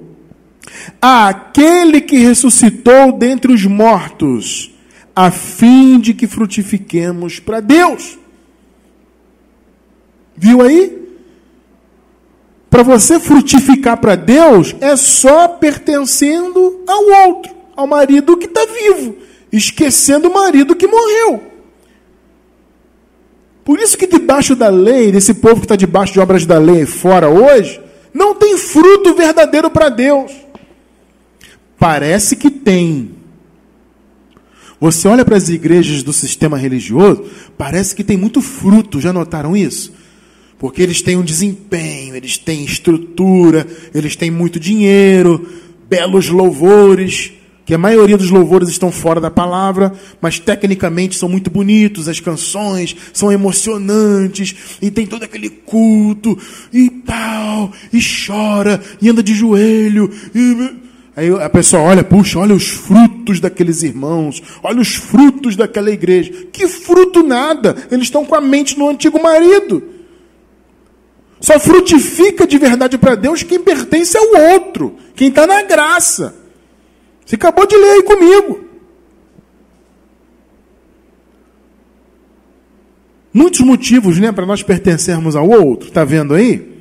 àquele 1.01 2.01
que 2.01 2.19
ressuscitou 2.19 3.12
dentre 3.12 3.53
os 3.53 3.64
mortos, 3.64 4.71
a 5.14 5.31
fim 5.31 5.99
de 5.99 6.14
que 6.14 6.27
frutifiquemos 6.27 7.41
para 7.41 7.61
Deus. 7.61 8.19
Viu 10.37 10.62
aí? 10.62 10.97
Para 12.71 12.83
você 12.83 13.19
frutificar 13.19 13.97
para 13.97 14.14
Deus, 14.14 14.75
é 14.81 14.95
só 14.95 15.49
pertencendo 15.49 16.85
ao 16.87 17.29
outro, 17.29 17.53
ao 17.75 17.87
marido 17.87 18.37
que 18.37 18.47
está 18.47 18.64
vivo, 18.66 19.16
esquecendo 19.51 20.29
o 20.29 20.35
marido 20.35 20.77
que 20.77 20.87
morreu. 20.87 21.43
Por 23.64 23.79
isso 23.81 23.99
que 23.99 24.07
debaixo 24.07 24.55
da 24.55 24.69
lei, 24.69 25.11
desse 25.12 25.35
povo 25.35 25.57
que 25.57 25.64
está 25.66 25.77
debaixo 25.77 26.12
de 26.12 26.21
obras 26.21 26.47
da 26.47 26.59
lei 26.59 26.87
fora 26.87 27.29
hoje, 27.29 27.81
não 28.14 28.35
tem 28.35 28.57
fruto 28.57 29.14
verdadeiro 29.14 29.71
para 29.71 29.89
Deus. 29.89 30.33
Parece 31.79 32.35
que 32.35 32.51
tem. 32.51 33.12
Você 34.81 35.07
olha 35.09 35.24
para 35.24 35.37
as 35.37 35.49
igrejas 35.49 36.03
do 36.03 36.12
sistema 36.12 36.57
religioso, 36.57 37.24
parece 37.57 37.95
que 37.95 38.05
tem 38.05 38.16
muito 38.16 38.41
fruto, 38.41 39.01
já 39.01 39.12
notaram 39.12 39.57
isso? 39.57 39.93
Porque 40.59 40.83
eles 40.83 41.03
têm 41.03 41.16
um 41.16 41.22
desempenho, 41.22 42.14
eles 42.14 42.37
têm 42.37 42.64
estrutura, 42.64 43.66
eles 43.95 44.16
têm 44.16 44.31
muito 44.31 44.59
dinheiro, 44.59 45.49
belos 45.89 46.29
louvores, 46.29 47.33
que 47.64 47.74
a 47.74 47.79
maioria 47.79 48.16
dos 48.16 48.31
louvores 48.31 48.68
estão 48.68 48.91
fora 48.91 49.20
da 49.20 49.31
palavra, 49.31 49.93
mas 50.20 50.39
tecnicamente 50.39 51.16
são 51.16 51.29
muito 51.29 51.51
bonitos, 51.51 52.09
as 52.09 52.18
canções 52.18 52.97
são 53.12 53.31
emocionantes, 53.31 54.79
e 54.81 54.91
tem 54.91 55.07
todo 55.07 55.24
aquele 55.24 55.51
culto, 55.51 56.39
e 56.72 56.89
tal, 56.89 57.72
e 57.93 58.01
chora, 58.01 58.81
e 59.01 59.09
anda 59.09 59.22
de 59.22 59.35
joelho, 59.35 60.11
e... 60.35 60.88
Aí 61.19 61.33
a 61.33 61.51
pessoa 61.51 61.83
olha, 61.83 62.05
puxa, 62.05 62.39
olha 62.39 62.55
os 62.55 62.69
frutos 62.69 63.41
daqueles 63.41 63.83
irmãos, 63.83 64.41
olha 64.62 64.81
os 64.81 64.95
frutos 64.95 65.57
daquela 65.57 65.91
igreja. 65.91 66.47
Que 66.53 66.69
fruto 66.69 67.25
nada! 67.25 67.75
Eles 67.91 68.05
estão 68.05 68.25
com 68.25 68.37
a 68.37 68.41
mente 68.41 68.79
no 68.79 68.89
antigo 68.89 69.21
marido. 69.21 69.83
Só 71.41 71.59
frutifica 71.59 72.47
de 72.47 72.57
verdade 72.57 72.97
para 72.97 73.16
Deus 73.16 73.43
quem 73.43 73.59
pertence 73.59 74.16
ao 74.16 74.53
outro, 74.53 74.95
quem 75.16 75.27
está 75.29 75.45
na 75.45 75.61
graça. 75.62 76.37
Você 77.27 77.35
acabou 77.35 77.66
de 77.66 77.75
ler 77.75 77.95
aí 77.95 78.03
comigo. 78.05 78.61
Muitos 83.35 83.59
motivos 83.59 84.21
né, 84.21 84.31
para 84.31 84.47
nós 84.47 84.62
pertencermos 84.62 85.35
ao 85.35 85.51
outro, 85.51 85.89
está 85.89 86.05
vendo 86.05 86.33
aí? 86.33 86.78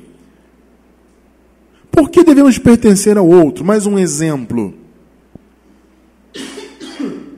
Que 2.38 2.42
devemos 2.42 2.58
pertencer 2.58 3.18
ao 3.18 3.26
outro? 3.26 3.64
Mais 3.64 3.84
um 3.84 3.98
exemplo. 3.98 4.72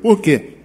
Por 0.03 0.20
quê? 0.20 0.57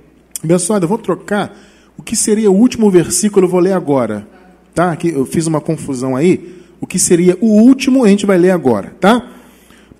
Abençoado, 0.43 0.83
eu 0.83 0.89
vou 0.89 0.97
trocar 0.97 1.57
o 1.97 2.03
que 2.03 2.17
seria 2.17 2.51
o 2.51 2.53
último 2.53 2.91
versículo, 2.91 3.45
eu 3.45 3.49
vou 3.49 3.61
ler 3.61 3.71
agora. 3.71 4.27
Tá? 4.73 4.91
Aqui 4.91 5.07
eu 5.07 5.25
fiz 5.25 5.47
uma 5.47 5.61
confusão 5.61 6.17
aí. 6.17 6.53
O 6.81 6.85
que 6.85 6.99
seria 6.99 7.37
o 7.39 7.47
último, 7.47 8.03
a 8.03 8.09
gente 8.09 8.25
vai 8.25 8.37
ler 8.37 8.51
agora, 8.51 8.93
tá? 8.99 9.25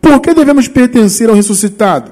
Por 0.02 0.20
que 0.20 0.34
devemos 0.34 0.68
pertencer 0.68 1.30
ao 1.30 1.36
ressuscitado? 1.36 2.12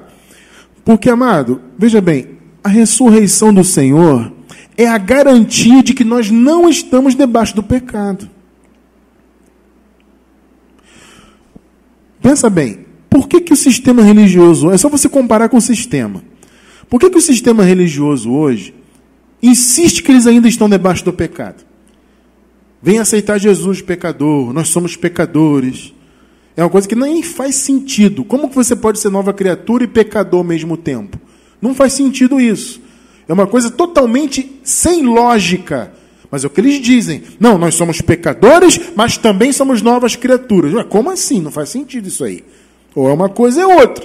Porque, 0.85 1.09
amado, 1.09 1.59
veja 1.77 1.99
bem, 1.99 2.37
a 2.63 2.69
ressurreição 2.69 3.53
do 3.53 3.65
Senhor 3.65 4.31
é 4.77 4.87
a 4.87 4.97
garantia 4.97 5.83
de 5.83 5.93
que 5.93 6.05
nós 6.05 6.31
não 6.31 6.69
estamos 6.69 7.15
debaixo 7.15 7.53
do 7.53 7.63
pecado. 7.63 8.29
Pensa 12.23 12.49
bem, 12.49 12.85
por 13.09 13.27
que, 13.27 13.41
que 13.41 13.51
o 13.51 13.57
sistema 13.57 14.01
religioso, 14.01 14.71
é 14.71 14.77
só 14.77 14.87
você 14.87 15.09
comparar 15.09 15.49
com 15.49 15.57
o 15.57 15.61
sistema. 15.61 16.23
Por 16.89 16.97
que, 16.97 17.09
que 17.09 17.17
o 17.17 17.21
sistema 17.21 17.63
religioso 17.63 18.31
hoje 18.31 18.73
insiste 19.41 20.01
que 20.01 20.09
eles 20.09 20.25
ainda 20.25 20.47
estão 20.47 20.69
debaixo 20.69 21.03
do 21.03 21.11
pecado? 21.11 21.65
Vem 22.81 22.97
aceitar 22.97 23.37
Jesus 23.37 23.81
pecador, 23.81 24.53
nós 24.53 24.69
somos 24.69 24.95
pecadores. 24.95 25.93
É 26.55 26.63
uma 26.63 26.69
coisa 26.69 26.87
que 26.87 26.95
nem 26.95 27.21
faz 27.21 27.55
sentido. 27.55 28.23
Como 28.23 28.49
que 28.49 28.55
você 28.55 28.73
pode 28.73 28.99
ser 28.99 29.09
nova 29.09 29.33
criatura 29.33 29.83
e 29.83 29.87
pecador 29.87 30.39
ao 30.39 30.45
mesmo 30.45 30.77
tempo? 30.77 31.19
Não 31.61 31.75
faz 31.75 31.91
sentido 31.91 32.39
isso. 32.39 32.81
É 33.27 33.33
uma 33.33 33.47
coisa 33.47 33.69
totalmente 33.69 34.59
sem 34.63 35.03
lógica. 35.03 35.91
Mas 36.33 36.43
é 36.43 36.47
o 36.47 36.49
que 36.49 36.61
eles 36.61 36.81
dizem. 36.81 37.21
Não, 37.39 37.59
nós 37.59 37.75
somos 37.75 38.01
pecadores, 38.01 38.79
mas 38.95 39.19
também 39.19 39.53
somos 39.53 39.83
novas 39.83 40.15
criaturas. 40.15 40.73
Ué, 40.73 40.83
como 40.83 41.11
assim? 41.11 41.39
Não 41.39 41.51
faz 41.51 41.69
sentido 41.69 42.07
isso 42.07 42.23
aí. 42.23 42.43
Ou 42.95 43.07
é 43.07 43.13
uma 43.13 43.29
coisa 43.29 43.63
ou 43.63 43.71
é 43.71 43.75
outra. 43.75 44.03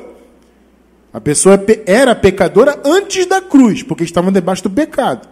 A 1.11 1.19
pessoa 1.23 1.59
era 1.87 2.15
pecadora 2.15 2.79
antes 2.85 3.25
da 3.25 3.41
cruz, 3.41 3.83
porque 3.83 4.05
estavam 4.05 4.31
debaixo 4.31 4.63
do 4.63 4.69
pecado. 4.69 5.27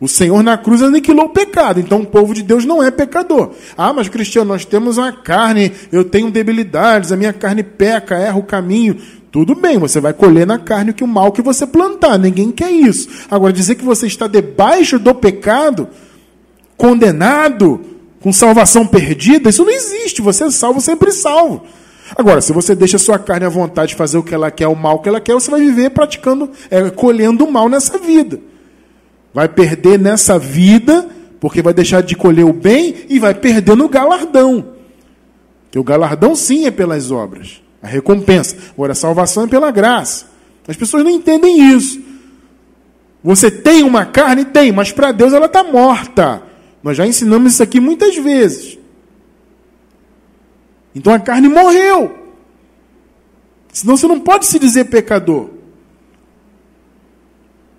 O 0.00 0.08
Senhor 0.08 0.42
na 0.42 0.56
cruz 0.56 0.80
aniquilou 0.80 1.26
o 1.26 1.28
pecado, 1.28 1.78
então 1.78 2.00
o 2.00 2.06
povo 2.06 2.32
de 2.32 2.42
Deus 2.42 2.64
não 2.64 2.82
é 2.82 2.90
pecador. 2.90 3.50
Ah, 3.76 3.92
mas 3.92 4.08
Cristiano, 4.08 4.48
nós 4.48 4.64
temos 4.64 4.96
uma 4.96 5.12
carne, 5.12 5.70
eu 5.92 6.04
tenho 6.04 6.30
debilidades, 6.30 7.12
a 7.12 7.18
minha 7.18 7.34
carne 7.34 7.62
peca, 7.62 8.16
erra 8.16 8.38
o 8.38 8.42
caminho. 8.42 8.96
Tudo 9.30 9.54
bem, 9.54 9.76
você 9.76 10.00
vai 10.00 10.14
colher 10.14 10.46
na 10.46 10.58
carne 10.58 10.94
o 11.02 11.06
mal 11.06 11.32
que 11.32 11.42
você 11.42 11.66
plantar, 11.66 12.18
ninguém 12.18 12.50
quer 12.50 12.70
isso. 12.70 13.26
Agora, 13.30 13.52
dizer 13.52 13.74
que 13.74 13.84
você 13.84 14.06
está 14.06 14.26
debaixo 14.26 14.98
do 14.98 15.14
pecado, 15.14 15.86
condenado, 16.80 17.78
com 18.22 18.32
salvação 18.32 18.86
perdida, 18.86 19.50
isso 19.50 19.62
não 19.62 19.70
existe. 19.70 20.22
Você 20.22 20.44
é 20.44 20.50
salvo, 20.50 20.80
sempre 20.80 21.12
salvo. 21.12 21.62
Agora, 22.16 22.40
se 22.40 22.54
você 22.54 22.74
deixa 22.74 22.96
sua 22.96 23.18
carne 23.18 23.44
à 23.44 23.50
vontade 23.50 23.90
de 23.90 23.96
fazer 23.96 24.16
o 24.16 24.22
que 24.22 24.34
ela 24.34 24.50
quer, 24.50 24.66
o 24.66 24.74
mal 24.74 24.98
que 24.98 25.08
ela 25.08 25.20
quer, 25.20 25.34
você 25.34 25.50
vai 25.50 25.60
viver 25.60 25.90
praticando, 25.90 26.50
é, 26.70 26.88
colhendo 26.88 27.44
o 27.44 27.52
mal 27.52 27.68
nessa 27.68 27.98
vida. 27.98 28.40
Vai 29.32 29.46
perder 29.46 29.98
nessa 29.98 30.38
vida, 30.38 31.06
porque 31.38 31.60
vai 31.60 31.74
deixar 31.74 32.02
de 32.02 32.16
colher 32.16 32.46
o 32.46 32.52
bem 32.52 32.94
e 33.10 33.18
vai 33.18 33.34
perder 33.34 33.76
no 33.76 33.86
galardão. 33.86 34.72
Que 35.70 35.78
o 35.78 35.84
galardão 35.84 36.34
sim 36.34 36.64
é 36.64 36.70
pelas 36.70 37.10
obras, 37.10 37.62
a 37.82 37.86
recompensa. 37.86 38.56
Agora, 38.72 38.92
a 38.92 38.96
salvação 38.96 39.44
é 39.44 39.46
pela 39.46 39.70
graça. 39.70 40.24
As 40.66 40.76
pessoas 40.76 41.04
não 41.04 41.10
entendem 41.10 41.74
isso. 41.74 42.00
Você 43.22 43.50
tem 43.50 43.82
uma 43.82 44.06
carne? 44.06 44.46
Tem, 44.46 44.72
mas 44.72 44.90
para 44.90 45.12
Deus 45.12 45.34
ela 45.34 45.46
está 45.46 45.62
morta. 45.62 46.48
Nós 46.82 46.96
já 46.96 47.06
ensinamos 47.06 47.54
isso 47.54 47.62
aqui 47.62 47.80
muitas 47.80 48.16
vezes. 48.16 48.78
Então 50.94 51.12
a 51.12 51.18
carne 51.18 51.48
morreu. 51.48 52.18
Senão 53.72 53.96
você 53.96 54.06
não 54.06 54.18
pode 54.18 54.46
se 54.46 54.58
dizer 54.58 54.86
pecador. 54.86 55.50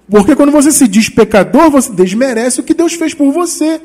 Porque 0.10 0.36
quando 0.36 0.52
você 0.52 0.72
se 0.72 0.88
diz 0.88 1.10
pecador, 1.10 1.70
você 1.70 1.92
desmerece 1.92 2.60
o 2.60 2.64
que 2.64 2.74
Deus 2.74 2.94
fez 2.94 3.14
por 3.14 3.32
você. 3.32 3.82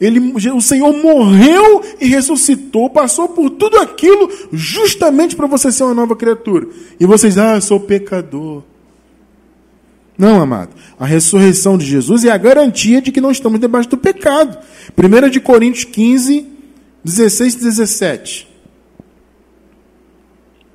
Ele, 0.00 0.32
o 0.52 0.60
Senhor 0.60 0.92
morreu 0.92 1.82
e 2.00 2.06
ressuscitou, 2.06 2.90
passou 2.90 3.28
por 3.28 3.50
tudo 3.50 3.78
aquilo 3.78 4.28
justamente 4.52 5.36
para 5.36 5.46
você 5.46 5.70
ser 5.70 5.84
uma 5.84 5.94
nova 5.94 6.16
criatura. 6.16 6.68
E 6.98 7.06
vocês, 7.06 7.38
ah, 7.38 7.56
eu 7.56 7.60
sou 7.60 7.78
pecador. 7.78 8.62
Não, 10.16 10.40
amado. 10.40 10.70
A 10.98 11.04
ressurreição 11.04 11.76
de 11.76 11.84
Jesus 11.84 12.24
é 12.24 12.30
a 12.30 12.36
garantia 12.36 13.02
de 13.02 13.10
que 13.10 13.20
não 13.20 13.30
estamos 13.30 13.58
debaixo 13.58 13.88
do 13.88 13.96
pecado. 13.96 14.56
1 14.96 15.28
de 15.28 15.40
Coríntios 15.40 15.84
15, 15.84 16.46
16 17.04 17.54
e 17.54 17.58
17. 17.58 18.48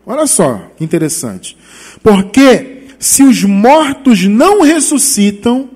Olha 0.06 0.28
só 0.28 0.70
que 0.78 0.84
interessante. 0.84 1.58
Porque 2.04 2.88
se 3.00 3.24
os 3.24 3.44
mortos 3.44 4.26
não 4.26 4.62
ressuscitam, 4.62 5.70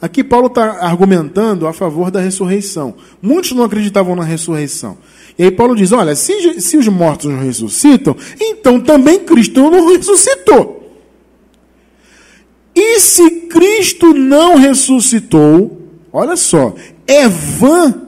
aqui 0.00 0.22
Paulo 0.22 0.48
está 0.48 0.84
argumentando 0.84 1.66
a 1.66 1.72
favor 1.72 2.10
da 2.10 2.20
ressurreição. 2.20 2.94
Muitos 3.22 3.52
não 3.52 3.64
acreditavam 3.64 4.14
na 4.14 4.24
ressurreição. 4.24 4.98
E 5.38 5.44
aí 5.44 5.50
Paulo 5.50 5.74
diz: 5.74 5.92
olha, 5.92 6.14
se, 6.14 6.60
se 6.60 6.76
os 6.76 6.88
mortos 6.88 7.30
não 7.30 7.40
ressuscitam, 7.40 8.14
então 8.38 8.78
também 8.78 9.20
Cristo 9.20 9.70
não 9.70 9.88
ressuscitou. 9.88 10.85
E 12.76 13.00
se 13.00 13.30
Cristo 13.48 14.12
não 14.12 14.56
ressuscitou, 14.56 15.80
olha 16.12 16.36
só, 16.36 16.74
é 17.06 17.26
vã 17.26 18.02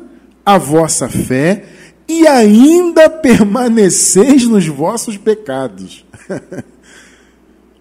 a 0.45 0.59
vossa 0.59 1.09
fé 1.09 1.65
e 2.07 2.27
ainda 2.27 3.09
permaneceis 3.09 4.45
nos 4.45 4.67
vossos 4.67 5.17
pecados. 5.17 6.05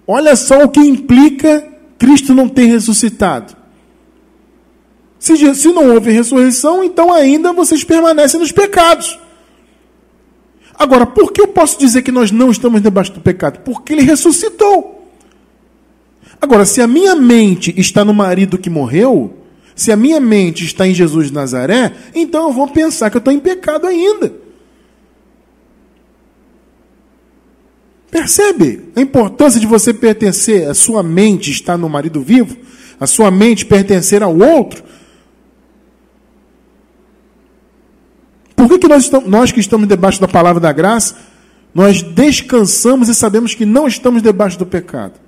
Olha 0.08 0.38
só 0.38 0.64
o 0.64 0.70
que 0.70 0.80
implica 0.80 1.68
Cristo 1.98 2.34
não 2.34 2.48
ter 2.48 2.66
ressuscitado. 2.66 3.56
Se, 5.20 5.56
se 5.56 5.68
não 5.74 5.94
houve 5.94 6.12
ressurreição, 6.12 6.82
então 6.84 7.12
ainda 7.12 7.52
vocês 7.52 7.84
permanecem 7.84 8.40
nos 8.40 8.52
pecados. 8.54 9.20
Agora, 10.74 11.06
por 11.06 11.34
que 11.34 11.42
eu 11.42 11.48
posso 11.50 11.78
dizer 11.78 12.02
que 12.04 12.12
nós 12.12 12.32
não 12.32 12.52
estamos 12.52 12.82
debaixo 12.82 13.12
do 13.12 13.20
pecado? 13.20 13.60
Porque 13.60 13.92
ele 13.94 14.04
ressuscitou. 14.04 14.97
Agora, 16.40 16.66
se 16.66 16.82
a 16.82 16.88
minha 16.88 17.16
mente 17.16 17.74
está 17.78 18.06
no 18.06 18.14
marido 18.14 18.58
que 18.58 18.70
morreu, 18.70 19.38
se 19.76 19.92
a 19.92 19.96
minha 19.96 20.20
mente 20.20 20.66
está 20.66 20.88
em 20.88 20.94
Jesus 20.94 21.28
de 21.28 21.34
Nazaré, 21.34 21.94
então 22.14 22.48
eu 22.48 22.54
vou 22.54 22.68
pensar 22.68 23.10
que 23.10 23.18
eu 23.18 23.20
estou 23.20 23.34
em 23.34 23.40
pecado 23.40 23.88
ainda. 23.88 24.34
Percebe 28.10 28.90
a 28.96 29.02
importância 29.02 29.60
de 29.60 29.68
você 29.68 29.94
pertencer, 29.94 30.68
a 30.68 30.74
sua 30.74 31.04
mente 31.04 31.52
estar 31.52 31.78
no 31.78 31.90
marido 31.90 32.22
vivo, 32.22 32.58
a 33.00 33.06
sua 33.06 33.30
mente 33.30 33.66
pertencer 33.66 34.24
ao 34.24 34.36
outro. 34.36 34.84
Por 38.56 38.68
que, 38.68 38.80
que 38.80 38.88
nós, 38.88 39.04
estamos, 39.04 39.30
nós 39.30 39.52
que 39.52 39.60
estamos 39.60 39.88
debaixo 39.88 40.20
da 40.20 40.28
palavra 40.28 40.60
da 40.60 40.72
graça, 40.72 41.16
nós 41.74 42.02
descansamos 42.02 43.10
e 43.10 43.14
sabemos 43.14 43.54
que 43.54 43.66
não 43.66 43.88
estamos 43.88 44.22
debaixo 44.24 44.58
do 44.58 44.66
pecado? 44.66 45.27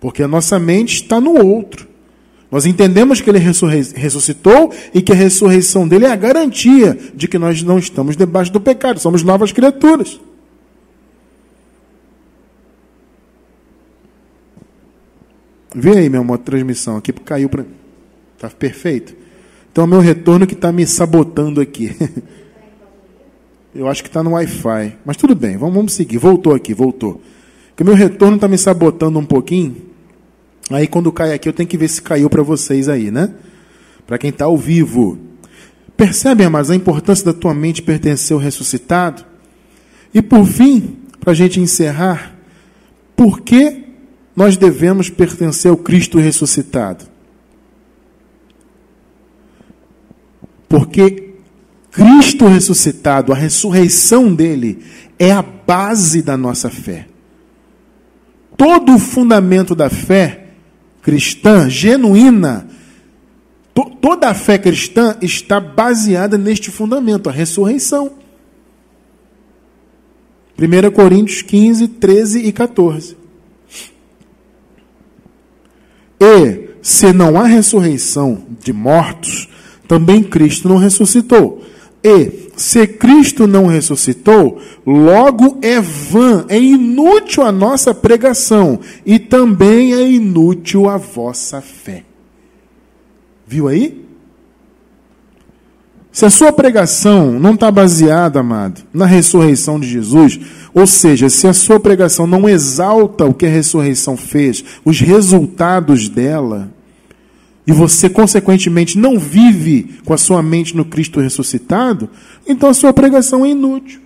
Porque 0.00 0.22
a 0.22 0.28
nossa 0.28 0.58
mente 0.58 0.94
está 0.94 1.20
no 1.20 1.46
outro. 1.46 1.86
Nós 2.50 2.66
entendemos 2.66 3.20
que 3.20 3.30
ele 3.30 3.38
ressuscitou 3.38 4.72
e 4.92 5.00
que 5.00 5.12
a 5.12 5.14
ressurreição 5.14 5.86
dele 5.86 6.06
é 6.06 6.10
a 6.10 6.16
garantia 6.16 6.98
de 7.14 7.28
que 7.28 7.38
nós 7.38 7.62
não 7.62 7.78
estamos 7.78 8.16
debaixo 8.16 8.52
do 8.52 8.60
pecado, 8.60 8.98
somos 8.98 9.22
novas 9.22 9.52
criaturas. 9.52 10.20
Vê 15.72 15.98
aí, 15.98 16.08
meu 16.08 16.22
amor, 16.22 16.34
a 16.34 16.38
transmissão 16.38 16.96
aqui, 16.96 17.12
caiu 17.12 17.48
para 17.48 17.62
mim. 17.62 17.70
Está 18.34 18.48
perfeito? 18.50 19.14
Então, 19.70 19.86
meu 19.86 20.00
retorno 20.00 20.46
que 20.46 20.54
está 20.54 20.72
me 20.72 20.84
sabotando 20.84 21.60
aqui. 21.60 21.94
Eu 23.72 23.86
acho 23.86 24.02
que 24.02 24.08
está 24.08 24.20
no 24.20 24.32
Wi-Fi. 24.32 24.96
Mas 25.04 25.16
tudo 25.16 25.36
bem, 25.36 25.56
vamos, 25.56 25.76
vamos 25.76 25.92
seguir. 25.92 26.18
Voltou 26.18 26.54
aqui, 26.54 26.74
voltou. 26.74 27.20
O 27.78 27.84
meu 27.84 27.94
retorno 27.94 28.34
está 28.34 28.48
me 28.48 28.58
sabotando 28.58 29.18
um 29.18 29.24
pouquinho. 29.24 29.89
Aí 30.70 30.86
quando 30.86 31.10
cai 31.10 31.32
aqui, 31.32 31.48
eu 31.48 31.52
tenho 31.52 31.68
que 31.68 31.76
ver 31.76 31.88
se 31.88 32.00
caiu 32.00 32.30
para 32.30 32.42
vocês 32.42 32.88
aí, 32.88 33.10
né? 33.10 33.34
Para 34.06 34.18
quem 34.18 34.30
está 34.30 34.44
ao 34.44 34.56
vivo. 34.56 35.18
Percebem, 35.96 36.48
mas 36.48 36.70
a 36.70 36.76
importância 36.76 37.24
da 37.24 37.32
tua 37.32 37.52
mente 37.52 37.82
pertencer 37.82 38.34
ao 38.34 38.40
ressuscitado? 38.40 39.24
E 40.14 40.22
por 40.22 40.46
fim, 40.46 40.98
para 41.18 41.32
a 41.32 41.34
gente 41.34 41.60
encerrar, 41.60 42.36
por 43.16 43.40
que 43.40 43.84
nós 44.34 44.56
devemos 44.56 45.10
pertencer 45.10 45.70
ao 45.70 45.76
Cristo 45.76 46.18
ressuscitado? 46.18 47.04
Porque 50.68 51.34
Cristo 51.90 52.46
ressuscitado, 52.46 53.32
a 53.32 53.36
ressurreição 53.36 54.32
dele, 54.32 54.84
é 55.18 55.32
a 55.32 55.42
base 55.42 56.22
da 56.22 56.36
nossa 56.36 56.70
fé. 56.70 57.08
Todo 58.56 58.94
o 58.94 58.98
fundamento 58.98 59.74
da 59.74 59.90
fé 59.90 60.39
cristã 61.02 61.68
genuína, 61.68 62.68
to, 63.74 63.84
toda 64.00 64.28
a 64.28 64.34
fé 64.34 64.58
cristã 64.58 65.16
está 65.20 65.60
baseada 65.60 66.36
neste 66.36 66.70
fundamento, 66.70 67.28
a 67.28 67.32
ressurreição. 67.32 68.12
1 70.58 70.90
Coríntios 70.90 71.42
15, 71.42 71.88
13 71.88 72.40
e 72.40 72.52
14. 72.52 73.16
E, 76.20 76.68
se 76.82 77.12
não 77.14 77.40
há 77.40 77.44
ressurreição 77.44 78.44
de 78.62 78.72
mortos, 78.72 79.48
também 79.88 80.22
Cristo 80.22 80.68
não 80.68 80.76
ressuscitou. 80.76 81.64
E, 82.02 82.50
se 82.56 82.86
Cristo 82.86 83.46
não 83.46 83.66
ressuscitou, 83.66 84.60
logo 84.86 85.58
é 85.60 85.80
vã, 85.80 86.46
é 86.48 86.58
inútil 86.58 87.42
a 87.42 87.52
nossa 87.52 87.94
pregação, 87.94 88.80
e 89.04 89.18
também 89.18 89.92
é 89.92 90.08
inútil 90.10 90.88
a 90.88 90.96
vossa 90.96 91.60
fé. 91.60 92.04
Viu 93.46 93.68
aí? 93.68 94.00
Se 96.12 96.24
a 96.24 96.30
sua 96.30 96.52
pregação 96.52 97.38
não 97.38 97.54
está 97.54 97.70
baseada, 97.70 98.40
amado, 98.40 98.82
na 98.92 99.06
ressurreição 99.06 99.78
de 99.78 99.88
Jesus, 99.88 100.40
ou 100.74 100.86
seja, 100.86 101.28
se 101.28 101.46
a 101.46 101.52
sua 101.52 101.78
pregação 101.78 102.26
não 102.26 102.48
exalta 102.48 103.24
o 103.24 103.34
que 103.34 103.46
a 103.46 103.50
ressurreição 103.50 104.16
fez, 104.16 104.64
os 104.84 105.00
resultados 105.00 106.08
dela, 106.08 106.70
e 107.66 107.72
você, 107.72 108.08
consequentemente, 108.08 108.98
não 108.98 109.18
vive 109.18 109.98
com 110.04 110.12
a 110.12 110.18
sua 110.18 110.42
mente 110.42 110.76
no 110.76 110.84
Cristo 110.84 111.20
ressuscitado, 111.20 112.08
então 112.46 112.68
a 112.68 112.74
sua 112.74 112.92
pregação 112.92 113.44
é 113.44 113.50
inútil. 113.50 114.00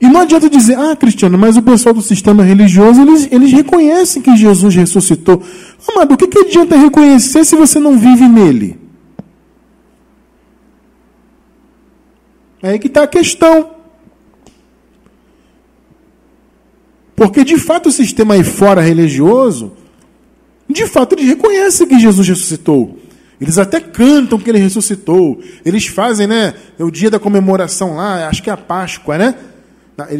E 0.00 0.08
não 0.08 0.20
adianta 0.20 0.48
dizer, 0.48 0.78
ah, 0.78 0.96
Cristiano, 0.96 1.36
mas 1.36 1.58
o 1.58 1.62
pessoal 1.62 1.94
do 1.94 2.00
sistema 2.00 2.42
religioso, 2.42 3.02
eles, 3.02 3.28
eles 3.30 3.52
reconhecem 3.52 4.22
que 4.22 4.34
Jesus 4.34 4.74
ressuscitou. 4.74 5.42
Amado, 5.88 6.14
o 6.14 6.16
que, 6.16 6.26
que 6.26 6.38
adianta 6.38 6.74
reconhecer 6.74 7.44
se 7.44 7.54
você 7.54 7.78
não 7.78 7.98
vive 7.98 8.26
nele? 8.26 8.78
É 12.62 12.70
aí 12.70 12.78
que 12.78 12.86
está 12.86 13.02
a 13.02 13.06
questão. 13.06 13.72
Porque, 17.14 17.44
de 17.44 17.58
fato, 17.58 17.90
o 17.90 17.92
sistema 17.92 18.34
aí 18.34 18.44
fora 18.44 18.80
religioso, 18.80 19.72
de 20.72 20.86
fato, 20.86 21.14
eles 21.14 21.26
reconhecem 21.26 21.86
que 21.86 21.98
Jesus 21.98 22.28
ressuscitou. 22.28 22.98
Eles 23.40 23.56
até 23.58 23.80
cantam 23.80 24.38
que 24.38 24.50
ele 24.50 24.58
ressuscitou. 24.58 25.40
Eles 25.64 25.86
fazem, 25.86 26.26
né? 26.26 26.54
O 26.78 26.90
dia 26.90 27.10
da 27.10 27.18
comemoração 27.18 27.96
lá, 27.96 28.28
acho 28.28 28.42
que 28.42 28.50
é 28.50 28.52
a 28.52 28.56
Páscoa, 28.56 29.16
né? 29.16 29.34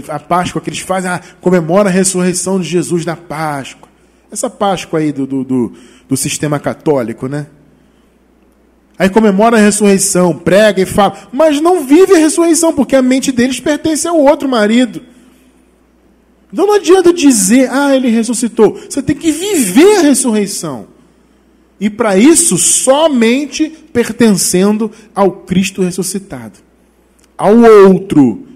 a 0.08 0.18
Páscoa 0.18 0.60
que 0.60 0.68
eles 0.68 0.80
fazem, 0.80 1.10
ah, 1.10 1.20
comemora 1.40 1.88
a 1.88 1.92
ressurreição 1.92 2.60
de 2.60 2.68
Jesus 2.68 3.04
na 3.04 3.16
Páscoa. 3.16 3.88
Essa 4.30 4.50
Páscoa 4.50 5.00
aí 5.00 5.12
do, 5.12 5.26
do, 5.26 5.44
do, 5.44 5.72
do 6.08 6.16
sistema 6.16 6.58
católico, 6.58 7.26
né? 7.26 7.46
Aí 8.98 9.08
comemora 9.08 9.56
a 9.56 9.60
ressurreição, 9.60 10.36
prega 10.36 10.82
e 10.82 10.86
fala, 10.86 11.16
mas 11.32 11.60
não 11.60 11.86
vive 11.86 12.14
a 12.14 12.18
ressurreição, 12.18 12.72
porque 12.72 12.94
a 12.94 13.00
mente 13.00 13.32
deles 13.32 13.58
pertence 13.58 14.06
ao 14.06 14.18
outro 14.18 14.46
marido. 14.46 15.02
Então 16.52 16.66
não 16.66 16.74
adianta 16.74 17.12
dizer, 17.12 17.70
ah, 17.70 17.94
ele 17.94 18.08
ressuscitou. 18.08 18.74
Você 18.88 19.02
tem 19.02 19.14
que 19.14 19.30
viver 19.30 19.98
a 19.98 20.02
ressurreição. 20.02 20.88
E 21.80 21.88
para 21.88 22.16
isso, 22.16 22.58
somente 22.58 23.70
pertencendo 23.92 24.90
ao 25.14 25.32
Cristo 25.32 25.80
ressuscitado. 25.80 26.58
Ao 27.38 27.56
outro. 27.56 28.46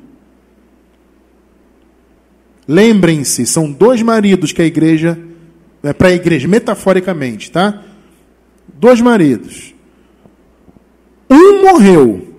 Lembrem-se, 2.67 3.47
são 3.47 3.71
dois 3.71 4.03
maridos 4.03 4.53
que 4.53 4.61
a 4.61 4.67
igreja, 4.67 5.19
é 5.83 5.93
para 5.93 6.09
a 6.09 6.13
igreja, 6.13 6.49
metaforicamente, 6.49 7.51
tá? 7.51 7.83
Dois 8.79 9.01
maridos. 9.01 9.75
Um 11.31 11.63
morreu, 11.63 12.35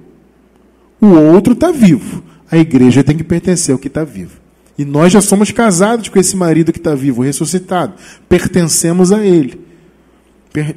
o 1.02 1.08
outro 1.08 1.54
está 1.54 1.72
vivo. 1.72 2.24
A 2.50 2.58
igreja 2.58 3.04
tem 3.04 3.18
que 3.18 3.24
pertencer 3.24 3.74
ao 3.74 3.80
que 3.80 3.88
está 3.88 4.04
vivo. 4.04 4.45
E 4.78 4.84
nós 4.84 5.14
já 5.14 5.22
somos 5.22 5.52
casados 5.52 6.10
com 6.10 6.20
esse 6.20 6.36
marido 6.36 6.74
que 6.74 6.80
está 6.80 6.94
vivo, 6.94 7.22
ressuscitado. 7.22 7.94
Pertencemos 8.28 9.12
a 9.12 9.26
ele. 9.26 9.60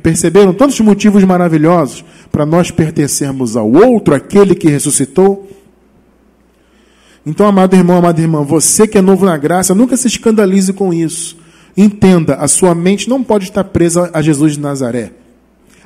Perceberam 0.02 0.52
tantos 0.52 0.78
motivos 0.80 1.22
maravilhosos 1.24 2.04
para 2.32 2.44
nós 2.44 2.70
pertencermos 2.70 3.56
ao 3.56 3.70
outro, 3.70 4.14
aquele 4.14 4.54
que 4.54 4.68
ressuscitou? 4.68 5.48
Então, 7.24 7.46
amado 7.46 7.76
irmão, 7.76 7.98
amada 7.98 8.20
irmã, 8.20 8.42
você 8.42 8.86
que 8.86 8.98
é 8.98 9.02
novo 9.02 9.26
na 9.26 9.36
graça, 9.36 9.74
nunca 9.74 9.96
se 9.96 10.08
escandalize 10.08 10.72
com 10.72 10.92
isso. 10.92 11.36
Entenda, 11.76 12.34
a 12.36 12.48
sua 12.48 12.74
mente 12.74 13.08
não 13.08 13.22
pode 13.22 13.44
estar 13.44 13.62
presa 13.64 14.10
a 14.12 14.22
Jesus 14.22 14.54
de 14.54 14.60
Nazaré. 14.60 15.12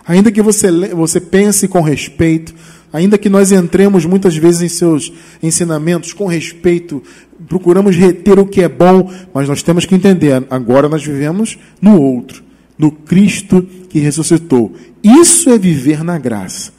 Ainda 0.07 0.33
que 0.33 0.41
você, 0.41 0.71
você 0.95 1.21
pense 1.21 1.69
com 1.69 1.81
respeito, 1.81 2.55
ainda 2.93 3.17
que 3.17 3.29
nós 3.29 3.51
entremos 3.53 4.05
muitas 4.05 4.37
vezes 4.37 4.63
em 4.63 4.69
seus 4.69 5.13
ensinamentos 5.43 6.13
com 6.13 6.27
respeito, 6.27 7.03
procuramos 7.49 7.97
reter 7.97 8.39
o 8.39 8.47
que 8.47 8.63
é 8.63 8.69
bom, 8.69 9.11
mas 9.33 9.49
nós 9.49 9.63
temos 9.63 9.87
que 9.87 9.95
entender, 9.95 10.45
agora 10.51 10.89
nós 10.89 11.05
vivemos 11.05 11.59
no 11.81 12.01
outro, 12.01 12.43
no 12.79 12.91
Cristo 12.91 13.67
que 13.89 13.99
ressuscitou. 13.99 14.75
Isso 15.03 15.51
é 15.51 15.59
viver 15.59 16.05
na 16.05 16.19
graça. 16.19 16.73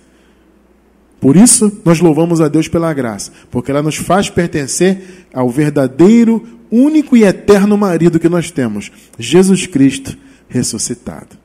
Por 1.19 1.37
isso, 1.37 1.81
nós 1.85 1.99
louvamos 2.01 2.41
a 2.41 2.49
Deus 2.49 2.67
pela 2.67 2.93
graça, 2.93 3.31
porque 3.49 3.71
ela 3.71 3.81
nos 3.81 3.95
faz 3.95 4.29
pertencer 4.29 5.25
ao 5.33 5.49
verdadeiro, 5.49 6.45
único 6.69 7.15
e 7.15 7.23
eterno 7.23 7.77
marido 7.77 8.19
que 8.19 8.27
nós 8.27 8.51
temos, 8.51 8.91
Jesus 9.17 9.65
Cristo 9.65 10.17
ressuscitado. 10.49 11.42